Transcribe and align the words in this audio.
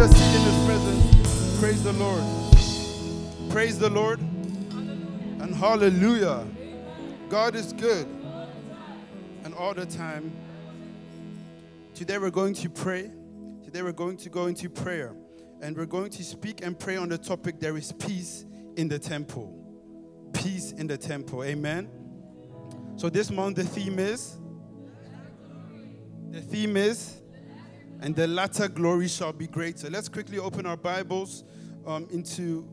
a 0.00 0.08
seat 0.08 0.36
in 0.36 0.42
His 0.42 0.64
presence. 0.64 1.58
Praise 1.58 1.82
the 1.82 1.92
Lord. 1.94 2.22
Praise 3.50 3.78
the 3.80 3.90
Lord. 3.90 4.20
And 4.20 5.52
hallelujah. 5.52 6.46
God 7.28 7.56
is 7.56 7.72
good. 7.72 8.06
And 9.42 9.52
all 9.54 9.74
the 9.74 9.86
time. 9.86 10.30
Today 11.94 12.18
we're 12.18 12.30
going 12.30 12.54
to 12.54 12.70
pray. 12.70 13.10
Today 13.64 13.82
we're 13.82 13.90
going 13.90 14.16
to 14.18 14.28
go 14.28 14.46
into 14.46 14.70
prayer. 14.70 15.16
And 15.60 15.76
we're 15.76 15.86
going 15.86 16.10
to 16.10 16.22
speak 16.22 16.64
and 16.64 16.78
pray 16.78 16.96
on 16.96 17.08
the 17.08 17.18
topic 17.18 17.58
there 17.58 17.76
is 17.76 17.90
peace 17.90 18.44
in 18.76 18.86
the 18.86 19.00
temple. 19.00 19.52
Peace 20.32 20.70
in 20.70 20.86
the 20.86 20.96
temple. 20.96 21.42
Amen. 21.42 21.88
So 22.94 23.08
this 23.08 23.32
month 23.32 23.56
the 23.56 23.64
theme 23.64 23.98
is 23.98 24.36
the 26.30 26.40
theme 26.40 26.76
is 26.76 27.20
and 28.00 28.14
the 28.14 28.26
latter 28.26 28.68
glory 28.68 29.08
shall 29.08 29.32
be 29.32 29.46
greater. 29.46 29.90
Let's 29.90 30.08
quickly 30.08 30.38
open 30.38 30.66
our 30.66 30.76
Bibles 30.76 31.44
um, 31.86 32.06
into 32.10 32.66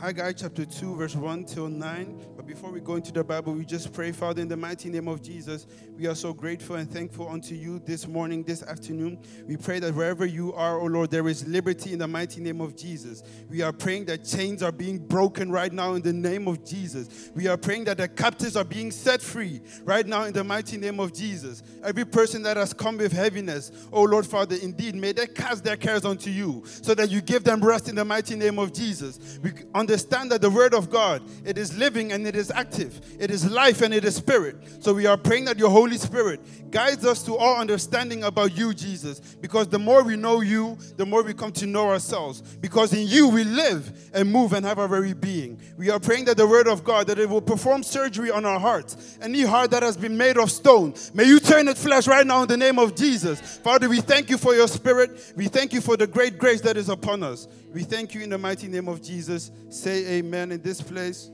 Haggai 0.00 0.30
chapter 0.30 0.64
2, 0.64 0.94
verse 0.94 1.16
1 1.16 1.44
till 1.44 1.66
9. 1.68 2.26
But 2.36 2.46
before 2.46 2.70
we 2.70 2.78
go 2.78 2.94
into 2.94 3.10
the 3.10 3.24
Bible, 3.24 3.52
we 3.52 3.64
just 3.64 3.92
pray, 3.92 4.12
Father, 4.12 4.40
in 4.40 4.46
the 4.46 4.56
mighty 4.56 4.88
name 4.88 5.08
of 5.08 5.20
Jesus. 5.20 5.66
We 5.96 6.06
are 6.06 6.14
so 6.14 6.32
grateful 6.32 6.76
and 6.76 6.88
thankful 6.88 7.28
unto 7.28 7.56
you 7.56 7.80
this 7.80 8.06
morning, 8.06 8.44
this 8.44 8.62
afternoon. 8.62 9.18
We 9.48 9.56
pray 9.56 9.80
that 9.80 9.92
wherever 9.92 10.24
you 10.24 10.54
are, 10.54 10.78
oh 10.78 10.84
Lord, 10.84 11.10
there 11.10 11.26
is 11.26 11.48
liberty 11.48 11.92
in 11.92 11.98
the 11.98 12.06
mighty 12.06 12.40
name 12.40 12.60
of 12.60 12.76
Jesus. 12.76 13.24
We 13.50 13.60
are 13.62 13.72
praying 13.72 14.04
that 14.04 14.24
chains 14.24 14.62
are 14.62 14.70
being 14.70 14.98
broken 14.98 15.50
right 15.50 15.72
now 15.72 15.94
in 15.94 16.02
the 16.02 16.12
name 16.12 16.46
of 16.46 16.64
Jesus. 16.64 17.32
We 17.34 17.48
are 17.48 17.56
praying 17.56 17.86
that 17.86 17.96
the 17.96 18.06
captives 18.06 18.54
are 18.54 18.64
being 18.64 18.92
set 18.92 19.20
free 19.20 19.60
right 19.82 20.06
now 20.06 20.24
in 20.24 20.32
the 20.32 20.44
mighty 20.44 20.76
name 20.76 21.00
of 21.00 21.12
Jesus. 21.12 21.64
Every 21.82 22.04
person 22.04 22.44
that 22.44 22.56
has 22.56 22.72
come 22.72 22.98
with 22.98 23.10
heaviness, 23.10 23.72
oh 23.92 24.04
Lord, 24.04 24.26
Father, 24.26 24.54
indeed, 24.62 24.94
may 24.94 25.10
they 25.10 25.26
cast 25.26 25.64
their 25.64 25.76
cares 25.76 26.04
unto 26.04 26.30
you 26.30 26.62
so 26.66 26.94
that 26.94 27.10
you 27.10 27.20
give 27.20 27.42
them 27.42 27.60
rest 27.60 27.88
in 27.88 27.96
the 27.96 28.04
mighty 28.04 28.36
name 28.36 28.60
of 28.60 28.72
Jesus. 28.72 29.40
We 29.42 29.50
understand 29.88 30.30
that 30.30 30.42
the 30.42 30.50
word 30.50 30.74
of 30.74 30.90
God, 30.90 31.22
it 31.46 31.56
is 31.56 31.76
living 31.78 32.12
and 32.12 32.26
it 32.26 32.36
is 32.36 32.50
active. 32.50 33.00
It 33.18 33.30
is 33.30 33.50
life 33.50 33.80
and 33.80 33.94
it 33.94 34.04
is 34.04 34.16
spirit. 34.16 34.56
So 34.80 34.92
we 34.92 35.06
are 35.06 35.16
praying 35.16 35.46
that 35.46 35.58
your 35.58 35.70
Holy 35.70 35.96
Spirit 35.96 36.40
guides 36.70 37.06
us 37.06 37.22
to 37.22 37.34
all 37.34 37.56
understanding 37.56 38.24
about 38.24 38.54
you, 38.54 38.74
Jesus. 38.74 39.20
Because 39.40 39.66
the 39.66 39.78
more 39.78 40.02
we 40.02 40.14
know 40.14 40.42
you, 40.42 40.76
the 40.98 41.06
more 41.06 41.22
we 41.22 41.32
come 41.32 41.52
to 41.52 41.66
know 41.66 41.88
ourselves. 41.88 42.42
Because 42.60 42.92
in 42.92 43.06
you 43.06 43.28
we 43.28 43.44
live 43.44 44.10
and 44.12 44.30
move 44.30 44.52
and 44.52 44.66
have 44.66 44.78
our 44.78 44.88
very 44.88 45.14
being. 45.14 45.58
We 45.78 45.88
are 45.88 45.98
praying 45.98 46.26
that 46.26 46.36
the 46.36 46.46
word 46.46 46.68
of 46.68 46.84
God, 46.84 47.06
that 47.06 47.18
it 47.18 47.30
will 47.30 47.40
perform 47.40 47.82
surgery 47.82 48.30
on 48.30 48.44
our 48.44 48.60
hearts. 48.60 49.16
Any 49.22 49.40
heart 49.40 49.70
that 49.70 49.82
has 49.82 49.96
been 49.96 50.18
made 50.18 50.36
of 50.36 50.50
stone, 50.50 50.92
may 51.14 51.24
you 51.24 51.40
turn 51.40 51.66
it 51.66 51.78
flesh 51.78 52.06
right 52.06 52.26
now 52.26 52.42
in 52.42 52.48
the 52.48 52.58
name 52.58 52.78
of 52.78 52.94
Jesus. 52.94 53.56
Father, 53.56 53.88
we 53.88 54.02
thank 54.02 54.28
you 54.28 54.36
for 54.36 54.54
your 54.54 54.68
spirit. 54.68 55.32
We 55.34 55.48
thank 55.48 55.72
you 55.72 55.80
for 55.80 55.96
the 55.96 56.06
great 56.06 56.36
grace 56.36 56.60
that 56.60 56.76
is 56.76 56.90
upon 56.90 57.22
us. 57.22 57.48
We 57.72 57.82
thank 57.82 58.14
you 58.14 58.22
in 58.22 58.30
the 58.30 58.38
mighty 58.38 58.66
name 58.66 58.88
of 58.88 59.02
Jesus. 59.02 59.50
Say 59.78 60.18
amen 60.18 60.50
in 60.50 60.60
this 60.60 60.82
place. 60.82 61.30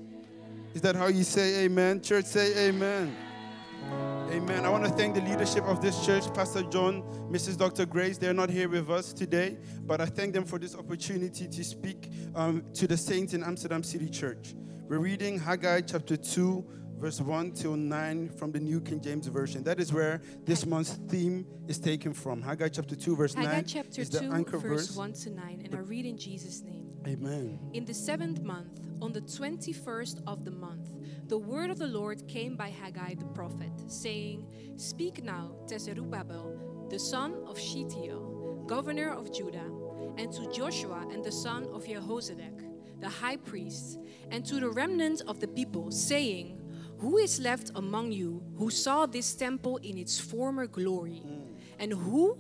Is 0.75 0.83
that 0.83 0.95
how 0.95 1.07
you 1.07 1.25
say 1.25 1.65
amen? 1.65 2.03
Church, 2.03 2.27
say 2.27 2.69
amen. 2.69 3.17
Amen. 4.31 4.67
I 4.67 4.69
want 4.69 4.85
to 4.85 4.91
thank 4.91 5.15
the 5.15 5.23
leadership 5.23 5.65
of 5.65 5.81
this 5.81 6.05
church, 6.05 6.25
Pastor 6.35 6.63
John, 6.65 7.03
Mrs. 7.31 7.57
Dr. 7.57 7.87
Grace. 7.87 8.19
They're 8.19 8.35
not 8.35 8.51
here 8.51 8.69
with 8.69 8.91
us 8.91 9.15
today, 9.15 9.57
but 9.87 10.03
I 10.03 10.05
thank 10.05 10.35
them 10.35 10.45
for 10.45 10.59
this 10.59 10.77
opportunity 10.77 11.49
to 11.49 11.65
speak 11.65 12.11
um, 12.35 12.63
to 12.75 12.87
the 12.87 12.99
saints 12.99 13.33
in 13.33 13.43
Amsterdam 13.43 13.83
City 13.83 14.11
Church. 14.11 14.55
We're 14.89 14.99
reading 14.99 15.39
Haggai 15.39 15.81
chapter 15.81 16.15
2, 16.15 16.67
verse 16.99 17.23
1 17.23 17.53
till 17.53 17.77
9 17.77 18.29
from 18.29 18.53
the 18.53 18.61
New 18.61 18.83
King 18.83 19.01
James 19.01 19.27
Version. 19.27 19.65
That 19.65 19.81
is 19.81 19.91
where 19.91 20.21
this 20.45 20.67
month's 20.67 20.99
theme 21.09 21.47
is 21.67 21.79
taken 21.79 22.13
from. 22.13 22.43
Haggai 22.43 22.69
chapter 22.69 22.95
2, 22.95 23.17
verse 23.17 23.33
Haggai 23.33 23.53
9 23.53 23.65
chapter 23.65 24.03
is 24.03 24.11
the 24.11 24.21
2, 24.21 24.33
anchor 24.33 24.59
verse 24.59 24.89
verse. 24.89 24.97
1 24.97 25.13
to 25.15 25.31
9, 25.31 25.63
and 25.65 25.75
I 25.75 25.79
read 25.79 26.05
in 26.05 26.19
Jesus' 26.19 26.61
name. 26.61 26.84
Amen. 27.07 27.59
In 27.75 27.85
the 27.85 27.93
seventh 27.93 28.41
month, 28.43 28.81
on 29.03 29.13
the 29.13 29.21
21st 29.21 30.23
of 30.27 30.45
the 30.45 30.51
month, 30.51 30.89
the 31.29 31.37
word 31.37 31.71
of 31.71 31.79
the 31.79 31.87
Lord 31.87 32.27
came 32.27 32.57
by 32.57 32.71
Haggai 32.71 33.15
the 33.15 33.27
prophet, 33.27 33.73
saying, 33.87 34.47
Speak 34.77 35.23
now 35.23 35.53
to 35.69 35.79
Zerubbabel, 35.79 36.87
the 36.89 36.99
son 36.99 37.35
of 37.47 37.59
Shealtiel, 37.59 38.65
governor 38.67 39.13
of 39.13 39.33
Judah, 39.33 39.71
and 40.17 40.33
to 40.33 40.51
Joshua 40.51 41.07
and 41.11 41.23
the 41.23 41.33
son 41.33 41.69
of 41.73 41.85
Jehozadak, 41.85 42.65
the 43.01 43.09
high 43.09 43.37
priest, 43.37 43.99
and 44.31 44.45
to 44.47 44.61
the 44.61 44.71
remnant 44.71 45.23
of 45.27 45.41
the 45.41 45.49
people, 45.49 45.91
saying, 45.91 46.59
Who 46.99 47.19
is 47.19 47.41
left 47.41 47.71
among 47.75 48.13
you 48.13 48.43
who 48.57 48.71
saw 48.71 49.05
this 49.05 49.35
temple 49.35 49.79
in 49.79 49.99
its 49.99 50.19
former 50.19 50.67
glory? 50.67 51.23
And 51.79 51.93
who 51.93 52.39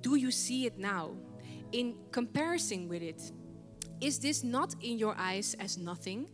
do 0.00 0.16
you 0.16 0.30
see 0.30 0.66
it 0.66 0.78
now? 0.78 1.12
In 1.72 1.94
comparison 2.10 2.88
with 2.88 3.02
it, 3.02 3.30
is 4.00 4.18
this 4.18 4.42
not 4.42 4.74
in 4.80 4.98
your 4.98 5.14
eyes 5.18 5.54
as 5.60 5.78
nothing? 5.78 6.28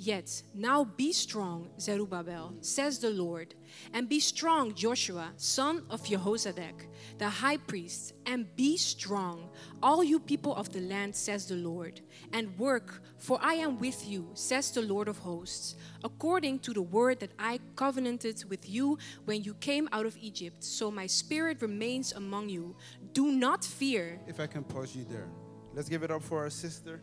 Yet 0.00 0.42
now 0.54 0.84
be 0.84 1.12
strong, 1.12 1.70
Zerubbabel, 1.80 2.54
says 2.60 3.00
the 3.00 3.10
Lord, 3.10 3.56
and 3.92 4.08
be 4.08 4.20
strong, 4.20 4.72
Joshua, 4.74 5.32
son 5.36 5.82
of 5.90 6.04
Jehozadak, 6.04 6.86
the 7.18 7.28
high 7.28 7.56
priest, 7.56 8.12
and 8.24 8.46
be 8.54 8.76
strong, 8.76 9.50
all 9.82 10.04
you 10.04 10.20
people 10.20 10.54
of 10.54 10.72
the 10.72 10.80
land, 10.82 11.16
says 11.16 11.46
the 11.46 11.56
Lord, 11.56 12.00
and 12.32 12.56
work, 12.60 13.02
for 13.16 13.40
I 13.42 13.54
am 13.54 13.80
with 13.80 14.08
you, 14.08 14.28
says 14.34 14.70
the 14.70 14.82
Lord 14.82 15.08
of 15.08 15.18
hosts, 15.18 15.74
according 16.04 16.60
to 16.60 16.72
the 16.72 16.82
word 16.82 17.18
that 17.18 17.32
I 17.36 17.58
covenanted 17.74 18.44
with 18.48 18.70
you 18.70 18.98
when 19.24 19.42
you 19.42 19.54
came 19.54 19.88
out 19.90 20.06
of 20.06 20.16
Egypt. 20.20 20.62
So 20.62 20.92
my 20.92 21.08
spirit 21.08 21.60
remains 21.60 22.12
among 22.12 22.50
you. 22.50 22.76
Do 23.12 23.32
not 23.32 23.64
fear. 23.64 24.20
If 24.28 24.38
I 24.38 24.46
can 24.46 24.62
pause 24.62 24.94
you 24.94 25.04
there. 25.04 25.28
Let's 25.78 25.88
give 25.88 26.02
it 26.02 26.10
up 26.10 26.24
for 26.24 26.40
our 26.40 26.50
sister. 26.50 27.00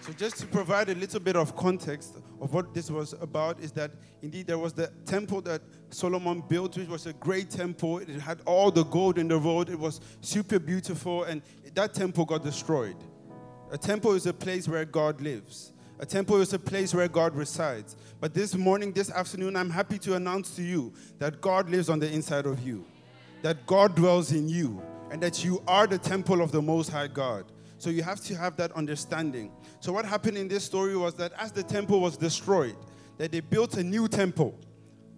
So, 0.00 0.12
just 0.16 0.38
to 0.38 0.46
provide 0.48 0.88
a 0.88 0.94
little 0.96 1.20
bit 1.20 1.36
of 1.36 1.54
context 1.54 2.16
of 2.40 2.52
what 2.52 2.74
this 2.74 2.90
was 2.90 3.12
about, 3.12 3.60
is 3.60 3.70
that 3.72 3.92
indeed 4.20 4.48
there 4.48 4.58
was 4.58 4.72
the 4.72 4.88
temple 5.06 5.40
that 5.42 5.62
Solomon 5.90 6.42
built, 6.48 6.76
which 6.76 6.88
was 6.88 7.06
a 7.06 7.12
great 7.12 7.48
temple. 7.48 7.98
It 7.98 8.08
had 8.08 8.40
all 8.44 8.72
the 8.72 8.82
gold 8.86 9.18
in 9.18 9.28
the 9.28 9.38
world, 9.38 9.70
it 9.70 9.78
was 9.78 10.00
super 10.20 10.58
beautiful, 10.58 11.22
and 11.22 11.42
that 11.74 11.94
temple 11.94 12.24
got 12.24 12.42
destroyed. 12.42 12.96
A 13.70 13.78
temple 13.78 14.14
is 14.14 14.26
a 14.26 14.34
place 14.34 14.66
where 14.66 14.84
God 14.84 15.20
lives. 15.20 15.74
A 16.00 16.06
temple 16.06 16.40
is 16.40 16.52
a 16.54 16.58
place 16.58 16.92
where 16.92 17.06
God 17.06 17.36
resides. 17.36 17.94
But 18.18 18.34
this 18.34 18.56
morning, 18.56 18.90
this 18.90 19.12
afternoon, 19.12 19.54
I'm 19.54 19.70
happy 19.70 19.98
to 19.98 20.16
announce 20.16 20.56
to 20.56 20.62
you 20.64 20.92
that 21.20 21.40
God 21.40 21.70
lives 21.70 21.88
on 21.88 22.00
the 22.00 22.12
inside 22.12 22.46
of 22.46 22.66
you, 22.66 22.84
that 23.42 23.64
God 23.64 23.94
dwells 23.94 24.32
in 24.32 24.48
you, 24.48 24.82
and 25.10 25.22
that 25.22 25.44
you 25.44 25.62
are 25.66 25.86
the 25.86 25.98
temple 25.98 26.42
of 26.42 26.52
the 26.52 26.62
Most 26.62 26.90
High 26.90 27.08
God. 27.08 27.50
So 27.78 27.90
you 27.90 28.02
have 28.02 28.20
to 28.22 28.34
have 28.34 28.56
that 28.56 28.72
understanding. 28.72 29.52
So 29.80 29.92
what 29.92 30.04
happened 30.04 30.36
in 30.36 30.48
this 30.48 30.64
story 30.64 30.96
was 30.96 31.14
that 31.14 31.32
as 31.38 31.52
the 31.52 31.62
temple 31.62 32.00
was 32.00 32.16
destroyed, 32.16 32.76
that 33.18 33.32
they 33.32 33.40
built 33.40 33.76
a 33.76 33.84
new 33.84 34.08
temple. 34.08 34.58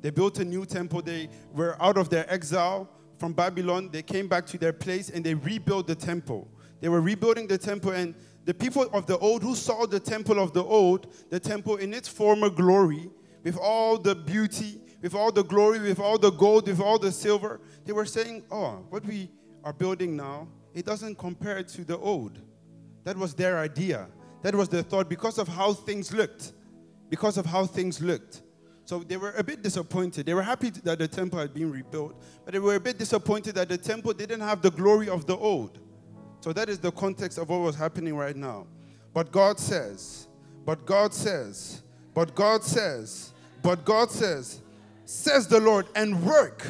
They 0.01 0.11
built 0.11 0.39
a 0.39 0.45
new 0.45 0.67
temple. 0.67 1.03
They 1.03 1.29
were 1.53 1.81
out 1.83 1.97
of 1.97 2.11
their 2.11 2.31
exile 2.33 2.89
from 3.19 3.33
Babylon. 3.33 3.91
They 3.91 4.03
came 4.03 4.29
back 4.29 4.47
to 4.47 4.59
their 4.59 4.73
place 4.73 5.11
and 5.11 5.25
they 5.25 5.35
rebuilt 5.35 5.87
the 5.87 5.95
temple. 5.95 6.49
They 6.81 6.89
were 6.89 7.01
rebuilding 7.01 7.47
the 7.47 7.59
temple 7.59 7.93
and 7.93 8.15
the 8.45 8.55
people 8.55 8.89
of 8.93 9.07
the 9.07 9.19
old 9.19 9.43
who 9.43 9.55
saw 9.55 9.87
the 9.87 10.01
temple 10.01 10.39
of 10.39 10.53
the 10.53 10.65
old, 10.65 11.13
the 11.31 11.39
temple 11.39 11.77
in 11.77 11.93
its 11.93 12.09
former 12.09 12.49
glory, 12.49 13.11
with 13.45 13.57
all 13.59 13.99
the 13.99 14.15
beauty, 14.15 14.81
with 15.03 15.15
all 15.15 15.31
the 15.33 15.45
glory, 15.45 15.79
with 15.79 16.01
all 16.01 16.19
the 16.19 16.31
gold, 16.31 16.67
with 16.67 16.81
all 16.81 16.99
the 16.99 17.13
silver, 17.13 17.61
they 17.85 17.93
were 17.93 18.05
saying, 18.07 18.45
Oh, 18.51 18.85
what 18.89 19.05
we 19.05 19.31
are 19.65 19.73
building 19.73 20.17
now, 20.17 20.49
it 20.75 20.87
doesn't 20.87 21.19
compare 21.19 21.63
to 21.63 21.85
the 21.85 21.99
old. 21.99 22.39
That 23.05 23.17
was 23.17 23.35
their 23.35 23.59
idea. 23.59 24.09
That 24.43 24.55
was 24.55 24.69
their 24.69 24.83
thought 24.83 25.09
because 25.09 25.39
of 25.39 25.49
how 25.49 25.73
things 25.73 26.13
looked. 26.13 26.53
Because 27.09 27.37
of 27.37 27.47
how 27.47 27.67
things 27.67 28.01
looked. 28.01 28.43
So 28.85 29.01
they 29.01 29.17
were 29.17 29.33
a 29.37 29.45
bit 29.45 29.63
disappointed. 29.63 30.27
They 30.27 30.35
were 30.35 30.43
happy 30.43 30.71
that 30.71 30.99
the 30.99 31.07
temple 31.07 31.39
had 31.39 31.55
been 31.55 31.71
rebuilt, 31.71 32.21
but 32.45 32.53
they 32.53 32.59
were 32.59 32.75
a 32.75 32.81
bit 32.81 32.99
disappointed 32.99 33.55
that 33.55 33.69
the 33.69 33.79
temple 33.79 34.13
didn't 34.13 34.41
have 34.41 34.63
the 34.63 34.71
glory 34.71 35.09
of 35.09 35.27
the 35.27 35.37
old. 35.37 35.79
So 36.41 36.53
that 36.53 36.69
is 36.69 36.79
the 36.79 36.91
context 36.91 37.39
of 37.39 37.49
what 37.51 37.61
was 37.61 37.77
happening 37.77 38.17
right 38.17 38.35
now. 38.35 38.67
But 39.13 39.31
God 39.31 39.61
says, 39.61 40.29
but 40.65 40.87
God 40.87 41.13
says, 41.13 41.83
but 42.15 42.35
God 42.35 42.65
says, 42.65 43.33
but 43.63 43.85
God 43.85 44.11
says, 44.11 44.61
says 45.05 45.47
the 45.47 45.61
Lord, 45.61 45.87
and 45.95 46.25
work, 46.25 46.67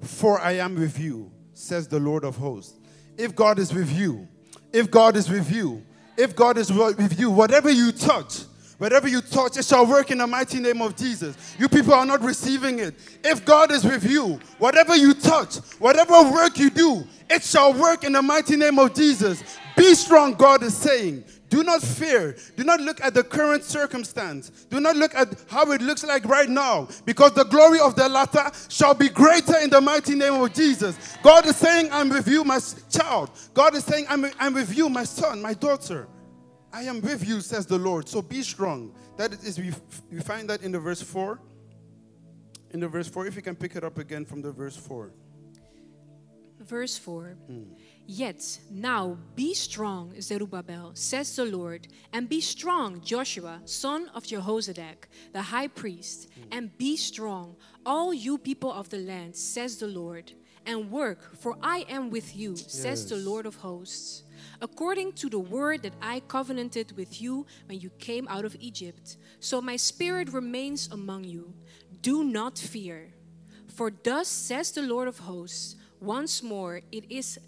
for 0.00 0.40
I 0.40 0.52
am 0.52 0.74
with 0.74 0.98
you, 0.98 1.32
says 1.56 1.88
the 1.88 1.98
Lord 1.98 2.24
of 2.24 2.36
hosts. 2.36 2.74
If 3.16 3.34
God 3.34 3.58
is 3.58 3.72
with 3.72 3.90
you, 3.90 4.28
if 4.72 4.90
God 4.90 5.16
is 5.16 5.30
with 5.30 5.50
you, 5.50 5.82
if 6.16 6.36
God 6.36 6.58
is 6.58 6.72
with 6.72 7.18
you, 7.18 7.30
whatever 7.30 7.70
you 7.70 7.92
touch, 7.92 8.40
whatever 8.78 9.08
you 9.08 9.20
touch, 9.22 9.56
it 9.56 9.64
shall 9.64 9.86
work 9.86 10.10
in 10.10 10.18
the 10.18 10.26
mighty 10.26 10.60
name 10.60 10.82
of 10.82 10.96
Jesus. 10.96 11.56
You 11.58 11.68
people 11.68 11.94
are 11.94 12.04
not 12.04 12.20
receiving 12.22 12.78
it. 12.78 12.94
If 13.24 13.44
God 13.44 13.72
is 13.72 13.84
with 13.84 14.04
you, 14.04 14.38
whatever 14.58 14.94
you 14.96 15.14
touch, 15.14 15.56
whatever 15.78 16.30
work 16.30 16.58
you 16.58 16.68
do, 16.68 17.04
it 17.30 17.42
shall 17.42 17.72
work 17.72 18.04
in 18.04 18.12
the 18.12 18.22
mighty 18.22 18.56
name 18.56 18.78
of 18.78 18.94
Jesus. 18.94 19.42
Be 19.76 19.94
strong, 19.94 20.34
God 20.34 20.62
is 20.62 20.76
saying. 20.76 21.24
Do 21.48 21.62
not 21.62 21.82
fear. 21.82 22.36
Do 22.56 22.64
not 22.64 22.80
look 22.80 23.00
at 23.00 23.14
the 23.14 23.22
current 23.22 23.62
circumstance. 23.62 24.50
Do 24.68 24.80
not 24.80 24.96
look 24.96 25.14
at 25.14 25.44
how 25.48 25.70
it 25.72 25.80
looks 25.80 26.02
like 26.04 26.24
right 26.24 26.48
now, 26.48 26.88
because 27.04 27.32
the 27.32 27.44
glory 27.44 27.78
of 27.78 27.94
the 27.94 28.08
latter 28.08 28.50
shall 28.68 28.94
be 28.94 29.08
greater 29.08 29.56
in 29.58 29.70
the 29.70 29.80
mighty 29.80 30.14
name 30.14 30.34
of 30.34 30.52
Jesus. 30.52 31.16
God 31.22 31.46
is 31.46 31.56
saying, 31.56 31.88
I'm 31.92 32.08
with 32.08 32.26
you, 32.26 32.42
my 32.44 32.58
child. 32.90 33.30
God 33.54 33.74
is 33.74 33.84
saying, 33.84 34.06
I'm, 34.08 34.26
I'm 34.38 34.54
with 34.54 34.76
you, 34.76 34.88
my 34.88 35.04
son, 35.04 35.40
my 35.40 35.54
daughter. 35.54 36.08
I 36.72 36.82
am 36.82 37.00
with 37.00 37.26
you, 37.26 37.40
says 37.40 37.64
the 37.66 37.78
Lord. 37.78 38.08
So 38.08 38.20
be 38.20 38.42
strong. 38.42 38.92
That 39.16 39.32
is, 39.32 39.58
we, 39.58 39.72
we 40.10 40.20
find 40.20 40.50
that 40.50 40.62
in 40.62 40.72
the 40.72 40.80
verse 40.80 41.00
4. 41.00 41.40
In 42.72 42.80
the 42.80 42.88
verse 42.88 43.08
4, 43.08 43.26
if 43.26 43.36
you 43.36 43.42
can 43.42 43.54
pick 43.54 43.76
it 43.76 43.84
up 43.84 43.98
again 43.98 44.24
from 44.24 44.42
the 44.42 44.52
verse 44.52 44.76
4. 44.76 45.12
Verse 46.60 46.98
4 46.98 47.36
hmm. 47.46 47.62
Yet 48.08 48.60
now 48.70 49.18
be 49.34 49.52
strong, 49.52 50.20
Zerubbabel, 50.20 50.92
says 50.94 51.34
the 51.34 51.44
Lord, 51.44 51.88
and 52.12 52.28
be 52.28 52.40
strong, 52.40 53.00
Joshua, 53.00 53.60
son 53.64 54.08
of 54.14 54.24
Jehozadak, 54.24 55.08
the 55.32 55.42
high 55.42 55.66
priest, 55.66 56.28
and 56.52 56.76
be 56.78 56.96
strong, 56.96 57.56
all 57.84 58.14
you 58.14 58.38
people 58.38 58.72
of 58.72 58.88
the 58.90 58.98
land, 58.98 59.34
says 59.34 59.78
the 59.78 59.88
Lord, 59.88 60.32
and 60.64 60.90
work, 60.90 61.36
for 61.36 61.56
I 61.60 61.84
am 61.88 62.10
with 62.10 62.36
you, 62.36 62.56
says 62.56 63.08
the 63.08 63.16
Lord 63.16 63.44
of 63.44 63.56
hosts. 63.56 64.22
According 64.60 65.12
to 65.14 65.28
the 65.28 65.40
word 65.40 65.82
that 65.82 65.94
I 66.00 66.20
covenanted 66.20 66.96
with 66.96 67.20
you 67.20 67.46
when 67.66 67.80
you 67.80 67.90
came 67.98 68.28
out 68.28 68.44
of 68.44 68.56
Egypt, 68.60 69.16
so 69.40 69.60
my 69.60 69.76
spirit 69.76 70.32
remains 70.32 70.88
among 70.92 71.24
you. 71.24 71.52
Do 72.02 72.22
not 72.22 72.56
fear. 72.56 73.12
For 73.66 73.90
thus 73.90 74.28
says 74.28 74.70
the 74.70 74.82
Lord 74.82 75.08
of 75.08 75.18
hosts, 75.18 75.74
once 76.00 76.42
more 76.42 76.82
it 76.92 77.04
is 77.10 77.38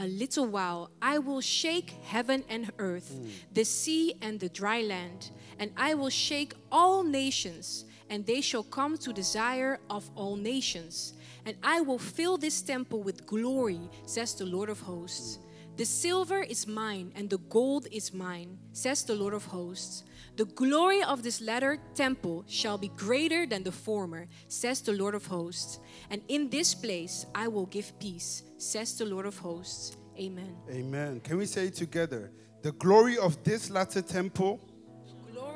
a 0.00 0.08
little 0.08 0.46
while, 0.46 0.90
I 1.02 1.18
will 1.18 1.42
shake 1.42 1.90
heaven 2.04 2.42
and 2.48 2.72
earth, 2.78 3.12
mm. 3.14 3.30
the 3.52 3.64
sea 3.64 4.14
and 4.22 4.40
the 4.40 4.48
dry 4.48 4.80
land, 4.80 5.30
and 5.58 5.70
I 5.76 5.92
will 5.92 6.08
shake 6.08 6.54
all 6.72 7.04
nations, 7.04 7.84
and 8.08 8.24
they 8.24 8.40
shall 8.40 8.62
come 8.62 8.96
to 8.96 9.12
desire 9.12 9.78
of 9.90 10.10
all 10.16 10.36
nations. 10.36 11.12
And 11.44 11.56
I 11.62 11.82
will 11.82 11.98
fill 11.98 12.38
this 12.38 12.62
temple 12.62 13.02
with 13.02 13.26
glory, 13.26 13.80
says 14.06 14.34
the 14.34 14.46
Lord 14.46 14.70
of 14.70 14.80
hosts. 14.80 15.38
The 15.80 15.86
silver 15.86 16.42
is 16.42 16.66
mine, 16.66 17.10
and 17.16 17.30
the 17.30 17.38
gold 17.48 17.86
is 17.90 18.12
mine, 18.12 18.58
says 18.74 19.02
the 19.02 19.14
Lord 19.14 19.32
of 19.32 19.46
hosts. 19.46 20.04
The 20.36 20.44
glory 20.44 21.02
of 21.02 21.22
this 21.22 21.40
latter 21.40 21.78
temple 21.94 22.44
shall 22.46 22.76
be 22.76 22.88
greater 22.98 23.46
than 23.46 23.62
the 23.62 23.72
former, 23.72 24.26
says 24.46 24.82
the 24.82 24.92
Lord 24.92 25.14
of 25.14 25.24
hosts. 25.24 25.78
And 26.10 26.20
in 26.28 26.50
this 26.50 26.74
place 26.74 27.24
I 27.34 27.48
will 27.48 27.64
give 27.64 27.98
peace, 27.98 28.42
says 28.58 28.98
the 28.98 29.06
Lord 29.06 29.24
of 29.24 29.38
hosts. 29.38 29.96
Amen. 30.18 30.54
Amen. 30.70 31.18
Can 31.20 31.38
we 31.38 31.46
say 31.46 31.70
together? 31.70 32.30
The 32.60 32.72
glory 32.72 33.16
of 33.16 33.42
this 33.42 33.70
latter 33.70 34.02
temple, 34.02 34.60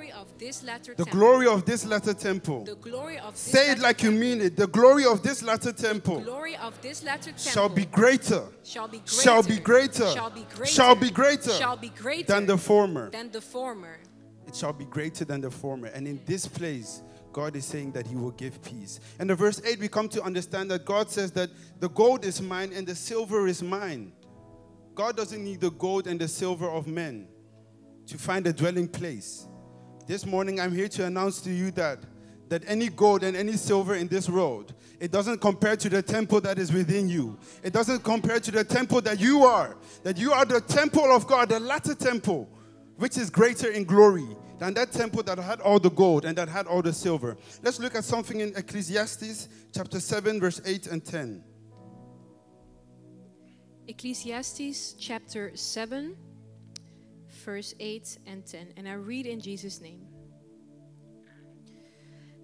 Glory 0.05 0.21
of 0.21 0.39
this 0.39 0.63
latter 0.63 0.95
the 0.95 1.05
temple. 1.05 1.19
glory 1.19 1.47
of 1.47 1.65
this 1.65 1.87
latter 1.87 2.15
temple. 2.15 2.65
the 2.65 2.75
glory 2.77 3.19
of 3.19 3.33
this 3.33 3.41
Say 3.41 3.73
it 3.73 3.79
like 3.79 4.03
you 4.03 4.11
mean 4.11 4.41
it. 4.41 4.57
The 4.57 4.67
glory 4.67 5.05
of 5.05 5.23
this 5.23 5.43
latter 5.43 5.73
temple 5.73 6.21
glory 6.21 6.57
of 6.57 6.81
this 6.83 7.03
latter 7.03 7.31
temple 7.31 7.43
shall 7.43 7.69
be 7.69 7.87
greater, 7.87 8.43
shall 8.63 8.89
be 8.89 8.99
greater 8.99 9.23
shall 9.23 9.43
be 9.43 9.59
greater, 9.59 10.11
shall 10.11 10.31
be 10.31 10.41
greater 10.43 10.67
shall 10.67 10.95
be 10.97 11.11
greater 11.11 11.51
shall 11.51 11.77
be 11.77 11.89
greater 11.89 12.33
than 12.33 12.47
the 12.47 12.59
former. 12.59 13.11
than 13.11 13.31
the 13.31 13.41
former. 13.41 13.99
It 14.47 14.55
shall 14.55 14.73
be 14.75 14.85
greater 14.85 15.25
than 15.25 15.41
the 15.41 15.51
former. 15.51 15.89
And 15.89 16.07
in 16.07 16.21
this 16.27 16.47
place, 16.47 17.03
God 17.33 17.57
is 17.57 17.65
saying 17.65 17.93
that 17.93 18.07
He 18.07 18.15
will 18.15 18.33
give 18.33 18.63
peace. 18.63 19.01
And 19.19 19.31
in 19.31 19.37
verse 19.37 19.61
8, 19.65 19.81
we 19.81 19.89
come 19.89 20.09
to 20.11 20.23
understand 20.23 20.71
that 20.71 20.85
God 20.85 21.11
says 21.11 21.33
that 21.33 21.51
the 21.81 21.89
gold 21.89 22.25
is 22.25 22.43
mine 22.43 22.73
and 22.75 22.87
the 22.87 22.95
silver 22.95 23.47
is 23.49 23.63
mine. 23.63 24.13
God 24.95 25.17
doesn't 25.17 25.43
need 25.43 25.61
the 25.61 25.71
gold 25.71 26.07
and 26.07 26.21
the 26.21 26.29
silver 26.29 26.69
of 26.69 26.87
men 26.87 27.27
to 28.07 28.19
find 28.19 28.47
a 28.47 28.53
dwelling 28.53 28.87
place. 28.87 29.49
This 30.07 30.27
morning, 30.27 30.61
I'm 30.61 30.75
here 30.75 30.89
to 30.89 31.07
announce 31.07 31.41
to 31.43 31.51
you 31.51 31.71
that 31.73 31.99
that 32.49 32.63
any 32.67 32.89
gold 32.89 33.25
and 33.25 33.37
any 33.37 33.55
silver 33.55 33.95
in 33.95 34.07
this 34.07 34.29
world, 34.29 34.75
it 35.01 35.11
doesn't 35.11 35.41
compare 35.41 35.77
to 35.77 35.89
the 35.89 36.03
temple 36.03 36.41
that 36.43 36.59
is 36.59 36.73
within 36.73 37.09
you. 37.09 37.39
It 37.63 37.73
doesn't 37.73 38.05
compare 38.05 38.39
to 38.39 38.51
the 38.51 38.63
temple 38.65 39.01
that 39.01 39.19
you 39.19 39.45
are. 39.45 39.77
That 40.03 40.19
you 40.19 40.33
are 40.33 40.45
the 40.45 40.61
temple 40.61 41.11
of 41.11 41.27
God, 41.27 41.49
the 41.49 41.59
latter 41.59 41.95
temple, 41.95 42.49
which 42.97 43.17
is 43.17 43.31
greater 43.31 43.71
in 43.71 43.85
glory 43.85 44.29
than 44.59 44.75
that 44.75 44.93
temple 44.93 45.23
that 45.25 45.39
had 45.39 45.61
all 45.61 45.81
the 45.81 45.91
gold 45.91 46.25
and 46.25 46.37
that 46.37 46.49
had 46.49 46.67
all 46.67 46.83
the 46.83 46.93
silver. 46.93 47.37
Let's 47.63 47.81
look 47.81 47.95
at 47.95 48.05
something 48.05 48.41
in 48.41 48.55
Ecclesiastes 48.55 49.49
chapter 49.75 49.99
7, 49.99 50.39
verse 50.39 50.61
8 50.65 50.87
and 50.89 51.05
10. 51.05 51.43
Ecclesiastes 53.89 54.95
chapter 54.99 55.57
7, 55.57 56.17
verse 57.45 57.75
8 57.79 58.19
and 58.27 58.45
10. 58.45 58.75
And 58.77 58.89
I 58.89 58.95
read 58.95 59.27
in 59.27 59.41
Jesus' 59.41 59.81
name. 59.81 60.01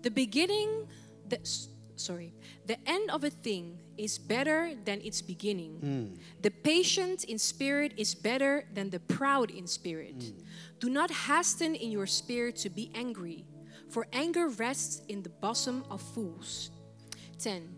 The 0.03 0.11
beginning, 0.11 0.87
the, 1.29 1.39
sorry, 1.97 2.33
the 2.67 2.79
end 2.89 3.11
of 3.11 3.25
a 3.25 3.31
thing 3.31 3.79
is 3.99 4.19
better 4.19 4.73
than 4.85 5.01
its 5.03 5.21
beginning. 5.21 5.73
Hmm. 5.81 6.21
The 6.41 6.51
patient 6.51 7.25
in 7.25 7.39
spirit 7.39 7.93
is 7.97 8.15
better 8.15 8.65
than 8.73 8.91
the 8.91 9.01
proud 9.01 9.51
in 9.51 9.67
spirit. 9.67 10.23
Hmm. 10.23 10.45
Do 10.79 10.89
not 10.89 11.11
hasten 11.11 11.75
in 11.75 11.91
your 11.91 12.07
spirit 12.07 12.57
to 12.57 12.71
be 12.71 12.91
angry, 12.95 13.45
for 13.91 14.07
anger 14.13 14.49
rests 14.49 15.03
in 15.09 15.23
the 15.23 15.29
bosom 15.29 15.85
of 15.91 16.01
fools. 16.01 16.71
10. 17.39 17.69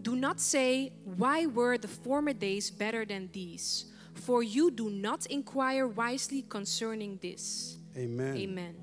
Do 0.00 0.16
not 0.16 0.40
say, 0.40 0.92
Why 1.04 1.46
were 1.46 1.76
the 1.76 1.88
former 1.88 2.32
days 2.32 2.70
better 2.70 3.04
than 3.04 3.28
these? 3.32 3.86
For 4.16 4.42
you 4.42 4.70
do 4.70 4.90
not 4.90 5.26
inquire 5.26 5.86
wisely 5.86 6.42
concerning 6.42 7.18
this. 7.22 7.78
Amen. 7.96 8.36
Amen. 8.36 8.74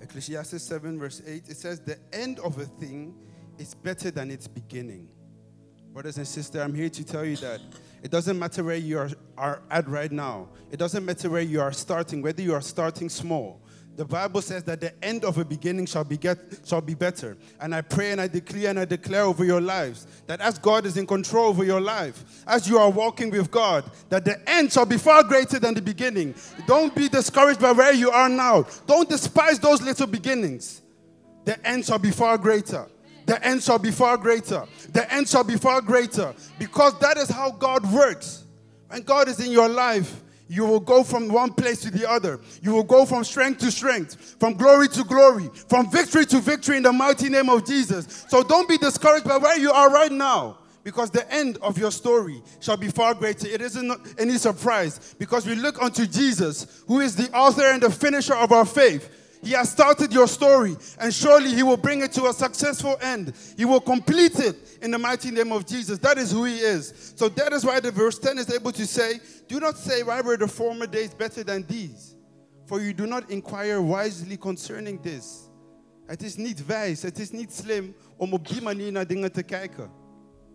Ecclesiastes 0.00 0.62
7, 0.62 0.98
verse 0.98 1.22
8, 1.26 1.48
it 1.48 1.56
says, 1.56 1.80
The 1.80 1.98
end 2.12 2.38
of 2.40 2.58
a 2.58 2.66
thing 2.66 3.14
is 3.58 3.74
better 3.74 4.10
than 4.10 4.30
its 4.30 4.46
beginning. 4.46 5.08
Brothers 5.92 6.18
and 6.18 6.26
sisters, 6.26 6.60
I'm 6.60 6.74
here 6.74 6.90
to 6.90 7.04
tell 7.04 7.24
you 7.24 7.36
that 7.36 7.60
it 8.02 8.10
doesn't 8.10 8.38
matter 8.38 8.62
where 8.62 8.76
you 8.76 8.98
are, 8.98 9.10
are 9.38 9.62
at 9.70 9.88
right 9.88 10.12
now, 10.12 10.48
it 10.70 10.76
doesn't 10.76 11.04
matter 11.04 11.30
where 11.30 11.40
you 11.40 11.60
are 11.60 11.72
starting, 11.72 12.20
whether 12.20 12.42
you 12.42 12.52
are 12.52 12.60
starting 12.60 13.08
small. 13.08 13.63
The 13.96 14.04
Bible 14.04 14.42
says 14.42 14.64
that 14.64 14.80
the 14.80 14.92
end 15.04 15.24
of 15.24 15.38
a 15.38 15.44
beginning 15.44 15.86
shall 15.86 16.02
be, 16.02 16.16
get, 16.16 16.38
shall 16.64 16.80
be 16.80 16.94
better. 16.94 17.36
And 17.60 17.72
I 17.72 17.80
pray 17.80 18.10
and 18.10 18.20
I 18.20 18.26
declare 18.26 18.70
and 18.70 18.80
I 18.80 18.84
declare 18.84 19.22
over 19.22 19.44
your 19.44 19.60
lives 19.60 20.06
that 20.26 20.40
as 20.40 20.58
God 20.58 20.84
is 20.84 20.96
in 20.96 21.06
control 21.06 21.46
over 21.46 21.62
your 21.62 21.80
life, 21.80 22.42
as 22.46 22.68
you 22.68 22.76
are 22.78 22.90
walking 22.90 23.30
with 23.30 23.52
God, 23.52 23.84
that 24.08 24.24
the 24.24 24.40
end 24.50 24.72
shall 24.72 24.86
be 24.86 24.98
far 24.98 25.22
greater 25.22 25.60
than 25.60 25.74
the 25.74 25.82
beginning. 25.82 26.34
Don't 26.66 26.92
be 26.94 27.08
discouraged 27.08 27.60
by 27.60 27.70
where 27.70 27.92
you 27.92 28.10
are 28.10 28.28
now. 28.28 28.66
Don't 28.86 29.08
despise 29.08 29.60
those 29.60 29.80
little 29.80 30.08
beginnings. 30.08 30.82
The 31.44 31.64
end 31.66 31.84
shall 31.84 32.00
be 32.00 32.10
far 32.10 32.36
greater. 32.36 32.88
The 33.26 33.42
end 33.46 33.62
shall 33.62 33.78
be 33.78 33.92
far 33.92 34.16
greater. 34.16 34.66
The 34.92 35.12
end 35.12 35.28
shall 35.28 35.44
be 35.44 35.56
far 35.56 35.80
greater. 35.80 36.34
Because 36.58 36.98
that 36.98 37.16
is 37.16 37.30
how 37.30 37.52
God 37.52 37.90
works. 37.92 38.44
When 38.88 39.02
God 39.02 39.28
is 39.28 39.40
in 39.40 39.52
your 39.52 39.68
life, 39.68 40.20
you 40.48 40.64
will 40.66 40.80
go 40.80 41.02
from 41.02 41.28
one 41.28 41.52
place 41.52 41.80
to 41.80 41.90
the 41.90 42.08
other. 42.08 42.40
You 42.62 42.72
will 42.72 42.84
go 42.84 43.06
from 43.06 43.24
strength 43.24 43.60
to 43.60 43.70
strength, 43.70 44.36
from 44.38 44.54
glory 44.54 44.88
to 44.88 45.04
glory, 45.04 45.48
from 45.68 45.90
victory 45.90 46.26
to 46.26 46.40
victory 46.40 46.76
in 46.76 46.82
the 46.82 46.92
mighty 46.92 47.28
name 47.28 47.48
of 47.48 47.66
Jesus. 47.66 48.24
So 48.28 48.42
don't 48.42 48.68
be 48.68 48.76
discouraged 48.76 49.24
by 49.26 49.38
where 49.38 49.58
you 49.58 49.72
are 49.72 49.90
right 49.90 50.12
now. 50.12 50.58
Because 50.82 51.10
the 51.10 51.32
end 51.32 51.56
of 51.62 51.78
your 51.78 51.90
story 51.90 52.42
shall 52.60 52.76
be 52.76 52.88
far 52.88 53.14
greater. 53.14 53.48
It 53.48 53.62
isn't 53.62 53.90
any 54.18 54.36
surprise 54.36 55.14
because 55.18 55.46
we 55.46 55.54
look 55.54 55.82
unto 55.82 56.06
Jesus, 56.06 56.84
who 56.86 57.00
is 57.00 57.16
the 57.16 57.34
author 57.34 57.64
and 57.64 57.82
the 57.82 57.90
finisher 57.90 58.34
of 58.34 58.52
our 58.52 58.66
faith. 58.66 59.08
He 59.44 59.52
has 59.52 59.70
started 59.70 60.12
your 60.12 60.26
story, 60.26 60.76
and 60.98 61.12
surely 61.12 61.54
He 61.54 61.62
will 61.62 61.76
bring 61.76 62.00
it 62.00 62.12
to 62.12 62.26
a 62.26 62.32
successful 62.32 62.96
end. 63.00 63.34
He 63.56 63.64
will 63.64 63.80
complete 63.80 64.38
it 64.38 64.78
in 64.80 64.90
the 64.90 64.98
mighty 64.98 65.30
name 65.30 65.52
of 65.52 65.66
Jesus. 65.66 65.98
That 65.98 66.16
is 66.18 66.32
who 66.32 66.44
He 66.44 66.56
is. 66.58 67.12
So 67.16 67.28
that 67.28 67.52
is 67.52 67.64
why 67.64 67.80
the 67.80 67.90
verse 67.90 68.18
10 68.18 68.38
is 68.38 68.50
able 68.50 68.72
to 68.72 68.86
say, 68.86 69.20
Do 69.46 69.60
not 69.60 69.76
say, 69.76 70.02
Why 70.02 70.22
were 70.22 70.36
the 70.38 70.48
former 70.48 70.86
days 70.86 71.12
better 71.12 71.44
than 71.44 71.66
these? 71.66 72.16
For 72.66 72.80
you 72.80 72.94
do 72.94 73.06
not 73.06 73.30
inquire 73.30 73.82
wisely 73.82 74.38
concerning 74.38 75.02
this. 75.02 75.50
Het 76.06 76.22
is 76.22 76.36
niet 76.36 76.66
wijs, 76.66 77.02
het 77.02 77.18
is 77.18 77.30
niet 77.30 77.52
slim 77.52 77.94
om 78.16 78.32
op 78.32 78.48
die 78.48 78.62
manier 78.62 78.92
naar 78.92 79.06
dingen 79.06 79.32
te 79.32 79.42
kijken. 79.42 79.90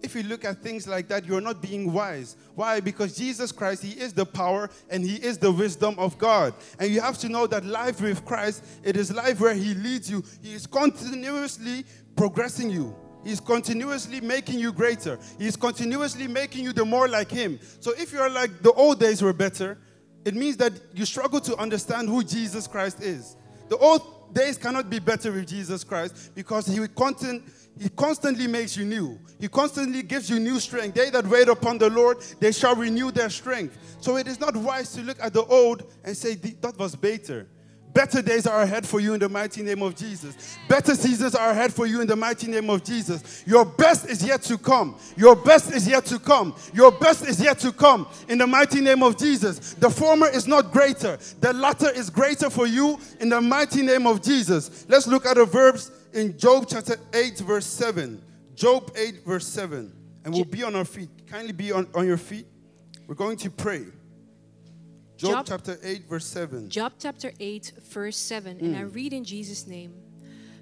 If 0.02 0.16
you 0.16 0.24
look 0.24 0.46
at 0.46 0.62
things 0.62 0.88
like 0.88 1.08
that, 1.10 1.26
you're 1.26 1.42
not 1.42 1.62
being 1.62 1.92
wise. 1.92 2.38
Why? 2.56 2.80
Because 2.80 3.18
Jesus 3.18 3.52
Christ, 3.52 3.84
He 3.84 4.00
is 4.00 4.14
the 4.14 4.26
power 4.26 4.70
and 4.90 5.04
He 5.04 5.16
is 5.16 5.38
the 5.38 5.52
wisdom 5.52 5.96
of 5.98 6.18
God. 6.18 6.54
And 6.80 6.90
you 6.90 7.02
have 7.02 7.18
to 7.20 7.30
know 7.30 7.48
that 7.48 7.66
life 7.66 8.02
with 8.02 8.24
Christ, 8.26 8.64
it 8.84 8.96
is 8.96 9.14
life 9.14 9.40
where 9.40 9.54
He 9.54 9.74
leads 9.74 10.10
you. 10.10 10.24
He 10.42 10.54
is 10.54 10.66
continuously 10.66 11.86
progressing 12.16 12.70
you. 12.70 12.96
He's 13.24 13.42
continuously 13.42 14.22
making 14.22 14.60
you 14.60 14.72
greater. 14.72 15.20
He's 15.38 15.58
continuously 15.58 16.28
making 16.28 16.64
you 16.64 16.72
the 16.72 16.86
more 16.86 17.08
like 17.08 17.30
Him. 17.30 17.60
So 17.82 17.92
if 17.98 18.14
you're 18.14 18.30
like 18.30 18.62
the 18.62 18.72
old 18.74 19.00
days 19.00 19.22
were 19.22 19.34
better, 19.34 19.78
it 20.26 20.34
means 20.36 20.58
that 20.58 20.74
you 20.94 21.06
struggle 21.06 21.42
to 21.42 21.58
understand 21.58 22.08
who 22.08 22.24
Jesus 22.24 22.68
Christ 22.68 23.02
is. 23.02 23.36
The 23.68 23.78
old 23.78 24.34
days 24.34 24.58
cannot 24.58 24.90
be 24.90 25.00
better 25.00 25.32
with 25.32 25.48
Jesus 25.48 25.84
Christ 25.84 26.34
because 26.36 26.68
He 26.68 26.80
will 26.80 26.88
contin- 26.90 27.44
He 27.80 27.88
constantly 27.90 28.46
makes 28.46 28.76
you 28.76 28.84
new. 28.84 29.18
He 29.40 29.48
constantly 29.48 30.04
gives 30.04 30.30
you 30.30 30.38
new 30.40 30.60
strength. 30.60 30.96
They 30.96 31.10
that 31.12 31.26
wait 31.26 31.48
upon 31.48 31.78
the 31.78 31.90
Lord, 31.90 32.18
they 32.40 32.52
shall 32.52 32.76
renew 32.76 33.10
their 33.10 33.30
strength. 33.30 33.78
So 34.02 34.18
it 34.18 34.28
is 34.28 34.40
not 34.40 34.56
wise 34.56 34.92
to 34.94 35.02
look 35.02 35.18
at 35.22 35.34
the 35.34 35.46
old 35.46 35.92
and 36.04 36.16
say, 36.16 36.36
that 36.36 36.78
was 36.78 36.96
better. 36.96 37.48
Better 37.94 38.22
days 38.22 38.46
are 38.46 38.62
ahead 38.62 38.86
for 38.86 39.00
you 39.00 39.14
in 39.14 39.20
the 39.20 39.30
mighty 39.30 39.64
name 39.64 39.82
of 39.82 39.96
Jesus. 39.96 40.58
Better 40.68 40.94
seasons 40.94 41.34
are 41.34 41.50
ahead 41.50 41.74
for 41.74 41.88
you 41.88 42.02
in 42.02 42.08
the 42.08 42.16
mighty 42.16 42.48
name 42.50 42.70
of 42.70 42.84
Jesus. 42.84 43.44
Your 43.48 43.66
best 43.66 44.08
is 44.08 44.24
yet 44.24 44.44
to 44.44 44.58
come. 44.58 45.00
Your 45.18 45.36
best 45.36 45.74
is 45.74 45.88
yet 45.88 46.06
to 46.06 46.20
come. 46.20 46.56
Your 46.74 46.92
best 46.92 47.28
is 47.28 47.42
yet 47.42 47.60
to 47.60 47.72
come 47.72 48.08
in 48.28 48.38
the 48.38 48.46
mighty 48.46 48.82
name 48.82 49.02
of 49.02 49.18
Jesus. 49.18 49.74
The 49.74 49.90
former 49.90 50.28
is 50.28 50.48
not 50.48 50.72
greater, 50.72 51.18
the 51.40 51.54
latter 51.54 51.90
is 51.90 52.10
greater 52.10 52.50
for 52.50 52.68
you 52.68 53.00
in 53.20 53.30
the 53.30 53.42
mighty 53.42 53.82
name 53.82 54.06
of 54.06 54.22
Jesus. 54.22 54.86
Let's 54.88 55.08
look 55.08 55.26
at 55.26 55.38
the 55.38 55.46
verbs 55.46 55.92
in 56.14 56.38
Job 56.38 56.66
chapter 56.70 56.98
8, 57.14 57.40
verse 57.40 57.66
7. 57.66 58.22
Job 58.56 58.92
8, 58.96 59.26
verse 59.26 59.48
7. 59.48 59.92
And 60.26 60.34
we'll 60.34 60.44
be 60.44 60.64
on 60.64 60.76
our 60.76 60.86
feet. 60.86 61.10
Kindly 61.28 61.54
be 61.54 61.72
on, 61.72 61.88
on 61.96 62.06
your 62.06 62.18
feet. 62.18 62.46
We're 63.08 63.16
going 63.16 63.38
to 63.38 63.50
pray. 63.50 63.86
Job, 65.18 65.32
Job, 65.32 65.46
chapter 65.48 65.80
8, 65.82 66.10
verse 66.10 66.26
7. 66.26 66.70
Job 66.70 66.94
chapter 67.00 67.32
8, 67.40 67.74
verse 67.90 68.18
7. 68.18 68.58
Mm. 68.58 68.62
And 68.62 68.76
I 68.78 68.82
mm. 68.82 68.96
read 68.96 69.14
in 69.14 69.24
Jesus' 69.24 69.68
name 69.68 69.94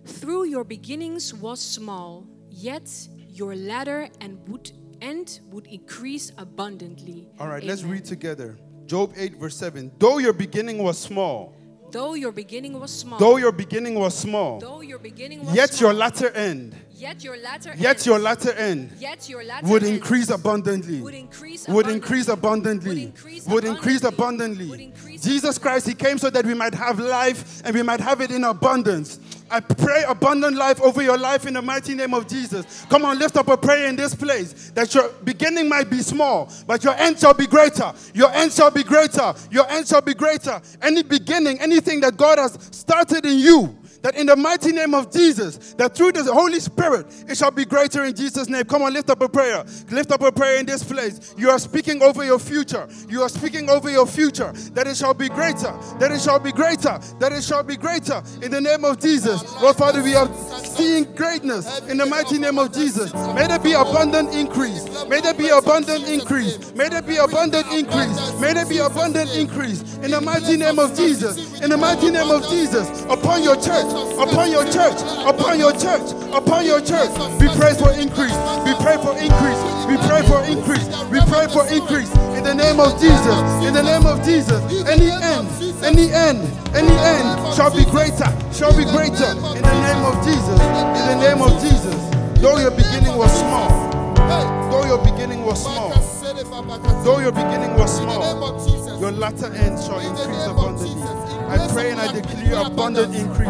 Through 0.05 0.45
your 0.45 0.63
beginnings 0.63 1.33
was 1.33 1.59
small, 1.59 2.25
yet 2.49 2.89
your 3.29 3.55
ladder 3.55 4.09
and 4.21 4.47
would 4.47 4.71
end 5.01 5.41
would 5.51 5.67
increase 5.67 6.31
abundantly. 6.37 7.27
All 7.39 7.47
right, 7.47 7.63
Amen. 7.63 7.67
let's 7.67 7.83
read 7.83 8.05
together. 8.05 8.57
Job 8.85 9.13
8, 9.15 9.35
verse 9.35 9.57
7. 9.57 9.91
Though 9.99 10.17
your 10.17 10.33
beginning 10.33 10.77
was 10.81 10.97
small, 10.97 11.56
Though 11.97 12.13
your 12.13 12.31
beginning 12.31 12.79
was 12.79 12.91
small. 12.91 13.17
Though 13.17 13.37
your 13.37 13.51
beginning 13.51 13.95
was 13.95 14.15
small. 14.15 14.59
Though 14.59 14.81
your 14.81 14.99
beginning 14.99 15.43
was 15.43 15.55
yet 15.55 15.73
small, 15.73 15.89
your 15.89 15.93
latter 15.97 16.29
end. 16.29 16.75
Yet 16.93 17.23
your 17.23 17.37
latter 17.37 17.73
yet 17.75 17.97
end. 17.97 18.05
your 18.05 18.19
latter 18.19 18.53
end. 18.53 18.91
Yet 18.99 19.27
your 19.27 19.43
latter 19.43 19.67
would 19.67 19.81
increase 19.81 20.29
abundantly. 20.29 21.01
Would 21.01 21.15
increase 21.15 21.67
would 21.67 21.87
abundantly. 21.87 23.11
Would 23.47 23.63
increase 23.65 24.03
abundantly. 24.03 24.93
Jesus 25.17 25.57
Christ, 25.57 25.87
He 25.87 25.95
came 25.95 26.19
so 26.19 26.29
that 26.29 26.45
we 26.45 26.53
might 26.53 26.75
have 26.75 26.99
life 26.99 27.63
and 27.65 27.75
we 27.75 27.81
might 27.81 27.99
have 27.99 28.21
it 28.21 28.29
in 28.29 28.43
abundance. 28.43 29.19
I 29.49 29.59
pray 29.59 30.03
abundant 30.07 30.57
life 30.57 30.81
over 30.81 31.01
your 31.01 31.17
life 31.17 31.45
in 31.45 31.53
the 31.53 31.61
mighty 31.61 31.93
name 31.93 32.13
of 32.13 32.27
Jesus. 32.27 32.85
Come 32.89 33.05
on, 33.05 33.17
lift 33.17 33.37
up 33.37 33.47
a 33.47 33.57
prayer 33.57 33.87
in 33.87 33.95
this 33.95 34.13
place 34.13 34.71
that 34.71 34.93
your 34.93 35.09
beginning 35.23 35.69
might 35.69 35.89
be 35.89 35.99
small, 35.99 36.51
but 36.65 36.83
your 36.83 36.93
end 36.95 37.19
shall 37.19 37.33
be 37.33 37.47
greater. 37.47 37.93
Your 38.13 38.31
end 38.31 38.51
shall 38.51 38.71
be 38.71 38.83
greater. 38.83 39.33
Your 39.51 39.69
end 39.69 39.87
shall 39.87 40.01
be 40.01 40.13
greater. 40.13 40.61
Any 40.81 41.03
beginning, 41.03 41.59
anything 41.59 42.01
that 42.01 42.17
God 42.17 42.37
has 42.37 42.57
started 42.71 43.25
in 43.25 43.39
you, 43.39 43.77
that 44.01 44.15
in 44.15 44.27
the 44.27 44.35
mighty 44.35 44.71
name 44.71 44.93
of 44.93 45.11
Jesus, 45.11 45.73
that 45.73 45.95
through 45.95 46.11
the 46.11 46.23
Holy 46.23 46.59
Spirit, 46.59 47.07
it 47.27 47.37
shall 47.37 47.51
be 47.51 47.65
greater 47.65 48.03
in 48.03 48.15
Jesus' 48.15 48.49
name. 48.49 48.65
Come 48.65 48.81
on, 48.83 48.93
lift 48.93 49.09
up 49.09 49.21
a 49.21 49.29
prayer. 49.29 49.65
Lift 49.89 50.11
up 50.11 50.21
a 50.21 50.31
prayer 50.31 50.59
in 50.59 50.65
this 50.65 50.83
place. 50.83 51.33
You 51.37 51.49
are 51.49 51.59
speaking 51.59 52.01
over 52.01 52.23
your 52.23 52.39
future. 52.39 52.87
You 53.09 53.21
are 53.23 53.29
speaking 53.29 53.69
over 53.69 53.89
your 53.89 54.05
future, 54.05 54.51
that 54.73 54.87
it 54.87 54.97
shall 54.97 55.13
be 55.13 55.29
greater, 55.29 55.73
that 55.99 56.11
it 56.11 56.21
shall 56.21 56.39
be 56.39 56.51
greater, 56.51 56.99
that 57.19 57.31
it 57.31 57.43
shall 57.43 57.63
be 57.63 57.75
greater 57.75 58.21
in 58.41 58.51
the 58.51 58.61
name 58.61 58.85
of 58.85 58.99
Jesus. 58.99 59.43
Lord 59.61 59.75
Father, 59.75 60.01
we 60.03 60.15
are 60.15 60.31
seeing 60.63 61.03
greatness 61.15 61.79
in 61.87 61.97
the 61.97 62.05
mighty 62.05 62.37
name 62.37 62.59
of 62.59 62.71
Jesus. 62.73 63.13
May 63.13 63.47
there 63.47 63.59
be 63.59 63.73
abundant 63.73 64.33
increase. 64.33 64.85
May 65.07 65.21
there 65.21 65.33
be 65.33 65.49
abundant 65.49 66.07
increase. 66.07 66.73
May 66.73 66.89
there 66.89 67.01
be 67.01 67.17
abundant 67.17 67.67
increase. 67.71 68.33
May 68.39 68.53
there 68.53 68.65
be 68.65 68.77
abundant 68.77 69.29
increase 69.35 69.81
in 69.97 70.11
the 70.11 70.21
mighty 70.21 70.57
name 70.57 70.79
of 70.79 70.95
Jesus. 70.95 71.61
In 71.61 71.69
the 71.69 71.77
mighty 71.77 72.11
name 72.11 72.29
of 72.29 72.47
Jesus, 72.49 73.03
upon 73.03 73.43
your 73.43 73.55
church 73.55 73.87
upon 74.19 74.51
your 74.51 74.65
church, 74.69 74.99
upon 75.25 75.59
your 75.59 75.73
church, 75.73 76.11
upon 76.33 76.65
your 76.65 76.81
church. 76.81 77.11
We 77.41 77.47
pray 77.57 77.73
for 77.73 77.91
increase. 77.93 78.35
We 78.65 78.73
pray 78.81 78.97
for 79.01 79.13
increase. 79.17 79.61
We 79.87 79.95
pray 80.05 80.21
for 80.27 80.43
increase. 80.45 80.87
We 81.09 81.19
pray 81.25 81.47
for 81.47 81.65
increase 81.71 82.11
in 82.37 82.43
the 82.43 82.53
name 82.53 82.79
of 82.79 82.99
Jesus. 82.99 83.37
In 83.65 83.73
the 83.73 83.83
name 83.83 84.05
of 84.05 84.23
Jesus. 84.23 84.61
Any 84.85 85.09
end, 85.09 85.47
any 85.83 86.11
end, 86.11 86.43
any 86.75 86.93
end 86.93 87.27
shall 87.55 87.73
be 87.73 87.85
greater, 87.89 88.29
shall 88.53 88.75
be 88.75 88.85
greater 88.85 89.31
in 89.55 89.63
the 89.63 89.77
name 89.87 90.03
of 90.05 90.15
Jesus. 90.25 90.59
In 90.59 91.05
the 91.11 91.17
name 91.21 91.41
of 91.41 91.53
Jesus. 91.61 91.95
Though 92.41 92.57
your 92.59 92.71
beginning 92.71 93.17
was 93.17 93.31
small, 93.39 93.69
though 94.69 94.85
your 94.85 94.99
beginning 95.03 95.43
was 95.43 95.63
small, 95.63 95.89
though 97.03 97.19
your 97.19 97.31
beginning 97.31 97.73
was 97.75 97.97
small, 97.97 98.99
your 98.99 99.11
latter 99.11 99.53
end 99.53 99.79
shall 99.81 99.99
increase 99.99 100.45
abundantly. 100.45 100.96
I 101.49 101.67
pray 101.71 101.91
and 101.91 101.99
I 101.99 102.11
declare 102.11 102.65
abundant 102.65 103.15
increase 103.15 103.47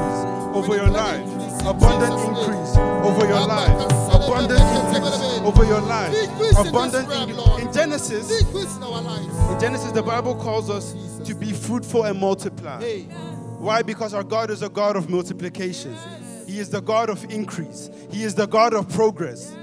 over 0.56 0.76
your 0.76 0.90
life. 0.90 1.26
Abundant 1.66 2.14
increase 2.30 2.78
over 2.78 3.28
your 3.28 3.46
life. 3.46 3.92
Abundant 4.14 4.62
increase 4.62 5.20
over 5.42 5.66
your 5.66 5.82
life. 5.82 6.14
Abundant 6.58 7.12
increase. 7.12 7.66
In 7.66 7.74
Genesis, 7.74 8.42
in 8.42 9.60
Genesis, 9.60 9.92
the 9.92 10.04
Bible 10.04 10.36
calls 10.36 10.70
us 10.70 10.94
to 11.26 11.34
be 11.34 11.52
fruitful 11.52 12.04
and 12.04 12.20
multiply. 12.20 12.82
Why? 13.60 13.82
Because 13.82 14.14
our 14.14 14.24
God 14.24 14.52
is 14.52 14.62
a 14.62 14.70
God 14.70 14.96
of 14.96 15.10
multiplication. 15.10 15.96
He 16.46 16.60
is 16.60 16.70
the 16.70 16.82
God 16.82 17.10
of 17.10 17.24
increase. 17.32 17.90
He 18.12 18.24
is 18.24 18.36
the 18.36 18.46
God 18.48 18.74
of 18.74 18.88
progress. 18.90 19.54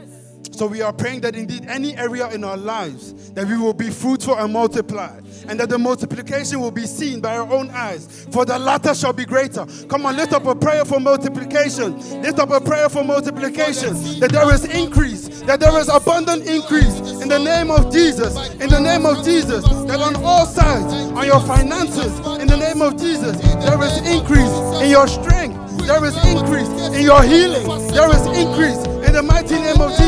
So 0.54 0.68
we 0.68 0.82
are 0.82 0.92
praying 0.92 1.22
that 1.22 1.34
indeed 1.34 1.66
any 1.66 1.96
area 1.96 2.30
in 2.30 2.44
our 2.44 2.56
lives 2.56 3.32
that 3.32 3.44
we 3.48 3.58
will 3.58 3.74
be 3.74 3.90
fruitful 3.90 4.36
and 4.38 4.52
multiply, 4.52 5.18
and 5.48 5.58
that 5.58 5.68
the 5.68 5.78
multiplication 5.78 6.60
will 6.60 6.70
be 6.70 6.86
seen 6.86 7.20
by 7.20 7.36
our 7.36 7.52
own 7.52 7.70
eyes. 7.70 8.26
For 8.30 8.44
the 8.44 8.56
latter 8.56 8.94
shall 8.94 9.12
be 9.12 9.24
greater. 9.24 9.66
Come 9.88 10.06
on, 10.06 10.16
lift 10.16 10.32
up 10.32 10.46
a 10.46 10.54
prayer 10.54 10.84
for 10.84 11.00
multiplication. 11.00 11.98
Lift 12.22 12.38
up 12.38 12.50
a 12.50 12.60
prayer 12.60 12.88
for 12.88 13.02
multiplication. 13.02 13.94
That 14.20 14.30
there 14.30 14.54
is 14.54 14.64
increase, 14.66 15.40
that 15.42 15.58
there 15.58 15.76
is 15.80 15.88
abundant 15.88 16.46
increase 16.46 17.00
in 17.20 17.28
the 17.28 17.38
name 17.38 17.72
of 17.72 17.92
Jesus. 17.92 18.36
In 18.60 18.68
the 18.68 18.80
name 18.80 19.06
of 19.06 19.24
Jesus, 19.24 19.64
that 19.64 20.00
on 20.00 20.14
all 20.22 20.46
sides, 20.46 20.92
on 21.18 21.26
your 21.26 21.40
finances, 21.40 22.16
in 22.40 22.46
the 22.46 22.56
name 22.56 22.80
of 22.80 22.96
Jesus, 22.96 23.36
there 23.64 23.82
is 23.82 23.98
increase 24.08 24.80
in 24.80 24.88
your 24.88 25.08
strength. 25.08 25.58
There 25.84 26.04
is 26.04 26.16
increase 26.24 26.68
in 26.94 27.02
your 27.02 27.22
healing. 27.24 27.66
There 27.92 28.08
is 28.08 28.24
increase 28.38 28.78
in 29.04 29.12
the 29.12 29.22
mighty 29.22 29.56
name 29.56 29.80
of 29.80 29.90
Jesus. 29.90 30.03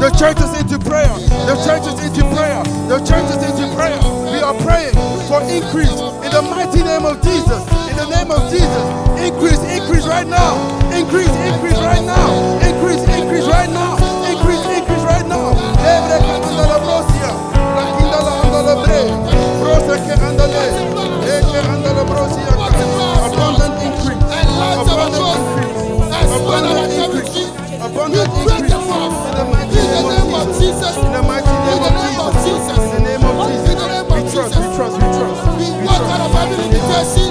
The 0.00 0.08
church 0.16 0.40
is 0.40 0.52
into 0.56 0.78
prayer. 0.80 1.12
The 1.44 1.56
church 1.60 1.84
is 1.84 2.00
into 2.00 2.24
prayer. 2.32 2.64
The 2.88 2.98
church 3.04 3.28
is 3.36 3.42
into 3.44 3.68
prayer. 3.76 4.00
We 4.32 4.40
are 4.40 4.56
praying 4.64 4.96
for 5.28 5.44
increase 5.44 5.92
in 6.24 6.30
the 6.32 6.40
mighty 6.40 6.82
name 6.82 7.04
of 7.04 7.20
Jesus. 7.20 7.60
In 7.92 7.96
the 8.00 8.08
name 8.08 8.30
of 8.32 8.48
Jesus. 8.48 8.84
Increase, 9.20 9.60
increase 9.68 10.06
right 10.06 10.26
now. 10.26 10.56
Increase, 10.96 11.28
increase 11.52 11.76
right 11.84 12.00
now. 12.00 12.56
Increase, 12.64 13.04
increase 13.12 13.46
right 13.46 13.68
now. 13.68 13.99
Name 30.70 30.78
of 30.78 30.78
Jesus. 30.78 30.96
In 30.96 31.12
the 31.12 31.90
name 31.90 32.20
of 32.20 32.32
Jesus. 32.44 32.78
In 32.78 32.90
the 32.94 33.00
name 33.00 33.24
of 33.24 33.48
Jesus. 33.48 33.70
We 34.10 34.20
trust, 34.30 34.54
we 34.56 34.66
trust, 34.76 34.94
we 34.94 35.08
trust. 35.18 35.40
We 35.58 35.68
walk 35.86 36.02
out 36.02 36.20
of 36.20 36.34
every 36.36 36.56
limitation. 36.56 37.30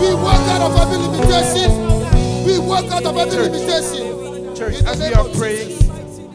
We 0.00 0.14
walk 0.14 0.44
out 0.48 0.62
of 0.62 0.76
every 0.78 0.98
limitation. 0.98 2.46
We 2.46 2.58
walk 2.58 2.84
out 2.92 3.04
of 3.04 3.16
every 3.16 3.48
limitation. 3.48 4.54
Church, 4.54 4.82
as 4.84 5.00
we 5.00 5.12
are 5.12 5.28
praying, 5.36 5.78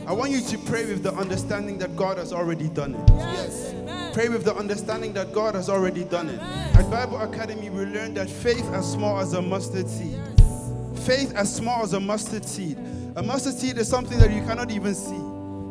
I 0.08 0.12
want 0.12 0.32
you 0.32 0.42
to 0.42 0.58
pray 0.58 0.86
with 0.86 1.04
the 1.04 1.14
understanding 1.14 1.78
that 1.80 1.96
God 1.96 2.18
has 2.18 2.34
already 2.34 2.68
done 2.70 2.96
it. 2.96 3.10
Yes. 3.10 3.74
Pray 4.14 4.28
with 4.28 4.44
the 4.44 4.56
understanding 4.56 5.14
that 5.14 5.32
God 5.32 5.56
has 5.56 5.70
already 5.70 6.04
done 6.04 6.30
it. 6.30 6.40
At 6.40 6.90
Bible 6.90 7.22
Academy, 7.22 7.70
we 7.70 7.86
learned 7.86 8.18
that 8.18 8.30
faith 8.30 8.66
as 8.74 8.92
small 8.92 9.20
as 9.20 9.34
a 9.34 9.42
mustard 9.42 9.88
seed. 9.88 10.20
Faith 11.06 11.34
as 11.36 11.56
small 11.56 11.84
as 11.84 11.94
a 11.94 12.00
mustard 12.00 12.46
seed 12.46 12.78
a 13.16 13.24
mustard 13.24 13.56
seed 13.56 13.78
is 13.78 13.88
something 13.88 14.18
that 14.20 14.32
you 14.32 14.42
cannot 14.44 14.72
even 14.72 14.94
see. 14.94 15.20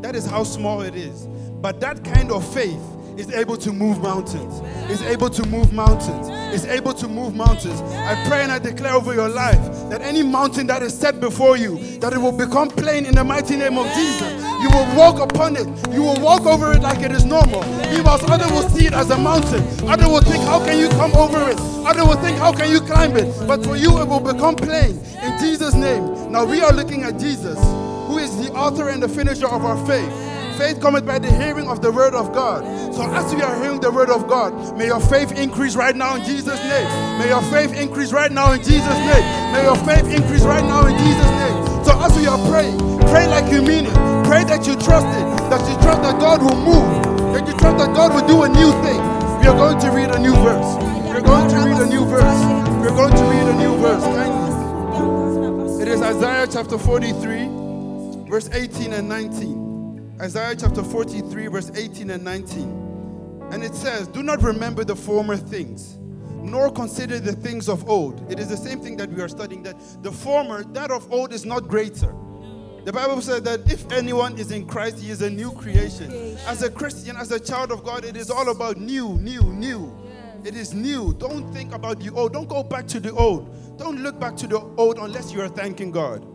That 0.00 0.14
is 0.14 0.26
how 0.26 0.44
small 0.44 0.82
it 0.82 0.94
is. 0.94 1.26
But 1.60 1.80
that 1.80 2.04
kind 2.04 2.30
of 2.30 2.46
faith 2.54 2.80
is 3.18 3.30
able 3.32 3.56
to 3.56 3.72
move 3.72 4.00
mountains. 4.00 4.60
Is 4.88 5.02
able 5.02 5.28
to 5.30 5.44
move 5.48 5.72
mountains. 5.72 6.28
Is 6.54 6.64
able 6.66 6.94
to 6.94 7.08
move 7.08 7.34
mountains. 7.34 7.80
I 7.92 8.14
pray 8.28 8.42
and 8.42 8.52
I 8.52 8.60
declare 8.60 8.94
over 8.94 9.12
your 9.12 9.28
life 9.28 9.60
that 9.90 10.00
any 10.02 10.22
mountain 10.22 10.68
that 10.68 10.82
is 10.82 10.96
set 10.96 11.18
before 11.18 11.56
you, 11.56 11.78
that 11.98 12.12
it 12.12 12.18
will 12.18 12.32
become 12.32 12.68
plain 12.68 13.04
in 13.06 13.16
the 13.16 13.24
mighty 13.24 13.56
name 13.56 13.76
of 13.76 13.86
Jesus. 13.94 14.32
You 14.62 14.70
will 14.70 14.96
walk 14.96 15.18
upon 15.20 15.56
it. 15.56 15.66
You 15.92 16.02
will 16.02 16.20
walk 16.20 16.46
over 16.46 16.72
it 16.72 16.82
like 16.82 17.02
it 17.02 17.10
is 17.10 17.24
normal. 17.24 17.62
Meanwhile, 17.90 18.20
others 18.30 18.52
will 18.52 18.68
see 18.70 18.86
it 18.86 18.92
as 18.92 19.10
a 19.10 19.18
mountain. 19.18 19.62
Others 19.88 20.06
will 20.06 20.20
think, 20.20 20.44
how 20.44 20.64
can 20.64 20.78
you 20.78 20.88
come 20.90 21.12
over 21.14 21.50
it? 21.50 21.58
Others 21.58 22.04
will 22.04 22.22
think, 22.22 22.38
how 22.38 22.52
can 22.52 22.70
you 22.70 22.80
climb 22.80 23.16
it? 23.16 23.26
But 23.48 23.64
for 23.64 23.76
you, 23.76 24.00
it 24.00 24.06
will 24.06 24.20
become 24.20 24.54
plain 24.54 24.96
in 25.22 25.38
Jesus' 25.40 25.74
name. 25.74 26.30
Now 26.30 26.44
we 26.44 26.60
are 26.60 26.72
looking 26.72 27.02
at 27.02 27.18
Jesus, 27.18 27.58
who 28.06 28.18
is 28.18 28.36
the 28.36 28.52
author 28.52 28.90
and 28.90 29.02
the 29.02 29.08
finisher 29.08 29.48
of 29.48 29.64
our 29.64 29.84
faith. 29.86 30.27
Faith 30.58 30.80
cometh 30.80 31.06
by 31.06 31.20
the 31.20 31.30
hearing 31.30 31.68
of 31.68 31.80
the 31.82 31.92
word 31.92 32.14
of 32.14 32.34
God. 32.34 32.66
So 32.92 33.06
as 33.14 33.32
we 33.32 33.40
are 33.42 33.54
hearing 33.62 33.78
the 33.78 33.92
word 33.92 34.10
of 34.10 34.26
God, 34.26 34.76
may 34.76 34.86
your 34.86 34.98
faith 34.98 35.30
increase 35.38 35.76
right 35.76 35.94
now 35.94 36.16
in 36.16 36.24
Jesus' 36.24 36.58
name. 36.58 36.88
May 37.20 37.28
your 37.28 37.42
faith 37.42 37.78
increase 37.78 38.10
right 38.10 38.32
now 38.32 38.50
in 38.50 38.58
Jesus' 38.58 38.82
name. 38.82 39.22
May 39.54 39.62
your 39.62 39.78
faith 39.86 40.10
increase 40.10 40.42
right 40.42 40.64
now 40.64 40.84
in 40.90 40.98
Jesus' 40.98 41.30
name. 41.38 41.84
So 41.86 41.94
as 42.02 42.10
we 42.18 42.26
are 42.26 42.42
praying, 42.50 42.76
pray 43.06 43.28
like 43.28 43.52
you 43.52 43.62
mean 43.62 43.86
it. 43.86 43.94
Pray 44.26 44.42
that 44.50 44.66
you 44.66 44.74
trust 44.74 45.06
it, 45.06 45.26
that 45.46 45.62
you 45.70 45.78
trust 45.78 46.02
that 46.02 46.18
God 46.18 46.42
will 46.42 46.58
move, 46.58 46.90
that 47.38 47.46
you 47.46 47.54
trust 47.54 47.78
that 47.78 47.94
God 47.94 48.10
will 48.18 48.26
do 48.26 48.42
a 48.42 48.48
new 48.48 48.74
thing. 48.82 48.98
We 49.38 49.46
are 49.46 49.54
going 49.54 49.78
to 49.78 49.90
read 49.94 50.10
a 50.10 50.18
new 50.18 50.34
verse. 50.42 50.74
We're 51.06 51.22
going 51.22 51.48
to 51.50 51.56
read 51.62 51.78
a 51.78 51.86
new 51.86 52.04
verse. 52.04 52.42
We're 52.82 52.98
going 52.98 53.14
to 53.14 53.24
read 53.30 53.46
a 53.46 53.54
new 53.62 53.78
verse. 53.78 54.02
It 55.80 55.86
is 55.86 56.02
Isaiah 56.02 56.48
chapter 56.50 56.78
43, 56.78 58.26
verse 58.28 58.50
18 58.52 58.92
and 58.92 59.08
19. 59.08 59.57
Isaiah 60.20 60.56
chapter 60.56 60.82
43, 60.82 61.46
verse 61.46 61.70
18 61.76 62.10
and 62.10 62.24
19. 62.24 63.48
And 63.52 63.62
it 63.62 63.72
says, 63.72 64.08
Do 64.08 64.24
not 64.24 64.42
remember 64.42 64.82
the 64.82 64.96
former 64.96 65.36
things, 65.36 65.96
nor 65.96 66.72
consider 66.72 67.20
the 67.20 67.32
things 67.32 67.68
of 67.68 67.88
old. 67.88 68.28
It 68.30 68.40
is 68.40 68.48
the 68.48 68.56
same 68.56 68.80
thing 68.80 68.96
that 68.96 69.10
we 69.10 69.22
are 69.22 69.28
studying, 69.28 69.62
that 69.62 69.76
the 70.02 70.10
former, 70.10 70.64
that 70.72 70.90
of 70.90 71.10
old, 71.12 71.32
is 71.32 71.46
not 71.46 71.68
greater. 71.68 72.12
The 72.84 72.92
Bible 72.92 73.20
says 73.20 73.42
that 73.42 73.70
if 73.70 73.92
anyone 73.92 74.36
is 74.38 74.50
in 74.50 74.66
Christ, 74.66 74.98
he 74.98 75.10
is 75.10 75.22
a 75.22 75.30
new 75.30 75.52
creation. 75.52 76.36
As 76.46 76.62
a 76.62 76.70
Christian, 76.70 77.16
as 77.16 77.30
a 77.30 77.38
child 77.38 77.70
of 77.70 77.84
God, 77.84 78.04
it 78.04 78.16
is 78.16 78.28
all 78.28 78.50
about 78.50 78.76
new, 78.76 79.18
new, 79.18 79.42
new. 79.42 79.96
It 80.44 80.56
is 80.56 80.74
new. 80.74 81.14
Don't 81.14 81.52
think 81.52 81.72
about 81.72 82.00
the 82.00 82.12
old. 82.12 82.32
Don't 82.32 82.48
go 82.48 82.64
back 82.64 82.88
to 82.88 82.98
the 82.98 83.12
old. 83.12 83.78
Don't 83.78 84.02
look 84.02 84.18
back 84.18 84.36
to 84.38 84.48
the 84.48 84.58
old 84.58 84.98
unless 84.98 85.32
you 85.32 85.40
are 85.42 85.48
thanking 85.48 85.92
God. 85.92 86.26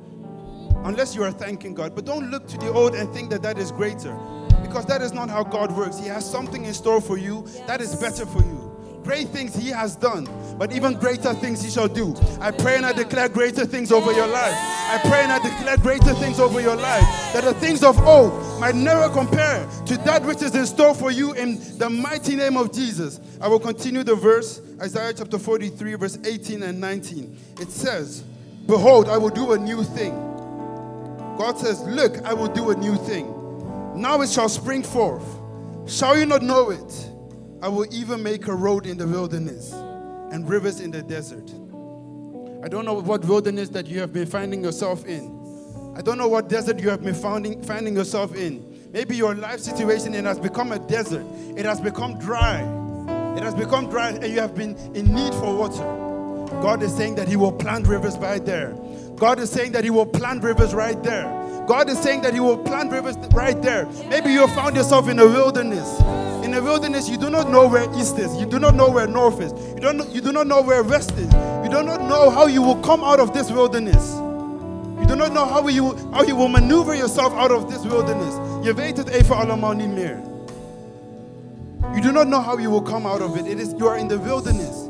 Unless 0.83 1.15
you 1.15 1.23
are 1.23 1.31
thanking 1.31 1.73
God. 1.73 1.95
But 1.95 2.05
don't 2.05 2.29
look 2.29 2.47
to 2.47 2.57
the 2.57 2.71
old 2.71 2.95
and 2.95 3.11
think 3.13 3.29
that 3.29 3.41
that 3.43 3.57
is 3.57 3.71
greater. 3.71 4.13
Because 4.61 4.85
that 4.87 5.01
is 5.01 5.13
not 5.13 5.29
how 5.29 5.43
God 5.43 5.75
works. 5.75 5.99
He 5.99 6.07
has 6.07 6.29
something 6.29 6.65
in 6.65 6.73
store 6.73 6.99
for 7.01 7.17
you 7.17 7.47
that 7.67 7.81
is 7.81 7.95
better 7.95 8.25
for 8.25 8.41
you. 8.41 8.69
Great 9.03 9.27
things 9.29 9.53
He 9.53 9.69
has 9.69 9.97
done, 9.97 10.27
but 10.57 10.71
even 10.71 10.93
greater 10.93 11.33
things 11.33 11.61
He 11.61 11.69
shall 11.69 11.89
do. 11.89 12.15
I 12.39 12.51
pray 12.51 12.77
and 12.77 12.85
I 12.85 12.93
declare 12.93 13.27
greater 13.27 13.65
things 13.65 13.91
over 13.91 14.13
your 14.13 14.27
life. 14.27 14.53
I 14.55 14.99
pray 15.03 15.23
and 15.23 15.31
I 15.31 15.39
declare 15.39 15.77
greater 15.77 16.13
things 16.13 16.39
over 16.39 16.61
your 16.61 16.77
life. 16.77 17.03
That 17.33 17.43
the 17.43 17.53
things 17.53 17.83
of 17.83 17.99
old 18.07 18.31
might 18.61 18.75
never 18.75 19.09
compare 19.09 19.67
to 19.87 19.97
that 19.97 20.23
which 20.23 20.41
is 20.41 20.55
in 20.55 20.65
store 20.65 20.95
for 20.95 21.11
you 21.11 21.33
in 21.33 21.59
the 21.77 21.89
mighty 21.89 22.35
name 22.35 22.55
of 22.55 22.71
Jesus. 22.71 23.19
I 23.41 23.49
will 23.49 23.59
continue 23.59 24.03
the 24.03 24.15
verse, 24.15 24.61
Isaiah 24.81 25.13
chapter 25.13 25.37
43, 25.37 25.95
verse 25.95 26.17
18 26.23 26.63
and 26.63 26.79
19. 26.79 27.37
It 27.59 27.69
says, 27.71 28.23
Behold, 28.65 29.09
I 29.09 29.17
will 29.17 29.29
do 29.29 29.51
a 29.51 29.57
new 29.57 29.83
thing. 29.83 30.32
God 31.37 31.57
says, 31.57 31.81
Look, 31.81 32.23
I 32.23 32.33
will 32.33 32.47
do 32.47 32.69
a 32.69 32.75
new 32.75 32.95
thing. 32.95 33.27
Now 33.95 34.21
it 34.21 34.29
shall 34.29 34.49
spring 34.49 34.83
forth. 34.83 35.25
Shall 35.87 36.17
you 36.17 36.25
not 36.25 36.41
know 36.41 36.69
it? 36.69 37.09
I 37.61 37.67
will 37.67 37.85
even 37.93 38.21
make 38.21 38.47
a 38.47 38.55
road 38.55 38.85
in 38.85 38.97
the 38.97 39.07
wilderness 39.07 39.71
and 39.73 40.47
rivers 40.49 40.79
in 40.79 40.91
the 40.91 41.01
desert. 41.01 41.49
I 42.63 42.67
don't 42.67 42.85
know 42.85 42.95
what 42.95 43.25
wilderness 43.25 43.69
that 43.69 43.87
you 43.87 43.99
have 43.99 44.13
been 44.13 44.25
finding 44.25 44.63
yourself 44.63 45.05
in. 45.05 45.93
I 45.95 46.01
don't 46.01 46.17
know 46.17 46.27
what 46.27 46.49
desert 46.49 46.79
you 46.79 46.89
have 46.89 47.03
been 47.03 47.13
finding, 47.13 47.61
finding 47.63 47.95
yourself 47.95 48.35
in. 48.35 48.89
Maybe 48.91 49.15
your 49.15 49.35
life 49.35 49.59
situation 49.59 50.13
it 50.13 50.25
has 50.25 50.39
become 50.39 50.71
a 50.71 50.79
desert. 50.79 51.25
It 51.57 51.65
has 51.65 51.79
become 51.79 52.17
dry. 52.19 52.61
It 53.37 53.43
has 53.43 53.53
become 53.53 53.89
dry 53.89 54.09
and 54.09 54.23
you 54.25 54.39
have 54.39 54.55
been 54.55 54.75
in 54.95 55.13
need 55.13 55.33
for 55.35 55.55
water. 55.55 56.02
God 56.61 56.83
is 56.83 56.95
saying 56.95 57.15
that 57.15 57.27
He 57.27 57.35
will 57.35 57.51
plant 57.51 57.87
rivers 57.87 58.17
right 58.17 58.43
there. 58.45 58.73
God 59.15 59.39
is 59.39 59.49
saying 59.49 59.71
that 59.73 59.83
He 59.83 59.89
will 59.89 60.05
plant 60.05 60.43
rivers 60.43 60.73
right 60.73 61.01
there. 61.03 61.25
God 61.67 61.89
is 61.89 61.99
saying 61.99 62.21
that 62.21 62.33
He 62.33 62.39
will 62.39 62.57
plant 62.57 62.91
rivers 62.91 63.15
right 63.33 63.61
there. 63.61 63.85
Maybe 64.09 64.31
you 64.31 64.39
have 64.39 64.53
found 64.53 64.75
yourself 64.75 65.07
in 65.07 65.19
a 65.19 65.25
wilderness 65.25 66.01
in 66.43 66.51
the 66.51 66.61
wilderness, 66.61 67.07
you 67.07 67.17
do 67.17 67.29
not 67.29 67.49
know 67.49 67.69
where 67.69 67.83
east 67.97 68.19
is. 68.19 68.35
You 68.37 68.45
do 68.45 68.59
not 68.59 68.75
know 68.75 68.89
where 68.89 69.07
north 69.07 69.39
is. 69.39 69.53
You, 69.75 69.79
don't 69.79 70.09
you 70.09 70.19
do 70.19 70.33
not 70.33 70.45
know 70.45 70.61
where 70.61 70.83
west 70.83 71.11
is. 71.13 71.31
You 71.63 71.69
do 71.69 71.81
not 71.83 72.01
know 72.01 72.29
how 72.29 72.47
you 72.47 72.61
will 72.61 72.81
come 72.81 73.01
out 73.01 73.21
of 73.21 73.33
this 73.33 73.49
wilderness. 73.49 74.15
You 74.99 75.05
do 75.07 75.15
not 75.15 75.31
know 75.31 75.45
how 75.45 75.65
you, 75.69 75.95
how 76.11 76.23
you 76.23 76.35
will 76.35 76.49
maneuver 76.49 76.95
yourself 76.95 77.31
out 77.33 77.51
of 77.51 77.71
this 77.71 77.85
wilderness. 77.85 78.35
You 78.65 78.73
do 82.01 82.11
not 82.11 82.27
know 82.27 82.41
how 82.41 82.57
you 82.57 82.69
will 82.69 82.81
come 82.81 83.05
out 83.05 83.21
of 83.21 83.37
it. 83.37 83.47
It 83.47 83.59
is 83.59 83.73
you 83.77 83.87
are 83.87 83.97
in 83.97 84.09
the 84.09 84.19
wilderness. 84.19 84.82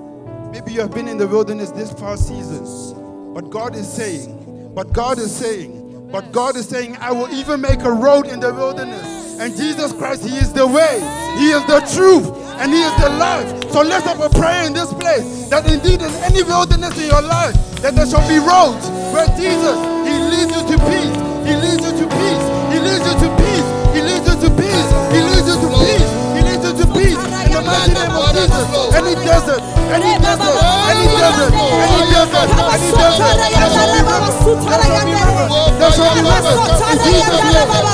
Maybe 0.54 0.72
you 0.72 0.82
have 0.82 0.94
been 0.94 1.08
in 1.08 1.18
the 1.18 1.26
wilderness 1.26 1.72
this 1.72 1.92
past 1.96 2.28
seasons, 2.28 2.94
But 3.34 3.50
God 3.50 3.74
is 3.76 3.92
saying, 3.92 4.70
but 4.76 4.94
God 4.94 5.18
is 5.18 5.36
saying, 5.36 5.82
but 6.12 6.32
God 6.32 6.56
is 6.56 6.70
saying, 6.70 6.96
I 7.02 7.12
will 7.12 7.28
even 7.34 7.60
make 7.60 7.82
a 7.82 7.92
road 7.92 8.28
in 8.28 8.40
the 8.40 8.54
wilderness. 8.54 9.40
And 9.42 9.58
Jesus 9.58 9.92
Christ, 9.94 10.22
He 10.24 10.38
is 10.38 10.54
the 10.54 10.68
way, 10.68 11.02
He 11.42 11.50
is 11.50 11.66
the 11.66 11.82
truth, 11.98 12.30
and 12.62 12.72
He 12.72 12.86
is 12.86 12.94
the 13.02 13.10
life. 13.18 13.50
So 13.72 13.82
let's 13.82 14.06
have 14.06 14.22
a 14.22 14.30
prayer 14.30 14.68
in 14.68 14.74
this 14.74 14.94
place 14.94 15.50
that 15.50 15.66
indeed 15.66 16.06
in 16.06 16.14
any 16.22 16.44
wilderness 16.44 17.02
in 17.02 17.10
your 17.10 17.24
life, 17.24 17.58
that 17.82 17.96
there 17.98 18.06
shall 18.06 18.22
be 18.30 18.38
roads 18.38 18.86
where 19.10 19.26
Jesus, 19.34 19.78
He 20.06 20.14
leads 20.22 20.54
you 20.54 20.62
to 20.70 20.78
peace. 20.86 21.18
He 21.50 21.58
leads 21.58 21.82
you 21.82 21.98
to 21.98 22.06
peace. 22.14 22.46
He 22.70 22.78
leads 22.78 23.02
you 23.10 23.16
to 23.26 23.28
peace. 23.42 23.68
He 23.90 24.00
leads 24.06 24.26
you 24.30 24.38
to 24.38 24.50
peace. 24.54 24.90
He 25.18 25.20
leads 25.26 25.50
you 25.50 25.58
to 25.66 25.70
peace. 25.82 26.13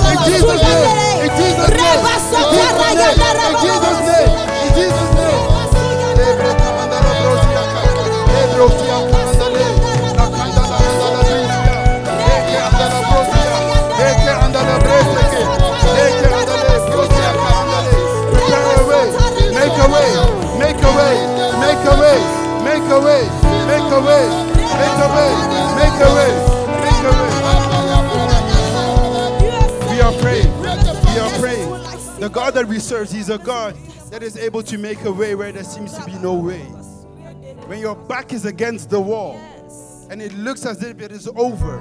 in 0.09 0.17
Jesus' 0.25 0.61
name. 0.61 1.09
Make 23.69 23.91
a 23.91 24.01
way. 24.01 24.25
Make 24.81 24.97
a 24.97 25.09
way. 25.15 25.31
Make 25.77 25.99
a 26.01 26.09
way. 26.17 26.33
Make 26.81 27.03
a 27.05 27.11
way. 27.13 27.29
We 29.91 29.97
are 30.01 30.15
praying. 30.19 30.51
We 30.59 31.19
are 31.19 31.33
praying. 31.39 31.69
The 32.19 32.29
God 32.33 32.55
that 32.55 32.65
we 32.67 32.79
serve, 32.79 33.11
He's 33.11 33.29
a 33.29 33.37
God 33.37 33.75
that 34.09 34.23
is 34.23 34.37
able 34.37 34.63
to 34.63 34.77
make 34.79 35.05
a 35.05 35.11
way 35.11 35.35
where 35.35 35.51
there 35.51 35.63
seems 35.63 35.93
to 35.97 36.03
be 36.03 36.13
no 36.13 36.33
way. 36.33 36.65
When 37.67 37.79
your 37.79 37.95
back 37.95 38.33
is 38.33 38.45
against 38.45 38.89
the 38.89 38.99
wall 38.99 39.39
and 40.09 40.19
it 40.19 40.33
looks 40.33 40.65
as 40.65 40.81
if 40.81 40.99
it 40.99 41.11
is 41.11 41.27
over, 41.35 41.77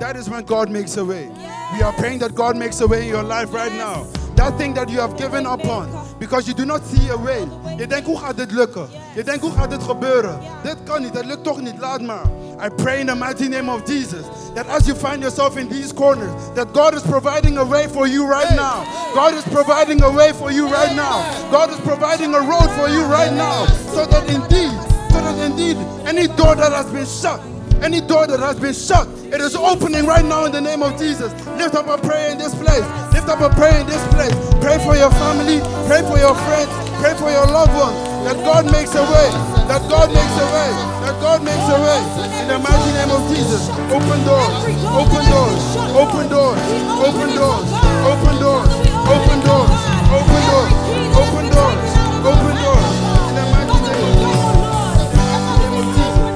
that 0.00 0.16
is 0.16 0.28
when 0.28 0.44
God 0.44 0.70
makes 0.70 0.96
a 0.96 1.04
way. 1.04 1.28
We 1.72 1.82
are 1.82 1.92
praying 1.92 2.18
that 2.18 2.34
God 2.34 2.56
makes 2.56 2.80
a 2.80 2.86
way 2.88 3.02
in 3.02 3.08
your 3.08 3.22
life 3.22 3.52
right 3.54 3.70
now. 3.72 4.08
That 4.34 4.56
thing 4.56 4.74
that 4.74 4.88
you 4.88 5.00
have 5.00 5.16
given 5.16 5.46
up 5.46 5.64
on 5.64 5.88
because 6.18 6.48
you 6.48 6.54
do 6.54 6.64
not 6.64 6.84
see 6.84 7.08
a 7.10 7.16
way. 7.16 7.46
Je 7.76 7.86
denkt, 7.86 8.06
hoe 8.06 8.18
gaat 8.18 8.36
dit 8.36 8.52
lukken? 8.52 8.88
Je 9.14 9.24
denkt, 9.24 9.40
hoe 9.40 9.52
gaat 9.52 9.70
dit 9.70 9.82
gebeuren? 9.82 10.38
Dit 10.62 10.76
kan 10.84 11.02
niet, 11.02 11.12
dat 11.14 11.24
lukt 11.24 11.44
toch 11.44 11.60
niet, 11.60 11.74
laat 11.78 12.00
maar. 12.00 12.24
I 12.64 12.68
pray 12.68 13.00
in 13.00 13.06
the 13.06 13.14
mighty 13.14 13.48
name 13.48 13.68
of 13.72 13.84
Jesus 13.86 14.24
that 14.54 14.66
as 14.68 14.86
you 14.86 14.94
find 14.94 15.20
yourself 15.20 15.56
in 15.56 15.68
these 15.68 15.92
corners, 15.92 16.30
that 16.54 16.72
God 16.72 16.94
is 16.94 17.02
providing 17.02 17.58
a 17.58 17.64
way 17.64 17.88
for 17.88 18.06
you 18.06 18.24
right 18.26 18.54
now. 18.54 18.84
God 19.14 19.34
is 19.34 19.42
providing 19.42 20.02
a 20.02 20.10
way 20.10 20.32
for 20.32 20.52
you 20.52 20.68
right 20.68 20.94
now. 20.94 21.22
God 21.50 21.70
is 21.70 21.80
providing 21.80 22.34
a 22.34 22.40
road 22.40 22.70
for 22.78 22.88
you 22.88 23.04
right 23.04 23.32
now. 23.32 23.66
So 23.94 24.06
that 24.06 24.28
indeed, 24.28 24.72
so 25.10 25.20
that 25.20 25.38
indeed, 25.38 25.76
any 26.06 26.28
door 26.36 26.54
that 26.54 26.72
has 26.72 26.86
been 26.86 27.06
shut, 27.06 27.40
any 27.82 28.00
door 28.00 28.26
that 28.26 28.38
has 28.38 28.60
been 28.60 28.74
shut, 28.74 29.08
it 29.32 29.40
is 29.40 29.56
opening 29.56 30.06
right 30.06 30.24
now 30.24 30.44
in 30.44 30.52
the 30.52 30.60
name 30.60 30.82
of 30.82 30.96
Jesus. 30.98 31.32
Lift 31.58 31.74
up 31.74 31.88
a 31.88 31.98
prayer 31.98 32.30
in 32.30 32.38
this 32.38 32.54
place. 32.54 32.84
Lift 33.22 33.38
up 33.38 33.52
a 33.52 33.54
prayer 33.54 33.78
in 33.78 33.86
this 33.86 34.02
place. 34.10 34.34
Pray 34.58 34.82
for 34.82 34.98
your 34.98 35.14
family. 35.22 35.62
Pray 35.86 36.02
for 36.10 36.18
your 36.18 36.34
friends. 36.42 36.66
Pray 36.98 37.14
for 37.14 37.30
your 37.30 37.46
loved 37.46 37.70
ones. 37.70 37.94
That 38.26 38.34
God 38.42 38.66
makes 38.66 38.98
a 38.98 39.04
way. 39.06 39.30
That 39.70 39.78
God 39.86 40.10
makes 40.10 40.34
a 40.42 40.46
way. 40.50 40.70
That 41.06 41.14
God 41.22 41.38
makes 41.46 41.62
a 41.70 41.78
way. 41.78 42.02
In 42.42 42.50
the 42.50 42.58
mighty 42.58 42.90
name 42.98 43.14
of 43.14 43.22
Jesus. 43.30 43.70
Open 43.94 44.18
doors. 44.26 44.50
Open 44.90 45.22
doors. 45.30 45.62
Open 45.94 46.26
doors. 46.34 46.58
Open 46.98 47.30
doors. 47.38 47.70
Open 48.10 48.34
doors. 48.42 48.70
Open 49.06 49.38
doors. 49.46 49.70
Open 50.18 50.42
doors. 50.42 50.74
Open 51.14 51.46
doors. 51.46 51.78
Open 52.26 52.54
doors. 52.58 52.90
In 53.22 53.34
the 53.38 53.44
mighty 53.54 53.78
name 53.86 54.02
of 54.02 54.18
Jesus. 54.18 54.50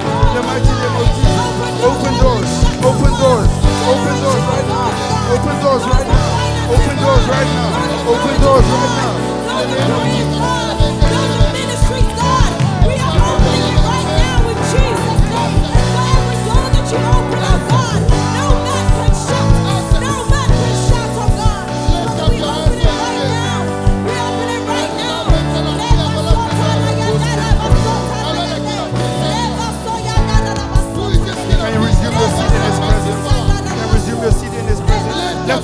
In 0.07 0.33
the 0.39 0.43
mighty 0.47 0.71
name 0.71 0.95
of 1.03 1.07
Jesus. 1.19 1.51
Open 1.83 2.13
doors. 2.15 2.51
Open 2.79 3.11
doors. 3.19 3.51
Open 3.91 4.15
doors 4.23 4.43
right 4.55 4.67
now. 4.71 5.35
Open 5.35 5.55
doors 5.59 5.83
right 5.83 6.07
now. 6.07 6.26
Open 6.69 6.97
doors 6.97 7.25
right 7.29 7.47
now. 7.47 8.09
Open 8.11 8.41
doors 8.41 8.65
right 8.65 8.91
now. 8.97 10.26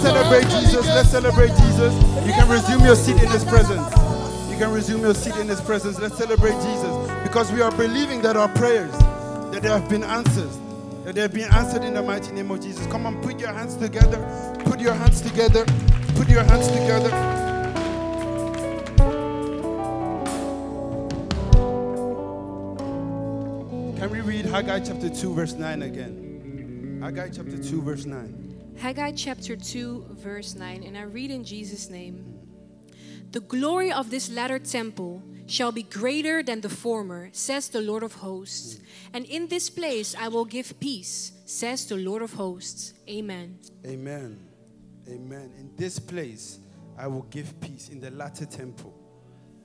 Celebrate 0.03 0.49
Jesus. 0.49 0.85
Let's 0.87 1.09
celebrate 1.09 1.55
Jesus. 1.57 1.93
You 2.27 2.33
can 2.33 2.49
resume 2.49 2.81
your 2.81 2.95
seat 2.95 3.21
in 3.23 3.29
His 3.29 3.45
presence. 3.45 3.87
You 4.51 4.57
can 4.57 4.71
resume 4.71 5.01
your 5.01 5.13
seat 5.13 5.35
in 5.37 5.47
His 5.47 5.61
presence. 5.61 5.97
Let's 5.99 6.17
celebrate 6.17 6.55
Jesus 6.61 7.23
because 7.23 7.51
we 7.51 7.61
are 7.61 7.71
believing 7.71 8.21
that 8.21 8.35
our 8.35 8.49
prayers 8.49 8.91
that 9.53 9.61
they 9.61 9.69
have 9.69 9.87
been 9.87 10.03
answered, 10.03 10.49
that 11.05 11.15
they 11.15 11.21
have 11.21 11.33
been 11.33 11.51
answered 11.53 11.83
in 11.83 11.93
the 11.93 12.03
mighty 12.03 12.33
name 12.33 12.51
of 12.51 12.61
Jesus. 12.61 12.85
Come 12.87 13.05
on, 13.05 13.21
put 13.21 13.39
your 13.39 13.53
hands 13.53 13.75
together. 13.75 14.19
Put 14.65 14.81
your 14.81 14.93
hands 14.93 15.21
together. 15.21 15.65
Put 16.15 16.27
your 16.29 16.43
hands 16.43 16.67
together. 16.67 17.09
Can 23.97 24.09
we 24.09 24.21
read 24.21 24.45
Haggai 24.45 24.81
chapter 24.81 25.09
2, 25.09 25.33
verse 25.33 25.53
9 25.53 25.81
again? 25.81 26.99
Haggai 27.01 27.29
chapter 27.29 27.57
2, 27.57 27.81
verse 27.81 28.05
9. 28.05 28.52
Haggai 28.77 29.11
chapter 29.11 29.55
2, 29.55 30.07
verse 30.11 30.55
9, 30.55 30.83
and 30.83 30.97
I 30.97 31.03
read 31.03 31.31
in 31.31 31.43
Jesus' 31.43 31.89
name 31.89 32.25
The 33.31 33.39
glory 33.39 33.91
of 33.91 34.09
this 34.09 34.29
latter 34.29 34.59
temple 34.59 35.23
shall 35.45 35.71
be 35.71 35.83
greater 35.83 36.43
than 36.43 36.61
the 36.61 36.69
former, 36.69 37.29
says 37.31 37.69
the 37.69 37.81
Lord 37.81 38.03
of 38.03 38.13
hosts. 38.15 38.79
And 39.13 39.25
in 39.25 39.47
this 39.47 39.69
place 39.69 40.15
I 40.17 40.27
will 40.27 40.45
give 40.45 40.79
peace, 40.79 41.31
says 41.45 41.85
the 41.85 41.97
Lord 41.97 42.21
of 42.21 42.33
hosts. 42.33 42.93
Amen. 43.09 43.59
Amen. 43.85 44.39
Amen. 45.07 45.51
In 45.57 45.71
this 45.75 45.99
place, 45.99 46.59
I 46.97 47.07
will 47.07 47.23
give 47.23 47.59
peace 47.59 47.89
in 47.89 47.99
the 47.99 48.11
latter 48.11 48.45
temple. 48.45 48.93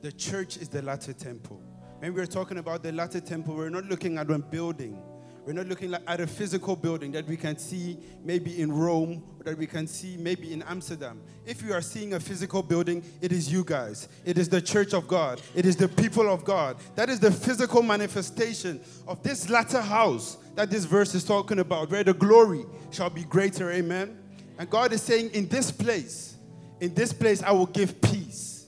The 0.03 0.13
church 0.13 0.57
is 0.57 0.69
the 0.69 0.83
latter 0.83 1.13
temple. 1.13 1.63
When 1.99 2.15
we're 2.15 2.27
talking 2.27 2.59
about 2.59 2.83
the 2.83 2.93
latter 2.93 3.21
temple, 3.21 3.55
we're 3.55 3.71
not 3.71 3.87
looking 3.87 4.19
at 4.19 4.29
one 4.29 4.45
building. 4.51 5.03
We're 5.49 5.55
not 5.55 5.67
looking 5.67 5.95
at 5.95 6.21
a 6.21 6.27
physical 6.27 6.77
building 6.77 7.11
that 7.13 7.27
we 7.27 7.35
can 7.35 7.57
see 7.57 7.97
maybe 8.23 8.61
in 8.61 8.71
Rome 8.71 9.25
or 9.41 9.45
that 9.45 9.57
we 9.57 9.67
can 9.67 9.87
see 9.87 10.19
maybe 10.19 10.53
in 10.53 10.61
Amsterdam. 10.65 11.23
If 11.47 11.63
you 11.63 11.73
are 11.73 11.81
seeing 11.81 12.13
a 12.13 12.21
physical 12.21 12.63
building, 12.63 13.03
it 13.23 13.33
is 13.33 13.51
you 13.51 13.65
guys. 13.65 14.11
It 14.27 14.37
is 14.37 14.51
the 14.51 14.61
church 14.61 14.93
of 14.93 15.09
God. 15.09 15.41
It 15.55 15.65
is 15.65 15.75
the 15.75 15.89
people 15.89 16.31
of 16.31 16.45
God. 16.45 16.77
That 16.97 17.09
is 17.09 17.19
the 17.19 17.31
physical 17.31 17.83
manifestation 17.83 18.79
of 19.07 19.23
this 19.23 19.49
latter 19.49 19.81
house 19.81 20.37
that 20.55 20.69
this 20.69 20.85
verse 20.85 21.15
is 21.15 21.25
talking 21.25 21.61
about, 21.61 21.91
where 21.91 22.05
the 22.05 22.13
glory 22.13 22.67
shall 22.91 23.09
be 23.09 23.25
greater. 23.25 23.73
Amen. 23.73 24.19
And 24.59 24.69
God 24.69 24.93
is 24.93 25.01
saying, 25.01 25.31
in 25.31 25.49
this 25.49 25.71
place, 25.71 26.37
in 26.81 26.93
this 26.93 27.15
place, 27.15 27.43
I 27.43 27.53
will 27.53 27.65
give 27.65 28.03
peace. 28.03 28.67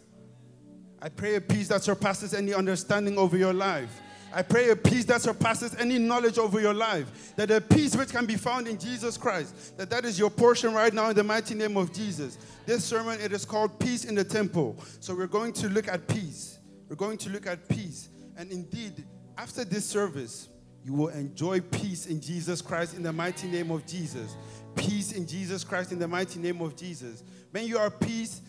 I 1.03 1.11
pray 1.11 1.35
a 1.35 1.43
peace 1.43 1.69
that 1.69 1.83
surpasses 1.83 2.33
any 2.33 2.55
understanding 2.55 3.19
over 3.19 3.37
your 3.37 3.53
life. 3.53 4.01
I 4.33 4.43
pray 4.43 4.71
a 4.71 4.77
peace 4.77 5.05
that 5.07 5.23
surpasses 5.23 5.75
any 5.79 5.99
knowledge 5.99 6.39
over 6.39 6.61
your 6.61 6.75
life. 6.75 7.35
That 7.37 7.49
the 7.49 7.61
peace 7.61 7.97
which 7.97 8.11
can 8.11 8.27
be 8.27 8.37
found 8.37 8.69
in 8.69 8.79
Jesus 8.79 9.17
Christ, 9.17 9.77
that 9.77 9.91
that 9.91 10.05
is 10.05 10.19
your 10.19 10.31
portion 10.31 10.73
right 10.73 10.95
now 10.95 11.11
in 11.11 11.17
the 11.17 11.25
mighty 11.25 11.55
name 11.55 11.77
of 11.77 11.93
Jesus. 11.93 12.39
This 12.67 12.85
sermon, 12.85 13.21
it 13.21 13.33
is 13.33 13.45
called 13.45 13.79
Peace 13.81 14.05
in 14.05 14.15
the 14.15 14.25
Temple. 14.25 14.77
So 15.01 15.15
we're 15.15 15.27
going 15.27 15.53
to 15.55 15.69
look 15.69 15.89
at 15.89 16.07
peace. 16.07 16.59
We're 16.89 16.97
going 16.97 17.19
to 17.19 17.31
look 17.31 17.47
at 17.47 17.69
peace. 17.69 18.09
And 18.37 18.51
indeed, 18.53 19.05
after 19.37 19.65
this 19.65 19.85
service, 19.85 20.49
you 20.85 20.95
will 20.95 21.09
enjoy 21.09 21.61
peace 21.61 22.07
in 22.07 22.21
Jesus 22.21 22.63
Christ 22.63 22.95
in 22.95 23.03
the 23.03 23.13
mighty 23.13 23.49
name 23.49 23.71
of 23.71 23.85
Jesus. 23.87 24.37
Peace 24.77 25.13
in 25.13 25.27
Jesus 25.27 25.65
Christ 25.65 25.93
in 25.93 25.99
the 25.99 26.09
mighty 26.09 26.39
name 26.39 26.61
of 26.63 26.77
Jesus. 26.77 27.23
When 27.51 27.67
you 27.67 27.79
are 27.79 27.91
peace, 27.91 28.41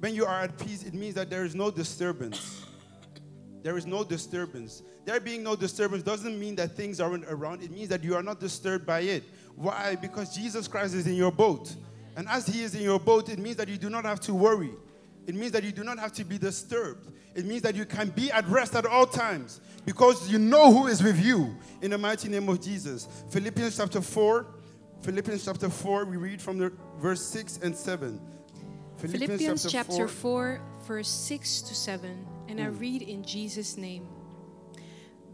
when 0.00 0.14
you 0.14 0.26
are 0.26 0.40
at 0.42 0.58
peace, 0.58 0.82
it 0.82 0.94
means 0.94 1.14
that 1.14 1.30
there 1.30 1.44
is 1.44 1.54
no 1.54 1.70
disturbance. 1.70 2.64
There 3.62 3.76
is 3.76 3.86
no 3.86 4.04
disturbance. 4.04 4.82
There 5.08 5.20
being 5.20 5.42
no 5.42 5.56
disturbance 5.56 6.02
doesn't 6.02 6.38
mean 6.38 6.54
that 6.56 6.72
things 6.72 7.00
aren't 7.00 7.24
around. 7.30 7.62
It 7.62 7.70
means 7.70 7.88
that 7.88 8.04
you 8.04 8.14
are 8.14 8.22
not 8.22 8.40
disturbed 8.40 8.84
by 8.84 9.00
it. 9.00 9.24
Why? 9.56 9.96
Because 9.96 10.36
Jesus 10.36 10.68
Christ 10.68 10.92
is 10.92 11.06
in 11.06 11.14
your 11.14 11.32
boat. 11.32 11.74
And 12.14 12.28
as 12.28 12.46
He 12.46 12.62
is 12.62 12.74
in 12.74 12.82
your 12.82 13.00
boat, 13.00 13.30
it 13.30 13.38
means 13.38 13.56
that 13.56 13.68
you 13.68 13.78
do 13.78 13.88
not 13.88 14.04
have 14.04 14.20
to 14.20 14.34
worry. 14.34 14.68
It 15.26 15.34
means 15.34 15.52
that 15.52 15.64
you 15.64 15.72
do 15.72 15.82
not 15.82 15.98
have 15.98 16.12
to 16.12 16.24
be 16.24 16.36
disturbed. 16.36 17.10
It 17.34 17.46
means 17.46 17.62
that 17.62 17.74
you 17.74 17.86
can 17.86 18.10
be 18.10 18.30
at 18.30 18.46
rest 18.48 18.74
at 18.74 18.84
all 18.84 19.06
times 19.06 19.62
because 19.86 20.30
you 20.30 20.38
know 20.38 20.70
who 20.70 20.88
is 20.88 21.02
with 21.02 21.18
you 21.18 21.56
in 21.80 21.92
the 21.92 21.96
mighty 21.96 22.28
name 22.28 22.46
of 22.50 22.60
Jesus. 22.60 23.08
Philippians 23.30 23.78
chapter 23.78 24.02
4. 24.02 24.46
Philippians 25.00 25.42
chapter 25.42 25.70
4, 25.70 26.04
we 26.04 26.18
read 26.18 26.42
from 26.42 26.58
the 26.58 26.70
verse 26.98 27.24
6 27.24 27.60
and 27.62 27.74
7. 27.74 28.20
Philippians, 28.98 29.72
chapter 29.72 30.06
4, 30.06 30.60
verse 30.82 31.08
6 31.08 31.62
to 31.62 31.74
7. 31.74 32.26
And 32.48 32.60
I 32.60 32.64
mm. 32.64 32.78
read 32.78 33.00
in 33.00 33.24
Jesus' 33.24 33.78
name 33.78 34.06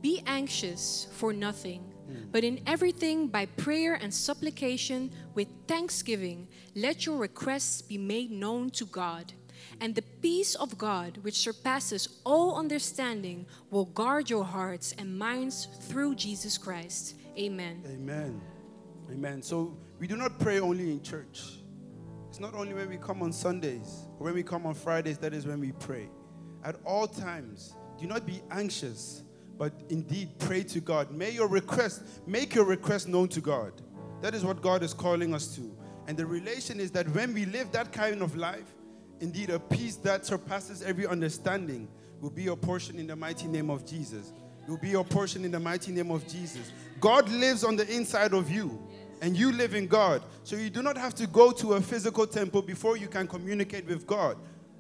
Be 0.04 0.22
anxious 0.26 1.06
for 1.12 1.32
nothing, 1.32 1.80
hmm. 1.80 2.28
but 2.30 2.44
in 2.44 2.60
everything 2.66 3.26
by 3.26 3.46
prayer 3.46 3.94
and 3.94 4.12
supplication 4.12 5.10
with 5.34 5.48
thanksgiving, 5.66 6.46
let 6.74 7.06
your 7.06 7.16
requests 7.16 7.80
be 7.80 7.96
made 7.96 8.30
known 8.30 8.68
to 8.72 8.84
God. 8.84 9.32
And 9.80 9.94
the 9.94 10.02
peace 10.02 10.56
of 10.56 10.76
God, 10.76 11.16
which 11.22 11.38
surpasses 11.38 12.20
all 12.22 12.58
understanding, 12.58 13.46
will 13.70 13.86
guard 13.86 14.28
your 14.28 14.44
hearts 14.44 14.94
and 14.98 15.18
minds 15.18 15.68
through 15.88 16.16
Jesus 16.16 16.58
Christ. 16.58 17.16
Amen. 17.38 17.82
Amen. 17.86 18.42
Amen. 19.10 19.40
So 19.40 19.74
we 19.98 20.06
do 20.06 20.18
not 20.18 20.38
pray 20.38 20.60
only 20.60 20.90
in 20.90 21.00
church. 21.00 21.60
It's 22.28 22.40
not 22.40 22.52
only 22.52 22.74
when 22.74 22.90
we 22.90 22.98
come 22.98 23.22
on 23.22 23.32
Sundays 23.32 24.06
or 24.18 24.26
when 24.26 24.34
we 24.34 24.42
come 24.42 24.66
on 24.66 24.74
Fridays 24.74 25.16
that 25.16 25.32
is 25.32 25.46
when 25.46 25.60
we 25.60 25.72
pray. 25.72 26.10
At 26.62 26.76
all 26.84 27.06
times, 27.06 27.74
do 27.98 28.06
not 28.06 28.26
be 28.26 28.42
anxious, 28.50 29.23
but 29.58 29.72
indeed 29.88 30.38
pray 30.38 30.62
to 30.64 30.80
God. 30.80 31.10
May 31.10 31.30
your 31.30 31.48
request, 31.48 32.02
make 32.26 32.54
your 32.54 32.64
request 32.64 33.08
known 33.08 33.28
to 33.28 33.40
God. 33.40 33.72
That 34.20 34.34
is 34.34 34.44
what 34.44 34.62
God 34.62 34.82
is 34.82 34.94
calling 34.94 35.34
us 35.34 35.54
to. 35.56 35.76
And 36.06 36.16
the 36.16 36.26
relation 36.26 36.80
is 36.80 36.90
that 36.92 37.08
when 37.10 37.32
we 37.32 37.46
live 37.46 37.72
that 37.72 37.92
kind 37.92 38.22
of 38.22 38.36
life, 38.36 38.74
indeed 39.20 39.50
a 39.50 39.58
peace 39.58 39.96
that 39.96 40.26
surpasses 40.26 40.82
every 40.82 41.06
understanding 41.06 41.88
will 42.20 42.30
be 42.30 42.42
your 42.42 42.56
portion 42.56 42.98
in 42.98 43.06
the 43.06 43.16
mighty 43.16 43.46
name 43.46 43.70
of 43.70 43.86
Jesus. 43.86 44.32
It 44.66 44.70
will 44.70 44.78
be 44.78 44.88
your 44.88 45.04
portion 45.04 45.44
in 45.44 45.50
the 45.50 45.60
mighty 45.60 45.92
name 45.92 46.10
of 46.10 46.26
Jesus. 46.26 46.72
God 47.00 47.28
lives 47.28 47.64
on 47.64 47.76
the 47.76 47.88
inside 47.94 48.32
of 48.32 48.50
you 48.50 48.82
and 49.20 49.36
you 49.36 49.52
live 49.52 49.74
in 49.74 49.86
God. 49.86 50.22
So 50.42 50.56
you 50.56 50.70
do 50.70 50.82
not 50.82 50.96
have 50.96 51.14
to 51.16 51.26
go 51.26 51.52
to 51.52 51.74
a 51.74 51.80
physical 51.80 52.26
temple 52.26 52.62
before 52.62 52.96
you 52.96 53.08
can 53.08 53.26
communicate 53.26 53.86
with 53.86 54.06
God. 54.06 54.36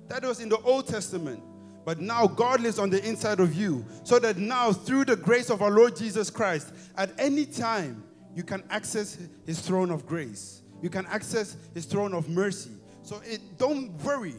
That 0.08 0.22
was 0.22 0.40
in 0.40 0.48
the 0.48 0.58
Old 0.58 0.86
Testament. 0.86 1.42
But 1.84 2.00
now 2.00 2.26
God 2.26 2.60
lives 2.60 2.78
on 2.78 2.90
the 2.90 3.06
inside 3.06 3.40
of 3.40 3.54
you. 3.54 3.84
So 4.04 4.18
that 4.18 4.38
now, 4.38 4.72
through 4.72 5.04
the 5.04 5.16
grace 5.16 5.50
of 5.50 5.60
our 5.62 5.70
Lord 5.70 5.96
Jesus 5.96 6.30
Christ, 6.30 6.72
at 6.96 7.12
any 7.18 7.44
time, 7.44 8.02
you 8.34 8.42
can 8.42 8.62
access 8.70 9.18
his 9.46 9.60
throne 9.60 9.90
of 9.90 10.06
grace. 10.06 10.62
You 10.82 10.90
can 10.90 11.06
access 11.06 11.56
his 11.74 11.84
throne 11.84 12.14
of 12.14 12.28
mercy. 12.28 12.72
So 13.02 13.20
it, 13.24 13.40
don't 13.58 13.92
worry. 14.02 14.34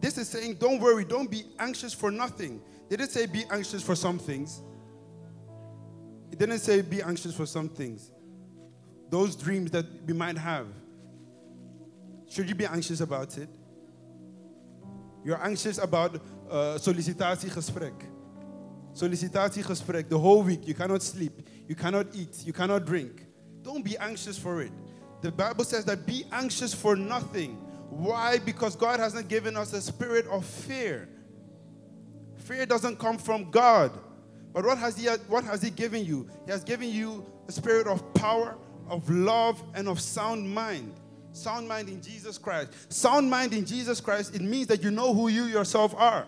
This 0.00 0.18
is 0.18 0.28
saying, 0.28 0.54
don't 0.54 0.80
worry, 0.80 1.04
don't 1.04 1.30
be 1.30 1.44
anxious 1.58 1.92
for 1.92 2.10
nothing. 2.10 2.60
Did 2.88 3.00
it 3.00 3.10
say 3.10 3.26
be 3.26 3.44
anxious 3.50 3.82
for 3.82 3.94
some 3.94 4.18
things? 4.18 4.62
It 6.32 6.38
didn't 6.38 6.58
say 6.58 6.82
be 6.82 7.02
anxious 7.02 7.34
for 7.36 7.46
some 7.46 7.68
things. 7.68 8.10
Those 9.10 9.36
dreams 9.36 9.70
that 9.72 9.86
we 10.06 10.14
might 10.14 10.38
have. 10.38 10.66
Should 12.28 12.48
you 12.48 12.54
be 12.54 12.64
anxious 12.64 13.00
about 13.02 13.36
it? 13.36 13.50
You're 15.24 15.42
anxious 15.42 15.78
about 15.78 16.16
uh, 16.50 16.78
sollicitatiegesprek. 16.78 17.92
Sollicitatiegesprek 18.94 20.08
the 20.08 20.18
whole 20.18 20.42
week. 20.42 20.66
You 20.66 20.74
cannot 20.74 21.02
sleep. 21.02 21.48
You 21.68 21.74
cannot 21.74 22.06
eat. 22.14 22.44
You 22.44 22.52
cannot 22.52 22.84
drink. 22.84 23.26
Don't 23.62 23.84
be 23.84 23.96
anxious 23.98 24.36
for 24.36 24.62
it. 24.62 24.72
The 25.20 25.30
Bible 25.30 25.64
says 25.64 25.84
that 25.84 26.04
be 26.04 26.24
anxious 26.32 26.74
for 26.74 26.96
nothing. 26.96 27.52
Why? 27.90 28.38
Because 28.38 28.74
God 28.74 28.98
has 28.98 29.14
not 29.14 29.28
given 29.28 29.56
us 29.56 29.72
a 29.72 29.80
spirit 29.80 30.26
of 30.26 30.44
fear. 30.44 31.08
Fear 32.36 32.66
doesn't 32.66 32.98
come 32.98 33.18
from 33.18 33.50
God. 33.50 33.92
But 34.52 34.64
what 34.64 34.78
has 34.78 34.96
He 34.96 35.06
what 35.28 35.44
has 35.44 35.62
He 35.62 35.70
given 35.70 36.04
you? 36.04 36.28
He 36.44 36.50
has 36.50 36.64
given 36.64 36.88
you 36.88 37.24
a 37.48 37.52
spirit 37.52 37.86
of 37.86 38.12
power, 38.14 38.56
of 38.88 39.08
love, 39.08 39.62
and 39.74 39.88
of 39.88 40.00
sound 40.00 40.52
mind. 40.52 40.92
Sound 41.32 41.66
mind 41.66 41.88
in 41.88 42.00
Jesus 42.02 42.38
Christ. 42.38 42.92
Sound 42.92 43.30
mind 43.30 43.52
in 43.52 43.64
Jesus 43.64 44.00
Christ, 44.00 44.34
it 44.34 44.42
means 44.42 44.66
that 44.68 44.82
you 44.82 44.90
know 44.90 45.14
who 45.14 45.28
you 45.28 45.44
yourself 45.44 45.94
are. 45.96 46.26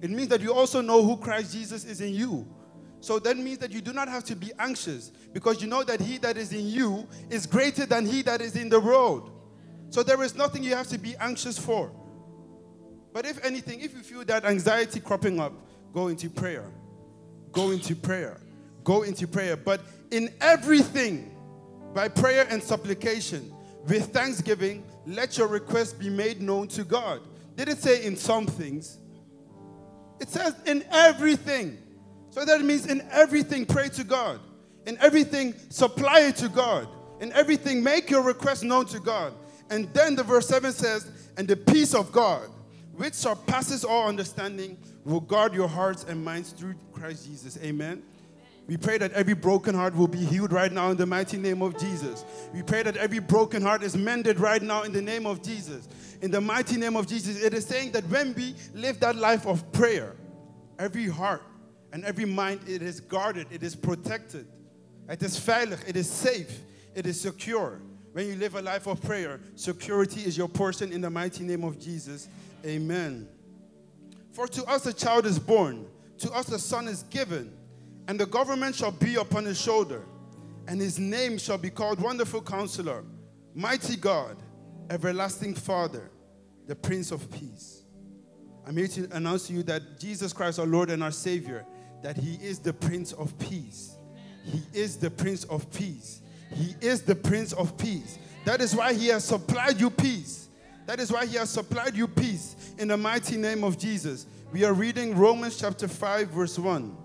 It 0.00 0.10
means 0.10 0.28
that 0.28 0.40
you 0.40 0.54
also 0.54 0.80
know 0.80 1.02
who 1.02 1.16
Christ 1.16 1.52
Jesus 1.52 1.84
is 1.84 2.00
in 2.00 2.14
you. 2.14 2.46
So 3.00 3.18
that 3.20 3.36
means 3.36 3.58
that 3.58 3.70
you 3.70 3.80
do 3.80 3.92
not 3.92 4.08
have 4.08 4.24
to 4.24 4.34
be 4.34 4.50
anxious 4.58 5.12
because 5.32 5.62
you 5.62 5.68
know 5.68 5.84
that 5.84 6.00
he 6.00 6.18
that 6.18 6.36
is 6.36 6.52
in 6.52 6.66
you 6.66 7.06
is 7.30 7.46
greater 7.46 7.86
than 7.86 8.06
he 8.06 8.22
that 8.22 8.40
is 8.40 8.56
in 8.56 8.68
the 8.68 8.80
world. 8.80 9.30
So 9.90 10.02
there 10.02 10.22
is 10.22 10.34
nothing 10.34 10.62
you 10.62 10.74
have 10.74 10.88
to 10.88 10.98
be 10.98 11.14
anxious 11.16 11.58
for. 11.58 11.92
But 13.12 13.26
if 13.26 13.44
anything, 13.44 13.80
if 13.80 13.94
you 13.94 14.00
feel 14.00 14.24
that 14.24 14.44
anxiety 14.44 15.00
cropping 15.00 15.40
up, 15.40 15.52
go 15.92 16.08
into 16.08 16.28
prayer. 16.28 16.70
Go 17.52 17.70
into 17.70 17.96
prayer. 17.96 18.40
Go 18.84 19.02
into 19.02 19.26
prayer. 19.26 19.56
But 19.56 19.80
in 20.10 20.32
everything, 20.40 21.34
by 21.94 22.08
prayer 22.08 22.46
and 22.50 22.62
supplication, 22.62 23.52
with 23.88 24.12
thanksgiving, 24.12 24.84
let 25.06 25.38
your 25.38 25.48
request 25.48 25.98
be 25.98 26.10
made 26.10 26.42
known 26.42 26.68
to 26.68 26.84
God. 26.84 27.20
Did 27.56 27.68
it 27.68 27.78
say 27.78 28.04
in 28.04 28.16
some 28.16 28.46
things? 28.46 28.98
It 30.20 30.28
says 30.28 30.54
in 30.66 30.84
everything. 30.90 31.78
So 32.30 32.44
that 32.44 32.60
means 32.60 32.86
in 32.86 33.06
everything, 33.10 33.66
pray 33.66 33.88
to 33.90 34.04
God. 34.04 34.40
In 34.86 34.98
everything, 35.00 35.54
supply 35.70 36.20
it 36.20 36.36
to 36.36 36.48
God. 36.48 36.88
In 37.20 37.32
everything, 37.32 37.82
make 37.82 38.10
your 38.10 38.22
request 38.22 38.62
known 38.62 38.86
to 38.86 39.00
God. 39.00 39.34
And 39.70 39.92
then 39.92 40.14
the 40.14 40.22
verse 40.22 40.46
7 40.48 40.72
says, 40.72 41.10
And 41.36 41.48
the 41.48 41.56
peace 41.56 41.94
of 41.94 42.12
God, 42.12 42.48
which 42.92 43.14
surpasses 43.14 43.84
all 43.84 44.08
understanding, 44.08 44.78
will 45.04 45.20
guard 45.20 45.54
your 45.54 45.68
hearts 45.68 46.04
and 46.04 46.24
minds 46.24 46.52
through 46.52 46.74
Christ 46.92 47.26
Jesus. 47.26 47.58
Amen. 47.62 48.02
We 48.68 48.76
pray 48.76 48.98
that 48.98 49.12
every 49.12 49.32
broken 49.32 49.74
heart 49.74 49.96
will 49.96 50.06
be 50.06 50.18
healed 50.18 50.52
right 50.52 50.70
now 50.70 50.90
in 50.90 50.98
the 50.98 51.06
mighty 51.06 51.38
name 51.38 51.62
of 51.62 51.78
Jesus. 51.78 52.26
We 52.52 52.62
pray 52.62 52.82
that 52.82 52.98
every 52.98 53.18
broken 53.18 53.62
heart 53.62 53.82
is 53.82 53.96
mended 53.96 54.38
right 54.38 54.62
now 54.62 54.82
in 54.82 54.92
the 54.92 55.00
name 55.00 55.26
of 55.26 55.42
Jesus. 55.42 55.88
In 56.20 56.30
the 56.30 56.42
mighty 56.42 56.76
name 56.76 56.94
of 56.94 57.06
Jesus, 57.06 57.42
it 57.42 57.54
is 57.54 57.64
saying 57.64 57.92
that 57.92 58.04
when 58.10 58.34
we 58.34 58.54
live 58.74 59.00
that 59.00 59.16
life 59.16 59.46
of 59.46 59.72
prayer, 59.72 60.16
every 60.78 61.08
heart 61.08 61.42
and 61.94 62.04
every 62.04 62.26
mind, 62.26 62.60
it 62.68 62.82
is 62.82 63.00
guarded, 63.00 63.46
it 63.50 63.62
is 63.62 63.74
protected, 63.74 64.46
it 65.08 65.22
is 65.22 65.40
veilig, 65.40 65.88
it 65.88 65.96
is 65.96 66.10
safe, 66.10 66.60
it 66.94 67.06
is 67.06 67.18
secure. 67.18 67.80
When 68.12 68.26
you 68.26 68.36
live 68.36 68.54
a 68.54 68.60
life 68.60 68.86
of 68.86 69.00
prayer, 69.00 69.40
security 69.54 70.20
is 70.20 70.36
your 70.36 70.48
portion 70.48 70.92
in 70.92 71.00
the 71.00 71.08
mighty 71.08 71.42
name 71.42 71.64
of 71.64 71.80
Jesus. 71.80 72.28
Amen. 72.66 73.28
For 74.32 74.46
to 74.46 74.64
us 74.64 74.84
a 74.84 74.92
child 74.92 75.24
is 75.24 75.38
born, 75.38 75.86
to 76.18 76.30
us 76.32 76.52
a 76.52 76.58
son 76.58 76.86
is 76.86 77.04
given, 77.04 77.57
and 78.08 78.18
the 78.18 78.26
government 78.26 78.74
shall 78.74 78.90
be 78.90 79.16
upon 79.16 79.44
his 79.44 79.60
shoulder, 79.60 80.02
and 80.66 80.80
his 80.80 80.98
name 80.98 81.38
shall 81.38 81.58
be 81.58 81.70
called 81.70 82.00
Wonderful 82.00 82.40
Counselor, 82.40 83.04
Mighty 83.54 83.96
God, 83.96 84.36
Everlasting 84.90 85.54
Father, 85.54 86.10
the 86.66 86.74
Prince 86.74 87.12
of 87.12 87.30
Peace. 87.30 87.82
I'm 88.66 88.76
here 88.76 88.88
to 88.88 89.08
announce 89.12 89.46
to 89.48 89.52
you 89.52 89.62
that 89.64 90.00
Jesus 90.00 90.32
Christ, 90.32 90.58
our 90.58 90.66
Lord 90.66 90.90
and 90.90 91.02
our 91.02 91.10
Savior, 91.10 91.66
that 92.02 92.16
He 92.16 92.34
is 92.36 92.58
the 92.58 92.72
Prince 92.72 93.12
of 93.12 93.38
Peace. 93.38 93.96
He 94.44 94.62
is 94.72 94.96
the 94.96 95.10
Prince 95.10 95.44
of 95.44 95.70
Peace. 95.70 96.22
He 96.54 96.74
is 96.80 97.02
the 97.02 97.14
Prince 97.14 97.52
of 97.52 97.76
Peace. 97.76 98.18
That 98.46 98.62
is 98.62 98.74
why 98.74 98.94
He 98.94 99.08
has 99.08 99.24
supplied 99.24 99.78
you 99.78 99.90
peace. 99.90 100.48
That 100.86 101.00
is 101.00 101.12
why 101.12 101.26
He 101.26 101.36
has 101.36 101.50
supplied 101.50 101.94
you 101.94 102.08
peace 102.08 102.74
in 102.78 102.88
the 102.88 102.96
mighty 102.96 103.36
name 103.36 103.64
of 103.64 103.78
Jesus. 103.78 104.26
We 104.50 104.64
are 104.64 104.72
reading 104.72 105.14
Romans 105.14 105.58
chapter 105.58 105.88
5, 105.88 106.28
verse 106.28 106.58
1. 106.58 106.96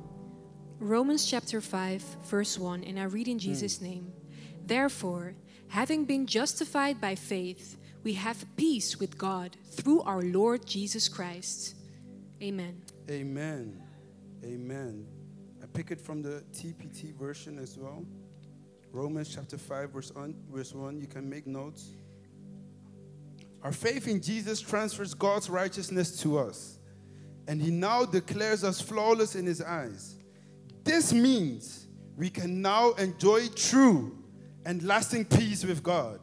Romans 0.84 1.26
chapter 1.26 1.62
5, 1.62 2.02
verse 2.26 2.60
1, 2.60 2.84
and 2.84 3.00
I 3.00 3.04
read 3.06 3.30
in 3.30 3.36
hmm. 3.36 3.39
Jesus' 3.39 3.80
name. 3.80 4.12
Therefore, 4.65 5.34
having 5.69 6.04
been 6.04 6.28
justified 6.28 7.00
by 7.00 7.15
faith, 7.15 7.78
we 8.04 8.13
have 8.15 8.46
peace 8.58 9.00
with 9.00 9.17
God 9.17 9.56
through 9.72 10.02
our 10.02 10.22
Lord 10.22 10.65
Jesus 10.65 11.08
Christ. 11.08 11.76
Amen. 12.41 12.82
Amen. 13.10 13.82
Amen. 14.43 15.08
I 15.62 15.67
pick 15.67 15.91
it 15.91 16.02
from 16.02 16.22
the 16.22 16.43
TPT 16.52 17.13
version 17.15 17.60
as 17.60 17.78
well. 17.78 18.06
Romans 18.91 19.34
chapter 19.34 19.58
5, 19.58 19.89
verse 19.89 20.12
1, 20.13 20.36
verse 20.52 20.74
1. 20.74 21.00
You 21.00 21.08
can 21.08 21.30
make 21.30 21.48
notes. 21.48 21.91
Our 23.62 23.72
faith 23.72 24.10
in 24.10 24.22
Jesus 24.22 24.60
transfers 24.60 25.13
God's 25.13 25.50
righteousness 25.50 26.19
to 26.24 26.38
us, 26.38 26.78
and 27.48 27.62
He 27.62 27.72
now 27.72 28.04
declares 28.04 28.65
us 28.65 28.82
flawless 28.82 29.36
in 29.36 29.46
His 29.46 29.62
eyes. 29.62 30.17
This 30.84 31.13
means 31.13 31.88
we 32.15 32.30
can 32.30 32.62
now 32.62 32.91
enjoy 32.93 33.48
true 33.50 34.17
and 34.65 34.84
lasting 34.84 35.26
peace 35.26 35.63
with 35.63 35.84
God, 35.84 36.19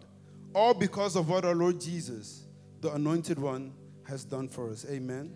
all 0.54 0.74
because 0.74 1.16
of 1.16 1.28
what 1.28 1.44
our 1.44 1.54
Lord 1.54 1.80
Jesus, 1.80 2.46
the 2.80 2.92
Anointed 2.92 3.38
One, 3.38 3.72
has 4.04 4.24
done 4.24 4.48
for 4.48 4.70
us. 4.70 4.86
Amen. 4.90 5.34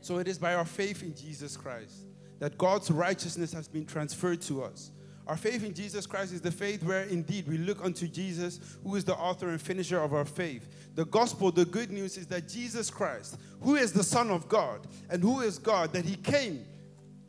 So 0.00 0.18
it 0.18 0.28
is 0.28 0.38
by 0.38 0.54
our 0.54 0.64
faith 0.64 1.02
in 1.02 1.14
Jesus 1.14 1.56
Christ 1.56 2.06
that 2.40 2.58
God's 2.58 2.90
righteousness 2.90 3.52
has 3.52 3.68
been 3.68 3.86
transferred 3.86 4.40
to 4.42 4.64
us. 4.64 4.90
Our 5.28 5.36
faith 5.36 5.64
in 5.64 5.72
Jesus 5.72 6.06
Christ 6.06 6.32
is 6.32 6.40
the 6.40 6.50
faith 6.50 6.82
where 6.82 7.04
indeed 7.04 7.46
we 7.46 7.56
look 7.56 7.84
unto 7.84 8.08
Jesus, 8.08 8.58
who 8.82 8.96
is 8.96 9.04
the 9.04 9.14
author 9.14 9.50
and 9.50 9.62
finisher 9.62 10.00
of 10.00 10.12
our 10.12 10.24
faith. 10.24 10.66
The 10.96 11.06
gospel, 11.06 11.52
the 11.52 11.64
good 11.64 11.92
news 11.92 12.16
is 12.16 12.26
that 12.26 12.48
Jesus 12.48 12.90
Christ, 12.90 13.38
who 13.60 13.76
is 13.76 13.92
the 13.92 14.02
Son 14.02 14.30
of 14.30 14.48
God 14.48 14.88
and 15.08 15.22
who 15.22 15.40
is 15.40 15.58
God, 15.58 15.92
that 15.92 16.04
He 16.04 16.16
came, 16.16 16.64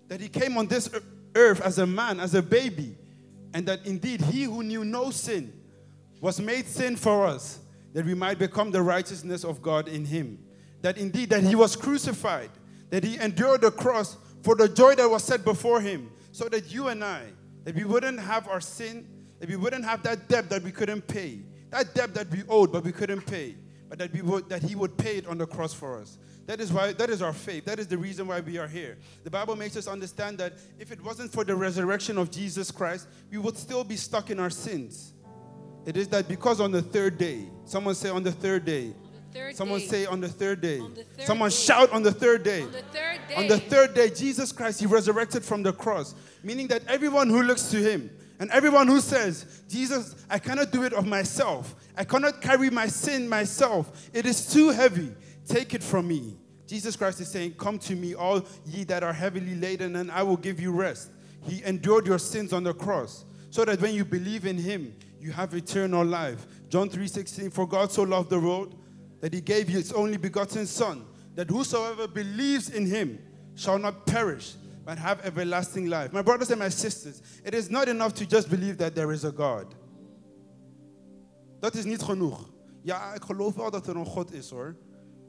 that 0.08 0.20
He 0.20 0.28
came 0.28 0.58
on 0.58 0.66
this 0.66 0.90
earth 1.36 1.62
as 1.62 1.80
a 1.80 1.86
man, 1.88 2.20
as 2.20 2.34
a 2.34 2.42
baby, 2.42 2.96
and 3.54 3.68
that 3.68 3.86
indeed 3.86 4.22
He 4.22 4.44
who 4.44 4.64
knew 4.64 4.84
no 4.84 5.12
sin 5.12 5.54
was 6.22 6.40
made 6.40 6.66
sin 6.68 6.96
for 6.96 7.26
us, 7.28 7.60
that 7.94 8.06
we 8.06 8.14
might 8.14 8.40
become 8.40 8.72
the 8.72 8.82
righteousness 8.82 9.44
of 9.44 9.62
God 9.62 9.88
in 9.88 10.06
Him. 10.06 10.40
That 10.82 10.98
indeed 10.98 11.30
that 11.30 11.44
He 11.44 11.56
was 11.56 11.76
crucified, 11.76 12.50
that 12.90 13.04
He 13.04 13.18
endured 13.18 13.62
the 13.62 13.72
cross 13.72 14.18
for 14.42 14.56
the 14.56 14.68
joy 14.68 14.96
that 14.96 15.10
was 15.10 15.24
set 15.24 15.44
before 15.44 15.82
Him, 15.82 16.12
so 16.32 16.50
that 16.50 16.74
you 16.74 16.88
and 16.88 17.04
I, 17.04 17.24
that 17.64 17.76
we 17.76 17.84
wouldn't 17.84 18.20
have 18.20 18.48
our 18.48 18.62
sin, 18.62 19.08
that 19.40 19.50
we 19.50 19.56
wouldn't 19.56 19.86
have 19.86 20.04
that 20.04 20.28
debt 20.28 20.50
that 20.50 20.64
we 20.64 20.72
couldn't 20.72 21.08
pay, 21.08 21.42
that 21.70 21.94
debt 21.94 22.14
that 22.14 22.30
we 22.32 22.44
owed 22.50 22.72
but 22.72 22.84
we 22.84 22.92
couldn't 22.92 23.22
pay, 23.26 23.56
but 23.90 23.98
that 24.00 24.12
we 24.12 24.22
would 24.22 24.50
that 24.50 24.64
He 24.64 24.76
would 24.76 24.98
pay 24.98 25.18
it 25.18 25.28
on 25.28 25.38
the 25.38 25.46
cross 25.46 25.74
for 25.74 26.00
us. 26.00 26.18
That 26.46 26.60
is 26.60 26.74
why 26.74 26.92
that 26.94 27.10
is 27.10 27.22
our 27.22 27.32
faith. 27.34 27.66
That 27.66 27.80
is 27.80 27.88
the 27.88 27.98
reason 27.98 28.28
why 28.28 28.42
we 28.42 28.58
are 28.58 28.68
here. 28.68 28.98
The 29.24 29.30
Bible 29.30 29.56
makes 29.56 29.78
us 29.78 29.88
understand 29.88 30.38
that 30.40 30.54
if 30.78 30.92
it 30.92 31.02
wasn't 31.02 31.32
for 31.32 31.44
the 31.46 31.56
resurrection 31.56 32.18
of 32.18 32.32
Jesus 32.32 32.70
Christ, 32.70 33.08
we 33.32 33.38
would 33.38 33.58
still 33.58 33.84
be 33.84 33.96
stuck 33.96 34.30
in 34.30 34.40
our 34.40 34.50
sins. 34.50 35.14
It 35.86 35.96
is 35.98 36.08
that 36.10 36.28
because 36.28 36.60
on 36.60 36.72
the 36.72 36.82
third 36.82 37.18
day, 37.18 37.50
someone 37.66 37.96
say 37.96 38.10
on 38.10 38.24
the 38.24 38.32
third 38.32 38.66
day, 38.66 38.94
Third 39.34 39.56
someone 39.56 39.80
day. 39.80 39.86
say 39.88 40.06
on 40.06 40.22
the 40.22 40.28
third 40.30 40.62
day, 40.62 40.78
the 40.78 41.04
third 41.04 41.26
someone 41.26 41.50
day. 41.50 41.56
shout 41.56 41.92
on 41.92 42.04
the 42.04 42.12
third 42.12 42.44
day. 42.44 42.62
On 42.62 42.72
the 42.72 42.82
third 42.84 43.20
day. 43.28 43.36
On 43.36 43.48
the 43.48 43.58
third 43.58 43.94
day, 43.96 44.10
Jesus 44.12 44.52
Christ, 44.52 44.80
He 44.80 44.86
resurrected 44.86 45.44
from 45.44 45.64
the 45.64 45.74
cross, 45.74 46.14
meaning 46.44 46.68
that 46.68 46.86
everyone 46.88 47.30
who 47.30 47.42
looks 47.42 47.72
to 47.72 47.78
Him 47.78 48.12
and 48.40 48.52
everyone 48.52 48.88
who 48.88 49.00
says, 49.02 49.64
Jesus, 49.68 50.16
I 50.30 50.38
cannot 50.40 50.72
do 50.72 50.84
it 50.84 50.94
of 50.94 51.08
myself, 51.08 51.74
I 51.98 52.04
cannot 52.04 52.42
carry 52.42 52.70
my 52.70 52.86
sin 52.88 53.28
myself, 53.28 54.10
it 54.14 54.26
is 54.28 54.54
too 54.54 54.70
heavy, 54.70 55.12
take 55.48 55.74
it 55.74 55.84
from 55.84 56.08
me. 56.08 56.38
Jesus 56.68 56.96
Christ 56.96 57.22
is 57.22 57.30
saying, 57.30 57.54
Come 57.54 57.78
to 57.80 57.96
me, 57.96 58.16
all 58.16 58.46
ye 58.66 58.84
that 58.86 59.04
are 59.04 59.14
heavily 59.14 59.56
laden, 59.56 59.96
and 59.96 60.12
I 60.12 60.24
will 60.24 60.38
give 60.38 60.60
you 60.60 60.72
rest. 60.72 61.12
He 61.42 61.64
endured 61.64 62.08
your 62.08 62.20
sins 62.20 62.54
on 62.54 62.64
the 62.64 62.74
cross, 62.74 63.26
so 63.50 63.66
that 63.66 63.82
when 63.82 63.94
you 63.94 64.06
believe 64.06 64.46
in 64.46 64.58
Him, 64.58 64.96
you 65.20 65.32
have 65.32 65.54
eternal 65.54 66.06
life. 66.06 66.46
John 66.70 66.90
3:16, 66.90 67.52
For 67.54 67.68
God 67.68 67.92
so 67.92 68.04
loved 68.04 68.30
the 68.30 68.40
world 68.40 68.76
that 69.22 69.34
he 69.34 69.40
gave 69.40 69.70
his 69.70 69.94
only 69.94 70.18
begotten 70.18 70.66
Son, 70.66 71.06
that 71.36 71.50
whosoever 71.50 72.10
believes 72.10 72.70
in 72.70 72.86
him 72.86 73.20
shall 73.56 73.80
not 73.80 74.06
perish, 74.06 74.56
but 74.84 74.98
have 74.98 75.22
everlasting 75.26 75.88
life. 75.88 76.12
My 76.12 76.22
brothers 76.22 76.52
and 76.52 76.60
my 76.60 76.68
sisters, 76.68 77.22
it 77.46 77.54
is 77.54 77.70
not 77.70 77.88
enough 77.88 78.14
to 78.16 78.26
just 78.26 78.50
believe 78.50 78.78
that 78.80 78.96
there 78.96 79.14
is 79.14 79.24
a 79.24 79.32
God. 79.32 79.74
Dat 81.62 81.76
is 81.76 81.86
niet 81.86 82.02
genoeg. 82.02 82.50
Ja, 82.82 83.14
ik 83.14 83.24
geloof 83.24 83.56
wel 83.56 83.72
dat 83.72 83.88
er 83.88 83.96
een 83.96 84.06
God 84.06 84.34
is 84.34 84.50
hoor. 84.50 84.76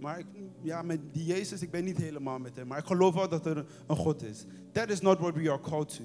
Maar 0.05 0.19
ik, 0.19 0.27
ja, 0.63 0.83
met 0.83 1.01
die 1.13 1.25
Jezus, 1.25 1.63
ik 1.63 1.71
ben 1.71 1.85
niet 1.85 1.97
helemaal 1.97 2.39
met 2.39 2.57
hem. 2.57 2.67
Maar 2.67 2.79
ik 2.79 2.87
geloof 2.87 3.15
wel 3.15 3.29
dat 3.29 3.47
er 3.47 3.65
een 3.87 3.97
God 3.97 4.23
is. 4.23 4.45
That 4.73 4.91
is 4.91 5.01
not 5.01 5.19
what 5.19 5.35
we 5.35 5.51
are 5.51 5.61
called 5.61 5.97
to. 5.97 6.03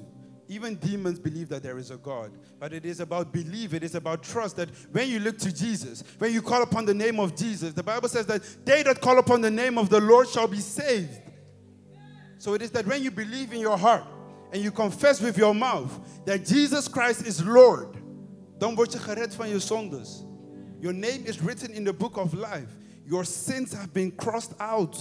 Even 0.48 0.80
demons 0.80 1.22
believe 1.22 1.48
that 1.48 1.62
there 1.62 1.80
is 1.80 1.92
a 1.92 1.98
God. 2.02 2.30
But 2.60 2.72
it 2.72 2.86
is 2.86 3.00
about 3.00 3.32
belief, 3.32 3.74
it 3.74 3.84
is 3.84 3.96
about 3.96 4.24
trust 4.24 4.56
that 4.56 4.70
when 4.92 5.10
you 5.10 5.20
look 5.20 5.38
to 5.38 5.52
Jesus, 5.52 6.04
when 6.18 6.32
you 6.32 6.42
call 6.42 6.62
upon 6.62 6.86
the 6.86 6.94
name 6.94 7.20
of 7.20 7.36
Jesus, 7.36 7.74
the 7.74 7.84
Bible 7.84 8.08
says 8.08 8.26
that 8.26 8.42
they 8.66 8.84
that 8.84 9.02
call 9.02 9.18
upon 9.18 9.42
the 9.42 9.52
name 9.52 9.78
of 9.78 9.90
the 9.90 10.00
Lord 10.00 10.30
shall 10.30 10.48
be 10.48 10.62
saved. 10.62 11.20
So 12.38 12.54
it 12.54 12.62
is 12.62 12.72
that 12.72 12.86
when 12.86 13.04
you 13.04 13.12
believe 13.12 13.54
in 13.54 13.60
your 13.60 13.78
heart 13.78 14.06
and 14.54 14.64
you 14.64 14.72
confess 14.72 15.20
with 15.22 15.38
your 15.38 15.54
mouth 15.54 15.92
that 16.26 16.46
Jesus 16.46 16.88
Christ 16.88 17.28
is 17.28 17.46
Lord, 17.46 17.98
dan 18.58 18.76
word 18.76 18.92
je 18.92 19.00
gered 19.00 19.36
van 19.36 19.50
je 19.50 19.60
zondes. 19.60 20.26
Your 20.80 20.94
name 20.94 21.26
is 21.26 21.42
written 21.42 21.74
in 21.74 21.84
the 21.84 21.94
book 21.94 22.18
of 22.18 22.34
life. 22.34 22.79
Your 23.10 23.24
sins 23.24 23.74
have 23.74 23.92
been 23.92 24.12
crossed 24.12 24.54
out. 24.60 24.96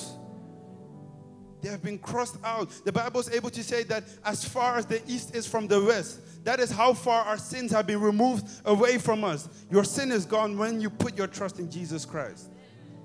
They 1.61 1.69
have 1.69 1.83
been 1.83 1.99
crossed 1.99 2.37
out. 2.43 2.71
The 2.85 2.93
Bible 2.93 3.21
is 3.21 3.31
able 3.31 3.51
to 3.51 3.63
say 3.63 3.83
that 3.85 4.05
as 4.25 4.45
far 4.45 4.79
as 4.79 4.87
the 4.87 5.03
east 5.07 5.35
is 5.35 5.47
from 5.47 5.67
the 5.67 5.85
west, 5.85 6.45
that 6.45 6.59
is 6.59 6.71
how 6.71 6.95
far 6.95 7.25
our 7.25 7.37
sins 7.37 7.71
have 7.73 7.87
been 7.87 8.01
removed 8.01 8.47
away 8.65 8.97
from 8.97 9.25
us. 9.25 9.49
Your 9.71 9.85
sin 9.85 10.11
is 10.11 10.25
gone 10.25 10.57
when 10.57 10.81
you 10.81 10.89
put 10.89 11.19
your 11.19 11.27
trust 11.27 11.59
in 11.59 11.71
Jesus 11.71 12.07
Christ. 12.07 12.51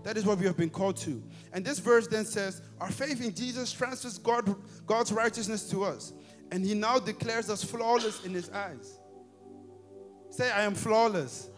That 0.04 0.16
is 0.16 0.26
what 0.26 0.38
we 0.38 0.46
have 0.46 0.56
been 0.56 0.70
called 0.70 0.96
to. 0.98 1.22
And 1.52 1.66
this 1.66 1.80
verse 1.80 2.08
then 2.08 2.24
says, 2.24 2.62
Our 2.80 2.92
faith 2.92 3.22
in 3.22 3.36
Jesus 3.36 3.74
transfers 3.74 4.18
God, 4.18 4.56
God's 4.86 5.12
righteousness 5.12 5.70
to 5.72 5.84
us. 5.84 6.14
And 6.52 6.64
He 6.64 6.76
now 6.76 7.00
declares 7.00 7.50
us 7.50 7.62
flawless 7.62 8.24
in 8.24 8.34
His 8.34 8.50
eyes. 8.52 9.00
Say, 10.30 10.50
I 10.50 10.62
am 10.62 10.76
flawless. 10.76 11.50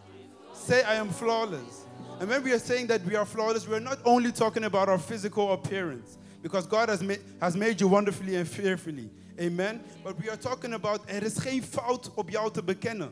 Say, 0.52 0.82
I 0.82 0.94
am 0.94 1.10
flawless. 1.10 1.85
And 2.18 2.28
when 2.28 2.42
we 2.42 2.52
are 2.52 2.58
saying 2.58 2.86
that 2.86 3.04
we 3.04 3.14
are 3.14 3.26
flawless, 3.26 3.68
we 3.68 3.74
are 3.74 3.80
not 3.80 3.98
only 4.04 4.32
talking 4.32 4.64
about 4.64 4.88
our 4.88 4.98
physical 4.98 5.52
appearance, 5.52 6.16
because 6.42 6.66
God 6.66 6.88
has 6.88 7.02
made, 7.02 7.20
has 7.40 7.56
made 7.56 7.80
you 7.80 7.88
wonderfully 7.88 8.36
and 8.36 8.48
fearfully. 8.48 9.10
Amen. 9.38 9.82
But 10.02 10.18
we 10.20 10.30
are 10.30 10.36
talking 10.36 10.72
about 10.72 11.00
er 11.10 11.22
is 11.22 11.38
geen 11.38 11.62
fout 11.62 12.10
op 12.14 12.30
jou 12.30 12.50
te 12.50 12.62
bekennen. 12.62 13.10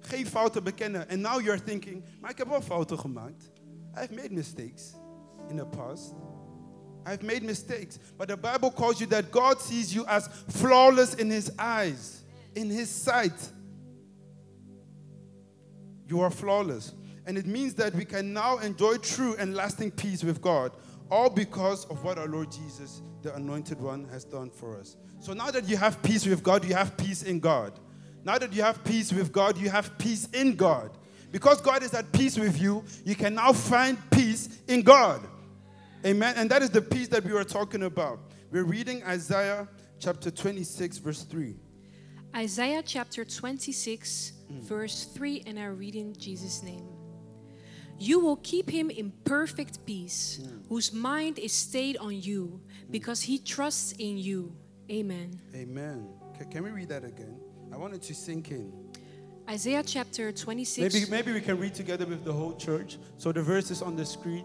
Geen 0.00 0.26
fout 0.26 0.52
te 0.52 0.60
bekennen. 0.60 1.08
And 1.10 1.20
now 1.20 1.40
you're 1.40 1.58
thinking, 1.58 2.04
maar 2.20 2.30
ik 2.30 2.38
heb 2.38 2.48
wel 2.48 2.60
fouten 2.60 2.98
gemaakt. 2.98 3.50
I've 3.96 4.14
made 4.14 4.30
mistakes 4.30 4.94
in 5.48 5.56
the 5.56 5.66
past. 5.66 6.14
I've 7.04 7.22
made 7.22 7.42
mistakes. 7.42 7.98
But 8.16 8.28
the 8.28 8.36
Bible 8.36 8.70
calls 8.70 9.00
you 9.00 9.06
that 9.08 9.30
God 9.30 9.60
sees 9.60 9.92
you 9.92 10.04
as 10.06 10.28
flawless 10.48 11.14
in 11.14 11.30
His 11.30 11.50
eyes, 11.58 12.22
in 12.54 12.70
His 12.70 12.88
sight. 12.88 13.52
You 16.06 16.20
are 16.20 16.30
flawless. 16.30 16.92
And 17.26 17.36
it 17.36 17.46
means 17.46 17.74
that 17.74 17.92
we 17.94 18.04
can 18.04 18.32
now 18.32 18.58
enjoy 18.58 18.98
true 18.98 19.34
and 19.38 19.54
lasting 19.54 19.90
peace 19.90 20.22
with 20.22 20.40
God, 20.40 20.72
all 21.10 21.28
because 21.28 21.84
of 21.86 22.04
what 22.04 22.18
our 22.18 22.28
Lord 22.28 22.52
Jesus, 22.52 23.02
the 23.22 23.34
Anointed 23.34 23.80
One, 23.80 24.04
has 24.08 24.24
done 24.24 24.48
for 24.48 24.78
us. 24.78 24.96
So 25.18 25.32
now 25.32 25.50
that 25.50 25.68
you 25.68 25.76
have 25.76 26.02
peace 26.02 26.24
with 26.24 26.42
God, 26.42 26.64
you 26.64 26.74
have 26.74 26.96
peace 26.96 27.24
in 27.24 27.40
God. 27.40 27.72
Now 28.24 28.38
that 28.38 28.52
you 28.52 28.62
have 28.62 28.82
peace 28.84 29.12
with 29.12 29.32
God, 29.32 29.58
you 29.58 29.68
have 29.70 29.98
peace 29.98 30.28
in 30.32 30.54
God. 30.54 30.90
Because 31.32 31.60
God 31.60 31.82
is 31.82 31.94
at 31.94 32.10
peace 32.12 32.38
with 32.38 32.60
you, 32.60 32.84
you 33.04 33.14
can 33.14 33.34
now 33.34 33.52
find 33.52 33.98
peace 34.10 34.60
in 34.68 34.82
God. 34.82 35.20
Amen. 36.04 36.34
And 36.36 36.48
that 36.50 36.62
is 36.62 36.70
the 36.70 36.82
peace 36.82 37.08
that 37.08 37.24
we 37.24 37.32
were 37.32 37.44
talking 37.44 37.82
about. 37.82 38.20
We're 38.52 38.64
reading 38.64 39.02
Isaiah 39.02 39.68
chapter 39.98 40.30
26, 40.30 40.98
verse 40.98 41.22
3. 41.22 41.56
Isaiah 42.36 42.82
chapter 42.84 43.24
26, 43.24 44.32
mm. 44.52 44.60
verse 44.62 45.04
3, 45.06 45.42
and 45.46 45.58
I 45.58 45.66
read 45.66 45.96
in 45.96 46.14
Jesus' 46.14 46.62
name. 46.62 46.95
You 47.98 48.20
will 48.20 48.36
keep 48.36 48.68
him 48.70 48.90
in 48.90 49.12
perfect 49.24 49.84
peace, 49.86 50.40
whose 50.68 50.92
mind 50.92 51.38
is 51.38 51.52
stayed 51.52 51.96
on 51.96 52.20
you, 52.20 52.60
because 52.90 53.22
he 53.22 53.38
trusts 53.38 53.92
in 53.92 54.18
you. 54.18 54.54
Amen. 54.90 55.40
Amen. 55.54 56.08
Ca- 56.38 56.44
Can 56.44 56.64
we 56.64 56.70
read 56.70 56.88
that 56.90 57.04
again? 57.04 57.40
I 57.72 57.76
wanted 57.76 58.02
to 58.02 58.14
sink 58.14 58.50
in. 58.50 58.72
Isaiah 59.48 59.82
chapter 59.84 60.32
26. 60.32 60.92
Maybe, 60.92 61.10
maybe 61.10 61.32
we 61.32 61.40
can 61.40 61.58
read 61.58 61.74
together 61.74 62.04
with 62.04 62.24
the 62.24 62.32
whole 62.32 62.54
church. 62.56 62.98
So 63.16 63.32
the 63.32 63.42
verse 63.42 63.70
is 63.70 63.80
on 63.80 63.96
the 63.96 64.04
screen. 64.04 64.44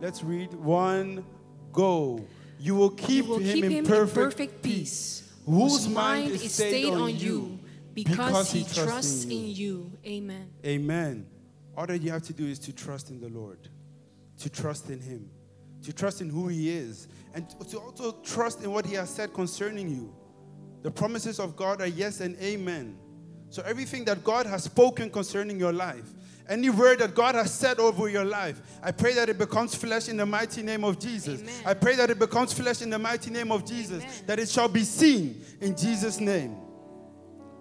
Let's 0.00 0.22
read. 0.22 0.54
One, 0.54 1.24
go. 1.72 2.24
You 2.58 2.74
will 2.74 2.90
you 2.90 2.96
keep, 2.96 3.26
will 3.26 3.38
him, 3.38 3.54
keep 3.54 3.64
in, 3.64 3.72
him 3.72 3.84
perfect 3.84 4.16
in 4.16 4.24
perfect 4.24 4.62
peace, 4.62 5.32
whose 5.44 5.88
mind 5.88 6.32
is 6.32 6.52
stayed 6.52 6.92
on 6.92 7.14
you, 7.16 7.58
because, 7.92 8.16
because 8.16 8.52
he 8.52 8.58
he 8.60 8.64
trusts 8.64 8.84
trusts 8.84 9.24
in 9.24 9.30
in 9.32 9.46
you. 9.48 9.92
Amen. 10.06 10.50
Amen. 10.64 11.26
All 11.76 11.86
that 11.86 12.00
you 12.00 12.10
have 12.10 12.22
to 12.22 12.32
do 12.32 12.46
is 12.46 12.58
to 12.60 12.72
trust 12.72 13.10
in 13.10 13.20
the 13.20 13.28
Lord, 13.28 13.68
to 14.38 14.48
trust 14.48 14.88
in 14.88 15.00
Him, 15.00 15.28
to 15.82 15.92
trust 15.92 16.20
in 16.20 16.30
who 16.30 16.48
He 16.48 16.70
is, 16.70 17.08
and 17.34 17.48
to 17.68 17.78
also 17.78 18.12
trust 18.22 18.62
in 18.62 18.72
what 18.72 18.86
He 18.86 18.94
has 18.94 19.10
said 19.10 19.34
concerning 19.34 19.88
you. 19.88 20.14
The 20.82 20.90
promises 20.90 21.38
of 21.38 21.56
God 21.56 21.80
are 21.80 21.86
yes 21.86 22.20
and 22.20 22.36
amen. 22.40 22.96
So 23.50 23.62
everything 23.62 24.04
that 24.06 24.24
God 24.24 24.46
has 24.46 24.64
spoken 24.64 25.10
concerning 25.10 25.58
your 25.58 25.72
life, 25.72 26.14
any 26.48 26.70
word 26.70 27.00
that 27.00 27.14
God 27.14 27.34
has 27.34 27.52
said 27.52 27.78
over 27.78 28.08
your 28.08 28.24
life, 28.24 28.60
I 28.82 28.92
pray 28.92 29.14
that 29.14 29.28
it 29.28 29.38
becomes 29.38 29.74
flesh 29.74 30.08
in 30.08 30.16
the 30.16 30.26
mighty 30.26 30.62
name 30.62 30.84
of 30.84 30.98
Jesus. 30.98 31.40
Amen. 31.40 31.54
I 31.64 31.74
pray 31.74 31.96
that 31.96 32.10
it 32.10 32.18
becomes 32.18 32.52
flesh 32.52 32.82
in 32.82 32.90
the 32.90 32.98
mighty 32.98 33.30
name 33.30 33.50
of 33.50 33.66
Jesus, 33.66 34.02
Amen. 34.02 34.22
that 34.26 34.38
it 34.38 34.48
shall 34.48 34.68
be 34.68 34.84
seen 34.84 35.44
in 35.60 35.76
Jesus' 35.76 36.20
name. 36.20 36.56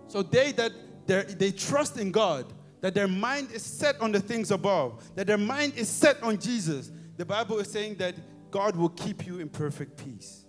So 0.08 0.21
they 0.21 0.51
that 0.54 0.71
they 1.08 1.51
trust 1.51 1.97
in 1.97 2.12
God, 2.12 2.45
that 2.85 2.93
their 2.93 3.07
mind 3.07 3.51
is 3.51 3.63
set 3.63 3.99
on 3.99 4.11
the 4.11 4.19
things 4.19 4.51
above, 4.51 5.03
that 5.15 5.25
their 5.25 5.39
mind 5.39 5.73
is 5.75 5.89
set 5.89 6.21
on 6.21 6.37
Jesus. 6.37 6.91
The 7.17 7.25
Bible 7.25 7.57
is 7.57 7.67
saying 7.67 7.95
that 7.95 8.13
God 8.51 8.75
will 8.75 8.89
keep 8.89 9.25
you 9.25 9.39
in 9.39 9.49
perfect 9.49 9.97
peace. 9.97 10.45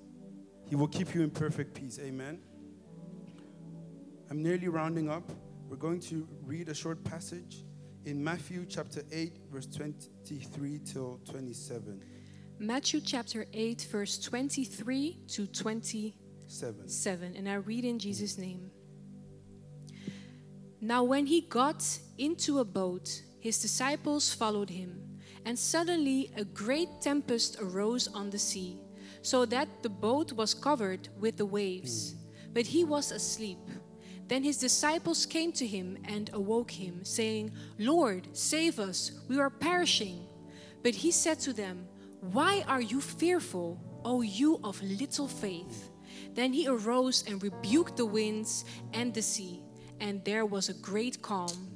He 0.69 0.77
will 0.77 0.87
keep 0.87 1.15
you 1.15 1.23
in 1.23 1.31
perfect 1.31 1.73
peace. 1.73 1.99
Amen. 1.99 2.41
I'm 4.29 4.43
nearly 4.43 4.69
rounding 4.69 5.09
up. 5.09 5.33
We're 5.67 5.79
going 5.79 5.99
to 6.01 6.29
read 6.45 6.69
a 6.69 6.75
short 6.75 7.03
passage 7.05 7.65
in 8.05 8.23
Matthew 8.23 8.67
chapter 8.67 9.03
8, 9.11 9.39
verse 9.51 9.67
23 9.69 10.81
till 10.81 11.19
27. 11.31 12.03
Matthew 12.59 13.01
chapter 13.01 13.47
8, 13.51 13.89
verse 13.91 14.19
23 14.19 15.21
to 15.29 15.47
27. 15.47 16.87
Seven. 16.87 17.35
And 17.35 17.49
I 17.49 17.55
read 17.55 17.87
in 17.87 17.99
Jesus' 17.99 18.37
name. 18.37 18.71
Now, 20.81 21.05
when 21.05 21.27
he 21.27 21.41
got 21.43 21.85
into 22.19 22.59
a 22.59 22.65
boat, 22.65 23.23
his 23.41 23.61
disciples 23.61 24.33
followed 24.33 24.71
him. 24.71 25.03
And 25.45 25.57
suddenly 25.59 26.33
a 26.37 26.45
great 26.45 26.89
tempest 27.01 27.59
arose 27.61 28.09
on 28.09 28.31
the 28.31 28.39
sea, 28.39 28.81
so 29.23 29.47
that 29.47 29.69
the 29.83 29.89
boat 29.89 30.33
was 30.33 30.55
covered 30.55 31.09
with 31.21 31.37
the 31.37 31.47
waves. 31.47 32.17
But 32.53 32.67
he 32.67 32.83
was 32.83 33.13
asleep. 33.13 33.61
Then 34.27 34.43
his 34.43 34.59
disciples 34.59 35.25
came 35.25 35.53
to 35.53 35.67
him 35.67 35.99
and 36.05 36.31
awoke 36.33 36.73
him, 36.73 37.05
saying, 37.05 37.53
Lord, 37.79 38.27
save 38.33 38.81
us, 38.81 39.13
we 39.29 39.39
are 39.39 39.51
perishing. 39.51 40.27
But 40.83 40.97
he 40.97 41.13
said 41.13 41.39
to 41.41 41.53
them, 41.53 41.87
Why 42.21 42.65
are 42.67 42.81
you 42.81 43.01
fearful, 43.01 43.79
O 44.05 44.23
you 44.23 44.59
of 44.65 44.83
little 44.83 45.29
faith? 45.29 45.91
Then 46.35 46.53
he 46.53 46.67
arose 46.67 47.23
and 47.29 47.41
rebuked 47.41 47.97
the 47.97 48.07
winds 48.07 48.65
and 48.93 49.15
the 49.15 49.23
sea, 49.23 49.63
and 50.01 50.25
there 50.25 50.47
was 50.47 50.69
a 50.69 50.75
great 50.75 51.23
calm. 51.23 51.71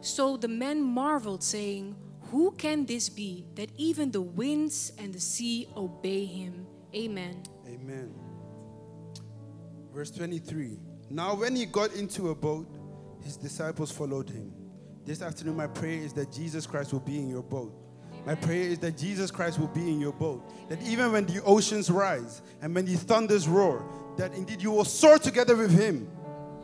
So 0.00 0.36
the 0.36 0.48
men 0.48 0.82
marveled, 0.82 1.42
saying, 1.42 1.96
Who 2.30 2.52
can 2.52 2.86
this 2.86 3.08
be 3.08 3.46
that 3.54 3.70
even 3.76 4.10
the 4.10 4.20
winds 4.20 4.92
and 4.98 5.12
the 5.12 5.20
sea 5.20 5.68
obey 5.76 6.24
him? 6.24 6.66
Amen. 6.94 7.42
Amen. 7.66 8.14
Verse 9.92 10.10
23. 10.10 10.78
Now, 11.10 11.34
when 11.34 11.56
he 11.56 11.66
got 11.66 11.92
into 11.94 12.30
a 12.30 12.34
boat, 12.34 12.68
his 13.22 13.36
disciples 13.36 13.90
followed 13.90 14.28
him. 14.28 14.52
This 15.04 15.22
afternoon, 15.22 15.56
my 15.56 15.66
prayer 15.66 16.00
is 16.02 16.12
that 16.14 16.32
Jesus 16.32 16.66
Christ 16.66 16.92
will 16.92 17.00
be 17.00 17.18
in 17.18 17.28
your 17.28 17.42
boat. 17.42 17.72
My 18.24 18.34
prayer 18.34 18.62
is 18.62 18.80
that 18.80 18.98
Jesus 18.98 19.30
Christ 19.30 19.58
will 19.58 19.68
be 19.68 19.88
in 19.88 20.00
your 20.00 20.12
boat. 20.12 20.42
That 20.68 20.82
even 20.82 21.12
when 21.12 21.26
the 21.26 21.42
oceans 21.44 21.90
rise 21.90 22.42
and 22.60 22.74
when 22.74 22.84
the 22.84 22.96
thunders 22.96 23.46
roar, 23.46 23.88
that 24.16 24.34
indeed 24.34 24.60
you 24.60 24.72
will 24.72 24.84
soar 24.84 25.18
together 25.18 25.54
with 25.54 25.70
him 25.70 26.08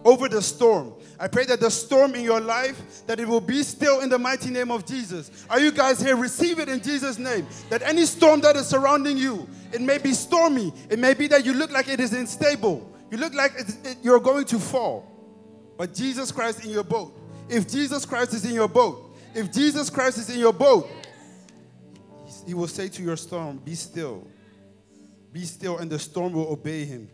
over 0.05 0.29
the 0.29 0.43
storm. 0.43 0.95
I 1.19 1.29
pray 1.29 1.45
that 1.47 1.61
the 1.61 1.71
storm 1.71 2.15
in 2.15 2.23
your 2.25 2.41
life 2.41 3.07
that 3.07 3.21
it 3.21 3.29
will 3.29 3.41
be 3.41 3.63
still 3.63 4.01
in 4.01 4.09
the 4.09 4.19
mighty 4.19 4.51
name 4.51 4.71
of 4.71 4.85
Jesus. 4.85 5.47
Are 5.49 5.61
you 5.61 5.71
guys 5.71 6.01
here? 6.01 6.17
Receive 6.17 6.59
it 6.59 6.69
in 6.69 6.83
Jesus 6.83 7.19
name. 7.19 7.47
That 7.71 7.83
any 7.83 8.07
storm 8.07 8.41
that 8.41 8.57
is 8.57 8.67
surrounding 8.67 9.17
you, 9.17 9.49
it 9.73 9.81
may 9.81 9.99
be 9.99 10.13
stormy. 10.13 10.73
It 10.91 10.99
may 10.99 11.15
be 11.15 11.29
that 11.29 11.45
you 11.45 11.55
look 11.55 11.71
like 11.71 11.89
it 11.89 12.01
is 12.01 12.13
unstable. 12.13 12.91
You 13.11 13.19
look 13.19 13.35
like 13.35 13.53
it, 13.57 13.97
you're 14.03 14.21
going 14.21 14.47
to 14.47 14.59
fall. 14.59 15.09
But 15.77 15.95
Jesus 15.95 16.33
Christ 16.33 16.65
in 16.65 16.71
your 16.71 16.85
boat. 16.85 17.19
If 17.49 17.69
Jesus 17.71 18.07
Christ 18.07 18.35
is 18.35 18.45
in 18.45 18.55
your 18.55 18.69
boat, 18.69 19.15
if 19.35 19.53
Jesus 19.53 19.91
Christ 19.91 20.19
is 20.19 20.31
in 20.31 20.39
your 20.39 20.53
boat, 20.53 20.89
he 22.47 22.55
will 22.55 22.69
say 22.69 22.89
to 22.89 23.03
your 23.03 23.17
storm, 23.17 23.59
Be 23.59 23.75
still. 23.75 24.27
Be 25.33 25.45
still, 25.45 25.79
and 25.79 25.91
the 25.91 25.99
storm 25.99 26.33
will 26.33 26.49
obey 26.49 26.85
him. 26.85 27.09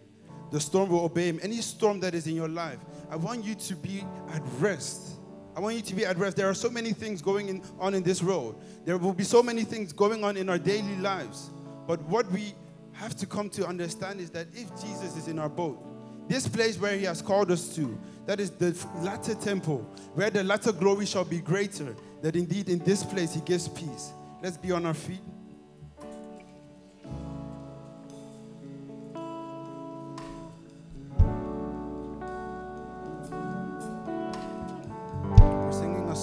The 0.50 0.60
storm 0.60 0.88
will 0.90 1.04
obey 1.04 1.28
him. 1.28 1.40
Any 1.42 1.60
storm 1.60 2.00
that 2.00 2.14
is 2.14 2.26
in 2.26 2.34
your 2.34 2.48
life, 2.48 2.78
I 3.10 3.16
want 3.16 3.44
you 3.44 3.54
to 3.54 3.76
be 3.76 4.04
at 4.32 4.42
rest. 4.58 5.18
I 5.56 5.60
want 5.60 5.76
you 5.76 5.82
to 5.82 5.94
be 5.94 6.06
at 6.06 6.16
rest. 6.16 6.36
There 6.36 6.48
are 6.48 6.54
so 6.54 6.70
many 6.70 6.92
things 6.92 7.20
going 7.20 7.48
in, 7.48 7.62
on 7.78 7.94
in 7.94 8.02
this 8.02 8.22
world. 8.22 8.62
There 8.84 8.96
will 8.96 9.12
be 9.12 9.24
so 9.24 9.42
many 9.42 9.64
things 9.64 9.92
going 9.92 10.24
on 10.24 10.36
in 10.36 10.48
our 10.48 10.58
daily 10.58 10.96
lives. 10.96 11.50
But 11.86 12.00
what 12.02 12.30
we 12.30 12.54
have 12.92 13.16
to 13.16 13.26
come 13.26 13.50
to 13.50 13.66
understand 13.66 14.20
is 14.20 14.30
that 14.30 14.46
if 14.52 14.70
Jesus 14.80 15.16
is 15.16 15.28
in 15.28 15.38
our 15.38 15.48
boat, 15.48 15.84
this 16.28 16.46
place 16.46 16.78
where 16.78 16.96
he 16.96 17.04
has 17.04 17.22
called 17.22 17.50
us 17.50 17.74
to, 17.76 17.98
that 18.26 18.38
is 18.38 18.50
the 18.50 18.76
latter 19.00 19.34
temple, 19.34 19.78
where 20.14 20.30
the 20.30 20.44
latter 20.44 20.72
glory 20.72 21.06
shall 21.06 21.24
be 21.24 21.38
greater, 21.38 21.96
that 22.22 22.36
indeed 22.36 22.68
in 22.68 22.78
this 22.80 23.02
place 23.02 23.34
he 23.34 23.40
gives 23.40 23.66
peace. 23.68 24.12
Let's 24.42 24.56
be 24.56 24.70
on 24.70 24.84
our 24.84 24.94
feet. 24.94 25.20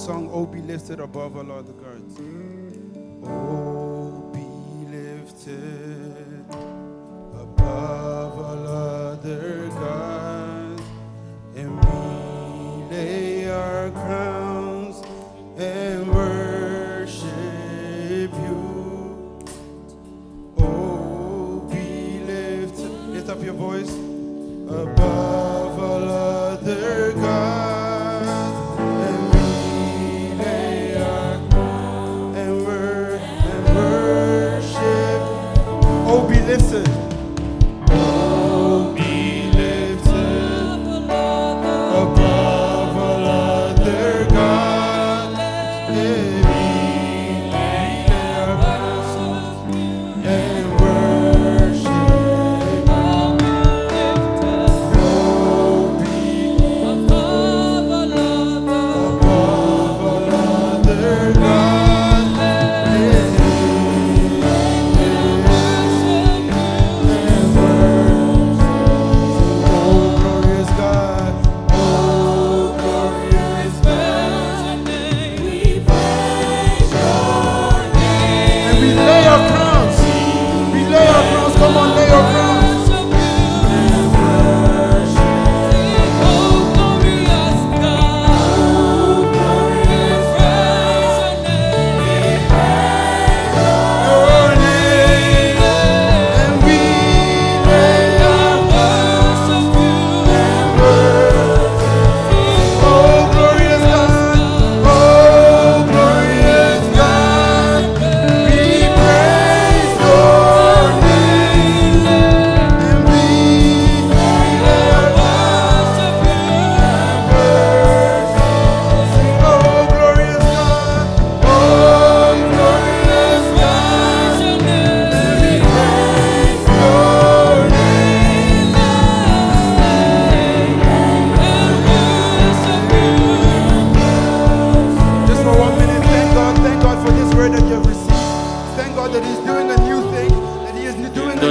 Song, 0.05 0.29
Oh, 0.31 0.45
be 0.45 0.61
lifted 0.61 0.99
above 0.99 1.35
all 1.35 1.51
other 1.51 1.73
gods. 1.73 2.19
Oh, 3.23 4.29
be 4.31 4.45
lifted 4.95 6.45
above 7.33 8.37
all 8.37 8.67
other 8.67 9.67
gods, 9.69 10.83
and 11.55 11.75
we 11.83 12.95
lay 12.95 13.49
our 13.49 13.89
crowns 13.89 15.01
and 15.57 16.13
worship 16.13 17.25
you. 18.45 19.43
Oh, 20.59 21.67
be 21.71 22.19
lifted. 22.19 22.91
Lift 23.09 23.29
up 23.29 23.41
your 23.41 23.55
voice 23.55 23.89
above 24.69 25.44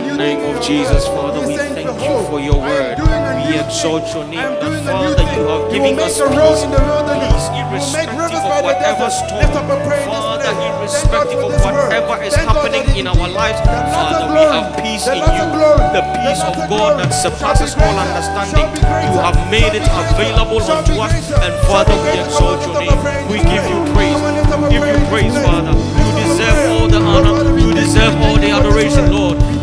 name 0.00 0.40
of 0.54 0.62
Jesus, 0.62 1.06
Father, 1.06 1.46
we 1.46 1.56
thank 1.56 1.86
you 1.86 2.16
for 2.30 2.40
your 2.40 2.58
word. 2.58 2.98
We 3.46 3.58
exalt 3.60 4.08
your 4.14 4.24
name. 4.24 4.40
That, 4.40 4.60
doing 4.60 4.80
a 4.80 4.82
new 4.82 5.14
Father, 5.14 5.26
you 5.36 5.44
have 5.46 5.64
given 5.70 5.98
us 6.00 6.18
the 6.18 6.24
peace. 6.26 6.34
wilderness. 6.34 7.30
Peace, 7.34 7.46
You 7.54 7.64
will 7.68 7.86
make 7.92 8.08
irrespective 8.08 8.44
of 8.44 8.64
whatever 8.64 9.06
storm. 9.10 9.40
Lift 9.44 9.54
up 9.54 9.68
a 9.70 9.76
prayer 9.84 10.02
in 10.02 10.08
this 10.08 10.18
Father, 10.18 10.42
place. 10.42 10.54
Thank 10.54 10.58
God 10.58 10.80
irrespective 10.80 11.40
of 11.44 11.52
whatever 11.64 12.14
is 12.24 12.34
happening 12.34 12.84
in 12.96 13.06
our 13.06 13.28
lives, 13.28 13.60
Father, 13.62 14.20
we 14.32 14.42
have 14.42 14.68
peace 14.80 15.06
in 15.06 15.18
you. 15.20 15.24
The 15.24 16.00
the 16.00 16.02
peace 16.24 16.42
of 16.42 16.54
God 16.68 16.92
that 17.00 17.10
surpasses 17.14 17.74
all 17.78 17.94
understanding. 17.94 18.50
shall 18.54 18.72
be 18.74 18.80
greater, 18.82 19.12
You 19.14 19.20
have 19.22 19.38
made 19.50 19.74
it 19.78 19.86
available 19.86 20.62
unto 20.62 20.92
us. 20.98 21.12
And 21.38 21.54
Father, 21.68 21.94
we 22.02 22.10
exalt 22.18 22.64
your 22.66 22.80
name. 22.80 22.90
lift 22.90 22.98
up 22.98 22.98
a 22.98 23.02
prayer 23.02 23.28
We 23.30 23.38
give 23.44 23.64
you 23.70 23.78
praise. 23.94 24.14
Come 24.14 24.24
on, 24.24 24.34
lift 24.34 24.50
up 24.50 24.62
a 24.64 24.68
Give 24.72 24.82
you 24.82 24.98
praise. 25.12 25.34
Father. 25.38 25.74
You 25.74 26.08
deserve 26.24 26.58
all 26.74 26.88
the 26.88 27.00
honor. 27.00 27.58
You 27.60 27.70
deserve 27.74 28.14
all 28.24 28.36
the 28.36 28.48
you 28.48 28.56
for 28.56 28.62
this 28.72 28.98
adoration. 28.98 29.12
Lord. 29.12 29.53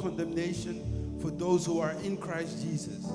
Condemnation 0.00 1.18
for 1.20 1.30
those 1.30 1.66
who 1.66 1.78
are 1.78 1.92
in 2.02 2.16
Christ 2.16 2.62
Jesus. 2.62 3.06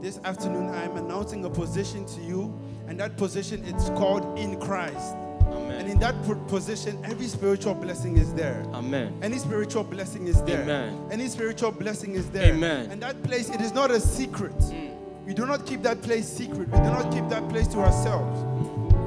This 0.00 0.18
afternoon 0.24 0.70
I 0.70 0.84
am 0.84 0.96
announcing 0.96 1.44
a 1.44 1.50
position 1.50 2.06
to 2.06 2.20
you, 2.22 2.58
and 2.88 2.98
that 2.98 3.16
position 3.16 3.62
it's 3.66 3.90
called 3.90 4.38
in 4.38 4.58
Christ. 4.58 5.14
And 5.44 5.88
in 5.88 5.98
that 5.98 6.14
position, 6.48 6.98
every 7.04 7.26
spiritual 7.26 7.74
blessing 7.74 8.16
is 8.16 8.32
there. 8.32 8.64
Amen. 8.72 9.18
Any 9.22 9.38
spiritual 9.38 9.84
blessing 9.84 10.26
is 10.26 10.42
there. 10.42 10.62
Amen. 10.62 11.08
Any 11.10 11.28
spiritual 11.28 11.72
blessing 11.72 12.14
is 12.14 12.28
there. 12.30 12.54
Amen. 12.54 12.90
And 12.90 13.02
that 13.02 13.22
place, 13.22 13.50
it 13.50 13.60
is 13.60 13.72
not 13.72 13.90
a 13.90 14.00
secret. 14.00 14.56
Mm. 14.56 14.94
We 15.26 15.34
do 15.34 15.44
not 15.44 15.66
keep 15.66 15.82
that 15.82 16.00
place 16.00 16.26
secret. 16.26 16.68
We 16.68 16.78
do 16.78 16.84
not 16.84 17.12
keep 17.12 17.28
that 17.28 17.46
place 17.50 17.68
to 17.68 17.80
ourselves. 17.80 18.40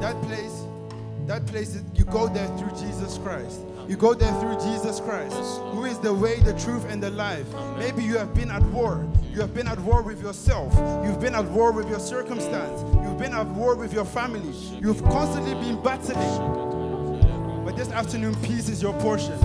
That 0.02 0.22
place, 0.24 0.66
that 1.26 1.46
place, 1.48 1.82
you 1.96 2.06
go 2.06 2.28
there 2.28 2.48
through 2.58 2.72
Jesus 2.72 3.18
Christ. 3.18 3.62
You 3.88 3.96
go 3.96 4.14
there 4.14 4.34
through 4.42 4.60
Jesus 4.60 5.00
Christ, 5.00 5.62
who 5.72 5.86
is 5.86 5.98
the 6.00 6.14
way, 6.14 6.40
the 6.42 6.54
truth, 6.60 6.86
and 6.90 7.02
the 7.02 7.10
life. 7.12 7.48
Maybe 7.78 8.04
you 8.04 8.18
have 8.18 8.34
been 8.34 8.52
at 8.52 8.62
war. 8.64 9.08
You 9.32 9.40
have 9.40 9.54
been 9.54 9.68
at 9.68 9.80
war 9.80 10.02
with 10.02 10.22
yourself. 10.22 10.74
You've 11.06 11.22
been 11.22 11.36
at 11.36 11.46
war 11.46 11.72
with 11.72 11.90
your 11.90 12.00
circumstance. 12.00 12.82
You've 13.02 13.18
been 13.18 13.34
at 13.34 13.48
war 13.48 13.76
with 13.76 13.94
your 13.94 14.04
family. 14.04 14.54
You've 14.82 15.02
constantly 15.04 15.54
been 15.54 15.82
battling. 15.82 16.66
But 17.64 17.78
this 17.78 17.90
afternoon, 17.92 18.36
peace 18.44 18.68
is 18.68 18.82
your 18.82 18.94
portion. 18.94 19.38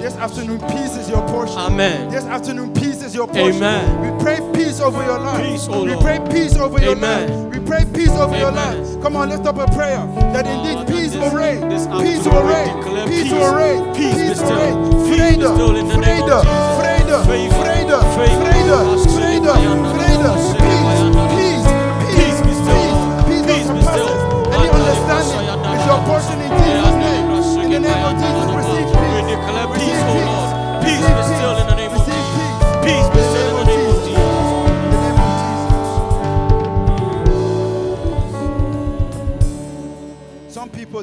This 0.00 0.14
afternoon, 0.14 0.60
peace 0.68 0.96
is 0.96 1.08
your 1.08 1.26
portion. 1.28 1.58
Amen. 1.58 2.10
This 2.10 2.24
afternoon, 2.24 2.74
peace 2.74 3.02
is 3.02 3.14
your 3.14 3.26
portion. 3.26 3.62
Amen. 3.62 4.16
We 4.16 4.22
pray 4.22 4.38
peace 4.52 4.80
over 4.80 5.04
your 5.04 5.18
life. 5.18 5.44
Peace, 5.44 5.66
O 5.68 5.84
we 5.84 5.94
pray 6.00 6.18
peace 6.30 6.56
over 6.56 6.80
your 6.80 6.96
Amen. 6.96 7.50
life. 7.50 7.54
We 7.54 7.66
pray 7.66 7.84
peace 7.94 8.10
over 8.10 8.36
your 8.36 8.50
life. 8.52 9.00
Come 9.00 9.16
on, 9.16 9.28
lift 9.28 9.46
up 9.46 9.58
a 9.58 9.66
prayer 9.74 10.04
that 10.32 10.46
indeed 10.46 10.87
peace 11.08 11.20
this- 11.20 11.32
will 11.32 11.38
reign. 11.40 11.60
Peace 11.68 12.24
will 12.28 12.42
reign. 12.44 12.68
Peace 13.08 13.22
peace. 13.22 13.32
will 13.32 13.54
reign. 13.56 13.80
Peace 13.94 14.12
will 14.12 14.56
reign. 14.60 14.84
Peace 15.08 15.08
be 15.08 15.16
Freda, 15.16 15.48
still 15.54 15.76
in 15.76 15.88
the 15.88 15.96
name 15.96 16.22
of 16.22 16.28
Freda, 16.28 16.38
Jesus. 16.42 16.78
Freda, 16.78 17.16
Favor, 17.24 17.54
Freda, 17.58 17.98
favor. 18.16 18.44
Freda, 18.44 18.78
Ask 18.92 19.08
Freda, 19.16 19.52
Bayanda, 19.56 19.90
Freda. 19.96 20.30
Ask 20.36 20.58
Peace, 20.58 20.96
peace, 21.34 21.58
peace, 21.58 22.38
Peace 22.38 22.40
peace, 22.44 22.60
peace 23.28 23.46
Peace 23.48 23.66
that 23.68 23.74
be 23.74 23.82
still. 23.82 24.08
surpasses 24.08 24.52
any 24.52 24.68
understanding 24.68 25.40
is 25.74 25.86
your 25.88 26.00
portion 26.08 26.38
in 26.44 26.50
Jesus' 26.58 26.96
name. 27.02 27.26
In 27.58 27.70
the 27.72 27.80
name 27.88 28.04
of 28.04 28.14
Jesus, 28.20 28.46
receive 28.58 28.88
peace. 28.88 29.08
Receive 29.08 29.80
peace, 29.80 30.02
O 30.04 30.14
Lord. 30.28 30.48
Peace 30.84 31.00
Receive 31.00 31.16
be 31.16 31.24
still 31.24 31.56
in 31.58 31.66
the 31.68 31.76
name 31.80 31.92
of 31.92 32.00
Receive 32.04 32.24
Jesus. 32.28 32.84
peace. 32.84 33.08
Peace 33.08 33.08
be 33.14 33.20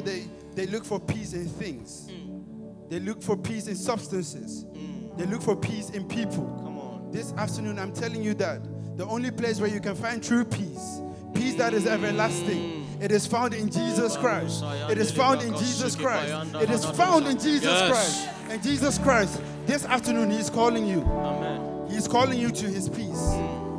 they 0.00 0.28
they 0.54 0.70
look 0.70 0.84
for 0.84 0.98
peace 0.98 1.32
in 1.32 1.46
things. 1.46 2.08
Mm. 2.10 2.88
They 2.90 3.00
look 3.00 3.22
for 3.22 3.36
peace 3.36 3.66
in 3.66 3.76
substances. 3.76 4.64
Mm. 4.64 5.18
They 5.18 5.26
look 5.26 5.42
for 5.42 5.56
peace 5.56 5.90
in 5.90 6.06
people. 6.06 6.44
Come 6.62 6.78
on. 6.78 7.10
This 7.12 7.32
afternoon, 7.34 7.78
I'm 7.78 7.92
telling 7.92 8.22
you 8.22 8.34
that 8.34 8.62
the 8.96 9.06
only 9.06 9.30
place 9.30 9.60
where 9.60 9.68
you 9.70 9.80
can 9.80 9.94
find 9.94 10.22
true 10.22 10.44
peace, 10.44 11.00
peace 11.34 11.54
that 11.56 11.74
is 11.74 11.84
mm. 11.84 11.90
everlasting, 11.92 12.86
it 13.00 13.12
is 13.12 13.26
found 13.26 13.52
in 13.54 13.70
Jesus 13.70 14.16
Christ. 14.16 14.64
It 14.90 14.98
is 14.98 15.10
found 15.10 15.42
in 15.42 15.52
Jesus 15.56 15.94
Christ. 15.94 16.54
It 16.54 16.70
is 16.70 16.84
found 16.84 17.26
in 17.26 17.38
Jesus 17.38 17.88
Christ. 17.88 18.28
And 18.48 18.62
Jesus 18.62 18.98
Christ, 18.98 19.42
this 19.66 19.84
afternoon, 19.84 20.30
He's 20.30 20.48
calling 20.48 20.86
you. 20.86 21.02
Amen. 21.02 21.88
He's 21.90 22.08
calling 22.08 22.38
you 22.38 22.50
to 22.50 22.66
His 22.66 22.88
peace. 22.88 23.34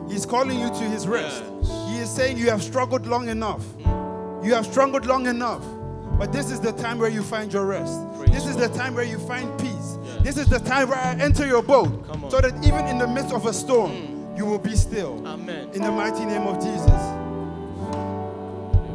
He's 0.09 0.25
calling 0.25 0.59
you 0.59 0.67
to 0.67 0.83
His 0.83 1.07
rest. 1.07 1.43
He 1.89 1.97
is 1.97 2.09
saying 2.09 2.37
you 2.37 2.49
have 2.49 2.61
struggled 2.61 3.07
long 3.07 3.29
enough. 3.29 3.63
You 4.43 4.53
have 4.53 4.65
struggled 4.65 5.05
long 5.05 5.25
enough. 5.25 5.63
But 6.17 6.33
this 6.33 6.49
is 6.49 6.59
the 6.59 6.71
time 6.71 6.97
where 6.97 7.09
you 7.09 7.21
find 7.21 7.53
your 7.53 7.65
rest. 7.65 7.99
Praise 8.17 8.31
this 8.31 8.47
is 8.47 8.57
the 8.57 8.69
time 8.69 8.95
where 8.95 9.03
you 9.03 9.19
find 9.19 9.57
peace. 9.59 9.97
Yes. 10.03 10.21
This 10.23 10.37
is 10.37 10.47
the 10.47 10.59
time 10.59 10.89
where 10.89 10.97
I 10.97 11.13
enter 11.13 11.45
your 11.45 11.61
boat 11.61 11.89
so 12.31 12.41
that 12.41 12.53
even 12.65 12.87
in 12.87 12.97
the 12.97 13.07
midst 13.07 13.33
of 13.33 13.45
a 13.45 13.53
storm, 13.53 13.91
mm. 13.91 14.37
you 14.37 14.45
will 14.45 14.57
be 14.57 14.75
still. 14.75 15.25
Amen. 15.27 15.69
In 15.73 15.81
the 15.83 15.91
mighty 15.91 16.25
name 16.25 16.47
of 16.47 16.55
Jesus. 16.55 17.27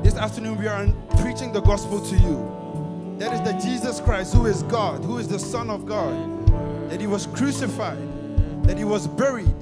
This 0.03 0.17
afternoon, 0.17 0.59
we 0.59 0.67
are 0.67 0.89
preaching 1.21 1.53
the 1.53 1.61
gospel 1.61 2.01
to 2.01 2.17
you. 2.17 3.17
That 3.19 3.33
is 3.33 3.41
that 3.43 3.63
Jesus 3.63 4.01
Christ, 4.01 4.35
who 4.35 4.47
is 4.47 4.65
God, 4.65 5.05
who 5.05 5.19
is 5.19 5.29
the 5.29 5.39
Son 5.39 5.71
of 5.71 5.87
God, 5.87 6.91
that 6.91 7.01
He 7.01 7.07
was 7.07 7.27
crucified, 7.27 7.99
that 8.65 8.77
He 8.77 8.85
was 8.85 9.07
buried 9.07 9.55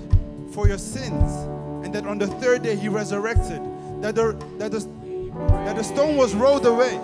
for 0.52 0.66
your 0.66 0.78
sins, 0.78 1.30
and 1.84 1.94
that 1.94 2.06
on 2.06 2.16
the 2.16 2.26
third 2.26 2.62
day 2.62 2.74
He 2.74 2.88
resurrected, 2.88 3.60
that 4.00 4.14
the, 4.14 4.32
that 4.56 4.70
the, 4.70 4.80
that 5.64 5.76
the 5.76 5.84
stone 5.84 6.16
was 6.16 6.34
rolled 6.34 6.64
away, 6.64 6.98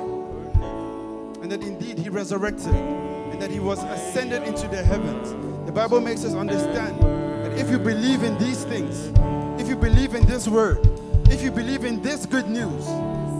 and 1.46 1.52
that 1.52 1.64
indeed 1.64 1.96
He 1.96 2.08
resurrected, 2.08 2.74
and 2.74 3.40
that 3.40 3.52
He 3.52 3.60
was 3.60 3.80
ascended 3.84 4.42
into 4.42 4.66
the 4.66 4.82
heavens. 4.82 5.30
The 5.64 5.70
Bible 5.70 6.00
makes 6.00 6.24
us 6.24 6.34
understand 6.34 7.00
that 7.00 7.56
if 7.56 7.70
you 7.70 7.78
believe 7.78 8.24
in 8.24 8.36
these 8.38 8.64
things, 8.64 9.12
if 9.60 9.68
you 9.68 9.76
believe 9.76 10.16
in 10.16 10.26
this 10.26 10.48
word, 10.48 10.80
if 11.30 11.42
you 11.42 11.52
believe 11.52 11.84
in 11.84 12.02
this 12.02 12.26
good 12.26 12.48
news, 12.48 12.86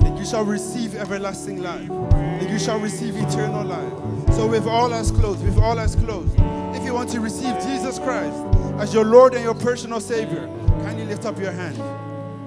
that 0.04 0.16
you 0.16 0.24
shall 0.24 0.44
receive 0.44 0.94
everlasting 0.94 1.60
life, 1.60 1.88
that 1.88 2.48
you 2.48 2.60
shall 2.60 2.78
receive 2.78 3.16
eternal 3.16 3.64
life. 3.64 4.34
So, 4.36 4.46
with 4.46 4.68
all 4.68 4.94
eyes 4.94 5.10
closed, 5.10 5.44
with 5.44 5.58
all 5.58 5.76
eyes 5.76 5.96
closed, 5.96 6.32
if 6.76 6.84
you 6.84 6.94
want 6.94 7.10
to 7.10 7.18
receive 7.18 7.58
Jesus 7.62 7.98
Christ 7.98 8.38
as 8.78 8.94
your 8.94 9.04
Lord 9.04 9.34
and 9.34 9.42
your 9.42 9.54
personal 9.54 9.98
Savior, 9.98 10.46
kindly 10.84 11.06
lift 11.06 11.24
up 11.24 11.40
your 11.40 11.50
hand. 11.50 11.76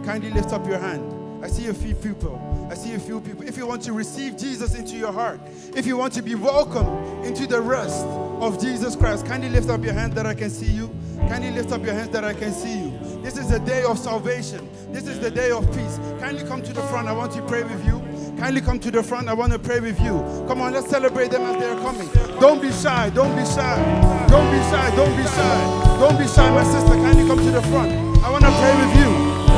Kindly 0.06 0.30
lift 0.30 0.54
up 0.54 0.66
your 0.66 0.80
hand. 0.80 1.44
I 1.44 1.50
see 1.50 1.68
a 1.68 1.74
few 1.74 1.96
people. 1.96 2.49
I 2.70 2.76
see 2.76 2.94
a 2.94 3.00
few 3.00 3.20
people. 3.20 3.48
If 3.48 3.58
you 3.58 3.66
want 3.66 3.82
to 3.84 3.94
receive 3.94 4.38
Jesus 4.38 4.76
into 4.76 4.96
your 4.96 5.12
heart, 5.12 5.40
if 5.76 5.88
you 5.88 5.98
want 5.98 6.14
to 6.14 6.22
be 6.22 6.36
welcomed 6.36 7.26
into 7.26 7.48
the 7.48 7.60
rest 7.60 8.06
of 8.06 8.62
Jesus 8.62 8.96
Christ, 8.96 9.26
kindly 9.26 9.50
lift 9.50 9.70
up 9.70 9.84
your 9.84 9.94
hand 9.94 10.14
that 10.14 10.28
I 10.28 10.36
can 10.36 10.52
see 10.52 10.72
you. 10.72 10.94
Kindly 11.28 11.52
lift 11.52 11.72
up 11.72 11.84
your 11.84 11.96
hands 11.96 12.10
that 12.10 12.24
I 12.24 12.34
can 12.34 12.54
see 12.54 12.78
you. 12.80 13.22
This 13.24 13.38
is 13.38 13.50
the 13.50 13.60
day 13.60 13.84
of 13.84 13.98
salvation. 13.98 14.70
This 14.92 15.08
is 15.08 15.20
the 15.20 15.32
day 15.32 15.50
of 15.52 15.66
peace. 15.76 16.00
Kindly 16.20 16.44
come 16.48 16.62
to 16.62 16.72
the 16.72 16.82
front. 16.84 17.08
I 17.08 17.12
want 17.12 17.32
to 17.34 17.42
pray 17.42 17.64
with 17.64 17.84
you. 17.86 18.00
Kindly 18.38 18.62
come 18.62 18.80
to 18.80 18.92
the 18.92 19.02
front. 19.02 19.28
I 19.28 19.34
want 19.34 19.52
to 19.52 19.60
pray 19.60 19.80
with 19.80 20.00
you. 20.00 20.14
Come 20.48 20.62
on, 20.62 20.74
let's 20.74 20.90
celebrate 20.90 21.32
them 21.32 21.42
as 21.42 21.58
they 21.60 21.70
are 21.70 21.80
coming. 21.82 22.08
Don't 22.40 22.62
be 22.62 22.72
shy. 22.72 23.10
Don't 23.10 23.36
be 23.36 23.46
shy. 23.46 24.28
Don't 24.30 24.50
be 24.52 24.60
shy. 24.70 24.96
Don't 24.96 25.18
be 25.18 25.24
shy. 25.24 25.98
Don't 26.00 26.18
be 26.18 26.28
shy, 26.28 26.50
my 26.52 26.64
sister. 26.64 26.94
Kindly 26.94 27.28
come 27.28 27.40
to 27.40 27.52
the 27.52 27.62
front. 27.64 27.92
I 28.24 28.30
want 28.30 28.46
to 28.46 28.52
pray 28.52 28.76
with 28.78 28.96
you. 28.96 29.10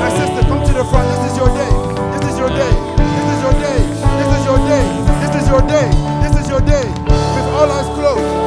My 0.02 0.10
sister, 0.10 0.48
come 0.48 0.66
to 0.66 0.74
the 0.74 0.86
front. 0.86 1.08
This 1.22 1.32
is 1.32 1.38
your 1.38 1.50
day. 1.50 2.18
This 2.18 2.34
is 2.34 2.40
your 2.40 2.50
day. 2.50 2.91
Your 4.52 4.68
day. 4.68 4.86
This 5.22 5.44
is 5.44 5.48
your 5.48 5.62
day. 5.62 5.90
This 6.22 6.44
is 6.44 6.50
your 6.50 6.60
day. 6.60 6.84
With 6.84 7.48
all 7.56 7.72
eyes 7.72 7.88
closed. 7.96 8.41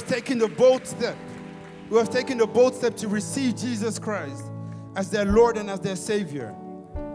Have 0.00 0.08
taken 0.08 0.38
the 0.38 0.48
bold 0.48 0.86
step, 0.86 1.16
who 1.88 1.96
have 1.96 2.08
taken 2.10 2.38
the 2.38 2.46
bold 2.46 2.74
step 2.74 2.96
to 2.96 3.08
receive 3.08 3.56
Jesus 3.56 3.98
Christ 3.98 4.44
as 4.96 5.10
their 5.10 5.26
Lord 5.26 5.58
and 5.58 5.68
as 5.68 5.80
their 5.80 5.96
Savior? 5.96 6.54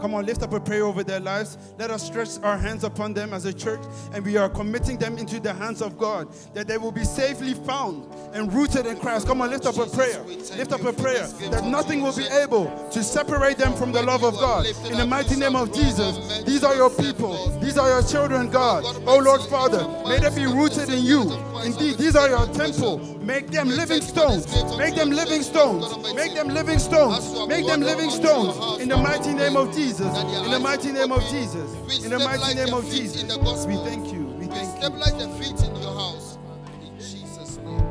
Come 0.00 0.14
on, 0.14 0.26
lift 0.26 0.42
up 0.42 0.52
a 0.52 0.60
prayer 0.60 0.84
over 0.84 1.02
their 1.02 1.20
lives. 1.20 1.58
Let 1.78 1.90
us 1.90 2.02
stretch 2.02 2.38
our 2.42 2.58
hands 2.58 2.84
upon 2.84 3.14
them 3.14 3.32
as 3.32 3.44
a 3.44 3.52
church, 3.52 3.80
and 4.12 4.24
we 4.24 4.36
are 4.36 4.48
committing 4.48 4.98
them 4.98 5.18
into 5.18 5.40
the 5.40 5.52
hands 5.52 5.82
of 5.82 5.98
God, 5.98 6.28
that 6.54 6.66
they 6.66 6.78
will 6.78 6.92
be 6.92 7.04
safely 7.04 7.54
found 7.54 8.12
and 8.34 8.52
rooted 8.52 8.86
in 8.86 8.98
Christ. 8.98 9.26
Come 9.26 9.40
on, 9.40 9.50
lift 9.50 9.66
up 9.66 9.78
a 9.78 9.86
prayer. 9.86 10.22
Lift 10.22 10.72
up 10.72 10.84
a 10.84 10.92
prayer 10.92 11.26
that 11.50 11.64
nothing 11.64 12.02
will 12.02 12.14
be 12.16 12.26
able 12.26 12.66
to 12.90 13.02
separate 13.02 13.58
them 13.58 13.74
from 13.74 13.92
the 13.92 14.02
love 14.02 14.24
of 14.24 14.34
God. 14.34 14.66
In 14.86 14.98
the 14.98 15.06
mighty 15.06 15.36
name 15.36 15.56
of 15.56 15.72
Jesus, 15.72 16.42
these 16.44 16.64
are 16.64 16.74
your 16.74 16.90
people. 16.90 17.58
These 17.60 17.78
are 17.78 17.88
your 17.88 18.02
children, 18.02 18.50
God. 18.50 18.84
Oh 19.06 19.18
Lord 19.18 19.40
Father, 19.42 19.86
may 20.08 20.18
they 20.18 20.34
be 20.34 20.46
rooted 20.46 20.88
in 20.90 21.04
you. 21.04 21.32
Indeed, 21.64 21.96
these 21.96 22.16
are 22.16 22.28
your 22.28 22.46
temple. 22.48 23.15
Make 23.26 23.48
them 23.48 23.68
living 23.68 24.02
stones. 24.02 24.46
Make 24.78 24.94
them 24.94 25.10
living 25.10 25.42
stones. 25.42 26.14
Make 26.14 26.34
them 26.34 26.46
living 26.48 26.78
stones. 26.78 27.48
Make 27.48 27.66
them 27.66 27.80
living 27.80 28.10
stones. 28.10 28.80
In 28.80 28.88
the 28.88 28.96
mighty 28.96 29.34
name 29.34 29.56
of 29.56 29.74
Jesus. 29.74 30.06
In 30.44 30.50
the 30.50 30.60
mighty 30.60 30.92
name 30.92 31.10
of 31.10 31.22
Jesus. 31.28 32.04
In 32.04 32.10
the 32.10 32.20
mighty 32.20 32.54
name 32.54 32.72
of 32.72 32.88
Jesus. 32.88 33.24
We 33.66 33.74
thank 33.78 34.12
you. 34.12 34.26
We 34.38 34.46
thank 34.46 34.62
you. 34.62 34.80
stabilize 34.80 35.14
the 35.14 35.28
feet 35.40 35.68
in 35.68 35.74
your 35.74 35.92
house. 35.92 36.38
In 36.80 36.96
Jesus' 36.98 37.56
name. 37.56 37.82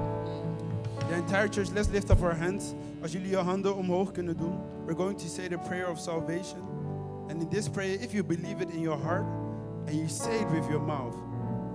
The 1.10 1.16
entire 1.16 1.50
church, 1.50 1.70
let's 1.72 1.90
lift 1.90 2.10
up 2.12 2.22
our 2.22 2.34
hands. 2.34 2.74
Als 3.02 3.12
jullie 3.12 3.30
je 3.30 3.38
handen 3.38 3.76
omhoog 3.76 4.12
kunnen 4.12 4.38
doen. 4.38 4.58
We're 4.86 4.96
going 4.96 5.18
to 5.18 5.28
say 5.28 5.50
the 5.50 5.58
prayer 5.58 5.90
of 5.90 6.00
salvation. 6.00 6.62
And 7.30 7.42
in 7.42 7.50
this 7.50 7.68
prayer, 7.68 7.98
if 8.02 8.14
you 8.14 8.24
believe 8.24 8.62
it 8.62 8.70
in 8.70 8.80
your 8.80 8.98
heart 8.98 9.26
and 9.88 9.96
you 9.96 10.08
say 10.08 10.40
it 10.40 10.50
with 10.50 10.70
your 10.70 10.82
mouth, 10.82 11.16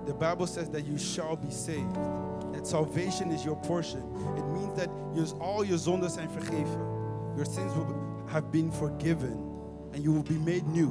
the 0.05 0.13
Bible 0.13 0.47
says 0.47 0.69
that 0.69 0.85
you 0.85 0.97
shall 0.97 1.35
be 1.35 1.51
saved. 1.51 1.97
That 2.53 2.67
salvation 2.67 3.31
is 3.31 3.43
your 3.45 3.55
portion. 3.57 4.01
It 4.37 4.45
means 4.47 4.73
that 4.77 4.89
your, 5.13 5.25
all 5.39 5.63
your 5.63 5.77
zonden 5.77 6.09
zijn 6.09 6.29
vergeven. 6.29 6.79
Your 7.35 7.45
sins 7.45 7.73
will 7.73 7.95
have 8.27 8.51
been 8.51 8.71
forgiven. 8.71 9.37
And 9.93 10.03
you 10.03 10.11
will 10.11 10.23
be 10.23 10.37
made 10.37 10.65
new. 10.67 10.89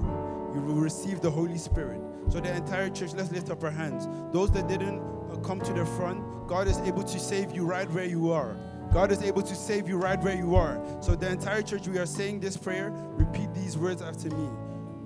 You 0.55 0.61
will 0.61 0.81
receive 0.81 1.21
the 1.21 1.31
Holy 1.31 1.59
Spirit. 1.59 2.01
So 2.29 2.41
the 2.41 2.55
entire 2.55 2.91
church, 2.91 3.15
let's 3.15 3.33
lift 3.33 3.51
up 3.51 3.63
our 3.65 3.71
hands. 3.71 4.09
Those 4.33 4.51
that 4.53 4.69
didn't 4.69 5.01
uh, 5.01 5.37
come 5.37 5.61
to 5.61 5.73
the 5.73 5.87
front, 5.87 6.23
God 6.47 6.69
is 6.69 6.79
able 6.81 7.03
to 7.03 7.19
save 7.19 7.55
you 7.55 7.65
right 7.65 7.91
where 7.91 8.05
you 8.05 8.31
are. 8.33 8.57
God 8.93 9.13
is 9.13 9.23
able 9.23 9.43
to 9.43 9.55
save 9.55 9.89
you 9.89 9.97
right 9.97 10.21
where 10.21 10.35
you 10.35 10.57
are. 10.57 10.81
So 11.01 11.15
the 11.15 11.31
entire 11.31 11.63
church, 11.63 11.87
we 11.87 11.99
are 11.99 12.07
saying 12.07 12.41
this 12.41 12.57
prayer. 12.57 12.91
Repeat 12.93 13.55
these 13.55 13.79
words 13.79 14.03
after 14.03 14.29
me. 14.29 14.49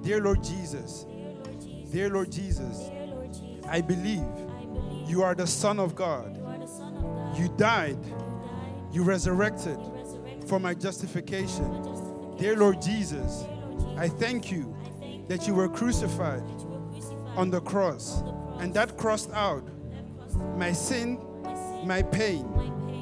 Dear 0.03 0.21
Lord 0.21 0.43
Jesus, 0.43 1.07
dear 1.91 2.09
Lord 2.09 2.33
Jesus, 2.33 2.91
I 3.69 3.81
believe 3.81 4.25
you 5.07 5.23
are 5.23 5.35
the 5.35 5.47
Son 5.47 5.79
of 5.79 5.95
God. 5.95 6.39
You 7.37 7.49
died, 7.57 7.99
you 8.93 9.03
resurrected 9.03 9.79
for 10.47 10.61
my 10.61 10.75
justification. 10.75 12.37
Dear 12.39 12.57
Lord 12.57 12.81
Jesus, 12.81 13.45
I 13.97 14.09
thank 14.09 14.53
you 14.53 14.75
that 15.29 15.47
you 15.47 15.55
were 15.55 15.69
crucified 15.69 16.43
on 17.37 17.51
the 17.51 17.61
cross 17.61 18.23
and 18.59 18.73
that 18.75 18.97
crossed 18.97 19.31
out 19.33 19.65
my 20.57 20.73
sin, 20.73 21.19
my 21.85 22.03
pain, 22.03 22.47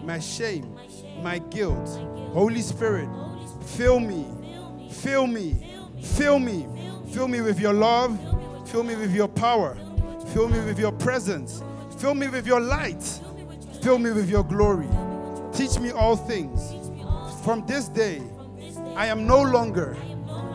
my 0.05 0.18
shame, 0.18 0.76
my 1.22 1.39
guilt. 1.39 1.89
Holy 2.33 2.62
Spirit, 2.62 3.09
fill 3.64 4.01
me, 4.01 4.26
fill 4.91 5.26
me, 5.26 5.76
fill 6.03 6.39
me, 6.39 6.66
fill 7.12 7.28
me 7.28 7.41
with 7.41 7.61
your 7.61 7.74
love, 7.74 8.18
fill 8.68 8.83
me 8.83 8.97
with 8.97 9.14
your 9.14 9.28
power, 9.28 9.76
fill 10.33 10.49
me 10.49 10.59
with 10.61 10.78
your 10.78 10.93
presence, 10.93 11.62
fill 11.99 12.14
me 12.14 12.28
with 12.28 12.47
your 12.47 12.61
light, 12.61 13.20
fill 13.83 13.99
me 13.99 14.12
with 14.12 14.30
your 14.30 14.45
glory. 14.45 14.89
Teach 15.53 15.78
me 15.80 15.91
all 15.91 16.16
things. 16.16 16.74
From 17.45 17.66
this 17.66 17.89
day, 17.89 18.22
I 18.95 19.07
am 19.07 19.26
no 19.26 19.43
longer 19.43 19.97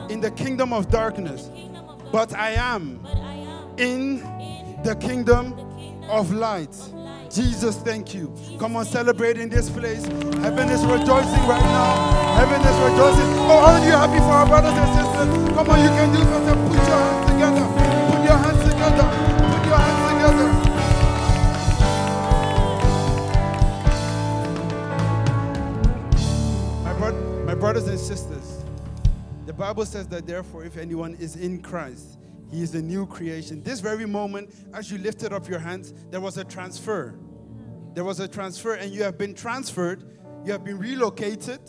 in 0.10 0.22
the 0.22 0.32
kingdom 0.32 0.72
of 0.72 0.90
darkness, 0.90 1.50
but 2.12 2.34
I 2.34 2.52
am 2.52 3.06
in 3.78 4.20
the 4.84 4.96
kingdom 4.96 5.54
of 6.10 6.32
light. 6.32 6.76
Jesus, 7.30 7.76
thank 7.76 8.14
you. 8.14 8.34
Come 8.58 8.78
on, 8.78 8.86
celebrate 8.86 9.38
in 9.38 9.50
this 9.50 9.70
place. 9.70 10.06
Heaven 10.06 10.70
is 10.70 10.86
rejoicing 10.86 11.44
right 11.46 11.62
now. 11.62 12.36
Heaven 12.38 12.62
is 12.62 12.78
rejoicing. 12.92 13.30
Oh, 13.52 13.66
aren't 13.68 13.84
you 13.84 13.92
happy 13.92 14.20
for 14.20 14.32
our 14.32 14.48
brothers 14.48 14.72
and 14.72 14.90
sisters? 14.96 15.54
Come 15.54 15.70
on, 15.70 15.80
you 15.82 15.90
can 15.90 16.14
do 16.14 16.24
something. 16.24 16.68
Put 16.70 16.88
your 16.88 16.98
hands 16.98 17.32
together. 17.32 17.87
Brothers 27.74 27.90
and 27.90 28.00
sisters, 28.00 28.64
the 29.46 29.52
Bible 29.52 29.86
says 29.86 30.08
that 30.08 30.26
therefore, 30.26 30.64
if 30.64 30.78
anyone 30.78 31.16
is 31.16 31.36
in 31.36 31.62
Christ, 31.62 32.18
he 32.50 32.64
is 32.64 32.74
a 32.76 32.82
new 32.82 33.06
creation. 33.06 33.62
This 33.62 33.82
very 33.82 34.06
moment, 34.06 34.56
as 34.74 34.90
you 34.90 34.98
lifted 35.00 35.34
up 35.34 35.50
your 35.50 35.60
hands, 35.60 35.94
there 36.10 36.22
was 36.22 36.38
a 36.38 36.46
transfer. 36.46 37.20
There 37.94 38.06
was 38.06 38.22
a 38.22 38.28
transfer, 38.30 38.76
and 38.76 38.94
you 38.94 39.04
have 39.04 39.18
been 39.18 39.34
transferred, 39.34 40.06
you 40.46 40.54
have 40.54 40.64
been 40.64 40.80
relocated 40.80 41.60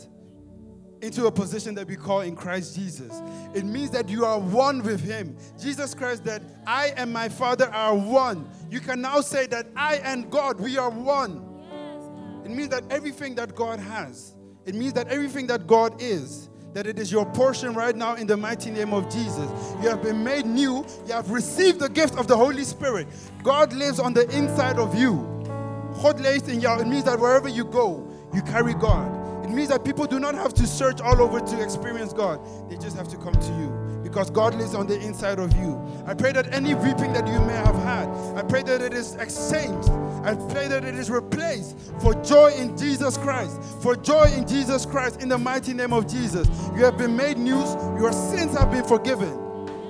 into 1.01 1.25
a 1.25 1.31
position 1.33 1.75
that 1.75 1.85
we 1.85 1.97
call 1.97 2.21
in 2.21 2.33
Christ 2.33 2.77
Jesus. 2.77 3.21
It 3.53 3.65
means 3.65 3.89
that 3.89 4.07
you 4.07 4.23
are 4.23 4.39
one 4.39 4.81
with 4.81 5.03
Him. 5.03 5.35
Jesus 5.61 5.93
Christ, 5.93 6.23
that 6.23 6.41
I 6.65 6.93
and 6.95 7.11
my 7.11 7.27
Father 7.27 7.67
are 7.73 7.93
one. 7.93 8.49
You 8.71 8.79
can 8.79 9.01
now 9.01 9.19
say 9.19 9.47
that 9.47 9.67
I 9.75 9.95
and 9.95 10.31
God, 10.31 10.61
we 10.61 10.77
are 10.77 10.91
one. 10.91 11.43
It 12.45 12.51
means 12.51 12.69
that 12.69 12.85
everything 12.89 13.35
that 13.35 13.53
God 13.53 13.81
has, 13.81 14.37
it 14.69 14.75
means 14.75 14.93
that 14.93 15.07
everything 15.07 15.47
that 15.47 15.65
God 15.65 15.99
is, 15.99 16.47
that 16.73 16.85
it 16.85 16.99
is 16.99 17.11
your 17.11 17.25
portion 17.25 17.73
right 17.73 17.95
now 17.95 18.13
in 18.13 18.27
the 18.27 18.37
mighty 18.37 18.69
name 18.69 18.93
of 18.93 19.09
Jesus. 19.09 19.49
You 19.81 19.89
have 19.89 20.03
been 20.03 20.23
made 20.23 20.45
new. 20.45 20.85
You 21.07 21.13
have 21.13 21.31
received 21.31 21.79
the 21.79 21.89
gift 21.89 22.15
of 22.19 22.27
the 22.27 22.37
Holy 22.37 22.63
Spirit. 22.63 23.07
God 23.41 23.73
lives 23.73 23.99
on 23.99 24.13
the 24.13 24.29
inside 24.29 24.77
of 24.77 24.93
you. 24.93 25.25
God 26.03 26.21
lays 26.21 26.47
in 26.47 26.61
you. 26.61 26.69
It 26.79 26.85
means 26.85 27.05
that 27.05 27.19
wherever 27.19 27.49
you 27.49 27.65
go, 27.65 28.07
you 28.31 28.43
carry 28.43 28.75
God. 28.75 29.43
It 29.43 29.49
means 29.49 29.69
that 29.69 29.83
people 29.83 30.05
do 30.05 30.19
not 30.19 30.35
have 30.35 30.53
to 30.53 30.67
search 30.67 31.01
all 31.01 31.19
over 31.19 31.39
to 31.39 31.63
experience 31.63 32.13
God. 32.13 32.39
They 32.69 32.77
just 32.77 32.95
have 32.95 33.07
to 33.07 33.17
come 33.17 33.33
to 33.33 33.53
you 33.53 33.88
because 34.09 34.31
God 34.31 34.55
lives 34.55 34.73
on 34.73 34.87
the 34.87 34.99
inside 34.99 35.37
of 35.37 35.55
you. 35.55 35.79
I 36.07 36.15
pray 36.15 36.31
that 36.31 36.51
any 36.51 36.73
weeping 36.73 37.13
that 37.13 37.27
you 37.27 37.39
may 37.41 37.53
have 37.53 37.75
had, 37.75 38.09
I 38.35 38.41
pray 38.41 38.63
that 38.63 38.81
it 38.81 38.93
is 38.93 39.15
exchanged. 39.15 39.89
I 40.23 40.35
pray 40.51 40.67
that 40.67 40.83
it 40.83 40.95
is 40.95 41.11
replaced 41.11 41.77
for 42.01 42.15
joy 42.23 42.51
in 42.57 42.75
Jesus 42.75 43.17
Christ. 43.17 43.61
For 43.81 43.95
joy 43.95 44.25
in 44.35 44.47
Jesus 44.47 44.85
Christ 44.85 45.21
in 45.21 45.29
the 45.29 45.37
mighty 45.37 45.73
name 45.73 45.93
of 45.93 46.07
Jesus. 46.07 46.47
You 46.75 46.83
have 46.85 46.97
been 46.97 47.15
made 47.15 47.37
new. 47.37 47.59
Your 47.99 48.11
sins 48.11 48.57
have 48.57 48.71
been 48.71 48.83
forgiven. 48.83 49.29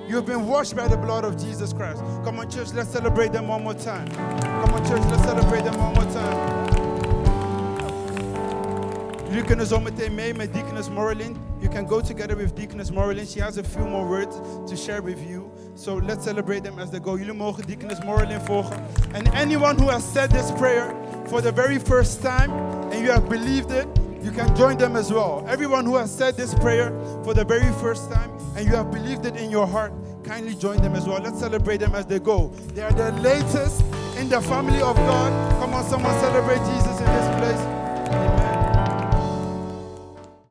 You 0.06 0.16
have 0.16 0.26
been 0.26 0.46
washed 0.46 0.76
by 0.76 0.86
the 0.86 0.96
blood 0.96 1.24
of 1.24 1.40
Jesus 1.40 1.72
Christ. 1.72 2.02
Come 2.24 2.40
on, 2.40 2.50
church, 2.50 2.72
let's 2.74 2.90
celebrate 2.90 3.32
them 3.32 3.48
one 3.48 3.64
more 3.64 3.74
time. 3.74 4.08
Come 4.10 4.74
on, 4.74 4.84
church, 4.86 5.02
let's 5.10 5.22
celebrate 5.22 5.64
them 5.64 5.78
one 5.78 5.94
more 5.94 6.12
time. 6.12 6.70
Jullie 9.30 9.44
kunnen 9.44 9.66
zo 9.66 9.80
meteen 9.80 10.14
mee 10.14 10.32
met. 10.34 10.50
You 11.70 11.76
can 11.76 11.86
go 11.86 12.00
together 12.00 12.34
with 12.34 12.56
Deaconess 12.56 12.90
Morlin. 12.90 13.32
She 13.32 13.38
has 13.38 13.56
a 13.56 13.62
few 13.62 13.84
more 13.84 14.04
words 14.04 14.40
to 14.68 14.76
share 14.76 15.02
with 15.02 15.24
you. 15.24 15.52
So 15.76 15.94
let's 15.94 16.24
celebrate 16.24 16.64
them 16.64 16.80
as 16.80 16.90
they 16.90 16.98
go. 16.98 17.16
Jullie 17.16 17.32
mogen 17.32 17.64
Deaconess 17.64 18.00
Morlin 18.00 18.40
volgen. 18.40 18.82
And 19.14 19.28
anyone 19.34 19.78
who 19.78 19.88
has 19.88 20.04
said 20.04 20.32
this 20.32 20.50
prayer 20.50 20.90
for 21.28 21.40
the 21.40 21.52
very 21.52 21.78
first 21.78 22.22
time 22.22 22.50
and 22.90 23.00
you 23.00 23.12
have 23.12 23.28
believed 23.28 23.70
it, 23.70 23.86
you 24.20 24.32
can 24.32 24.54
join 24.56 24.78
them 24.78 24.96
as 24.96 25.12
well. 25.12 25.46
Everyone 25.48 25.84
who 25.84 25.94
has 25.94 26.12
said 26.12 26.36
this 26.36 26.56
prayer 26.56 26.90
for 27.22 27.34
the 27.34 27.44
very 27.44 27.72
first 27.74 28.10
time 28.10 28.32
and 28.56 28.66
you 28.66 28.74
have 28.74 28.90
believed 28.90 29.24
it 29.24 29.36
in 29.36 29.48
your 29.48 29.68
heart, 29.68 29.92
kindly 30.24 30.56
join 30.56 30.82
them 30.82 30.96
as 30.96 31.06
well. 31.06 31.22
Let's 31.22 31.38
celebrate 31.38 31.76
them 31.76 31.94
as 31.94 32.04
they 32.04 32.18
go. 32.18 32.48
They 32.74 32.82
are 32.82 32.92
the 32.92 33.12
latest 33.22 33.82
in 34.18 34.28
the 34.28 34.40
family 34.40 34.82
of 34.82 34.96
God. 34.96 35.62
Come 35.62 35.74
on, 35.74 35.84
someone 35.84 36.18
celebrate 36.18 36.58
Jesus 36.74 36.98
in 36.98 37.06
this 37.06 37.38
place. 37.38 37.69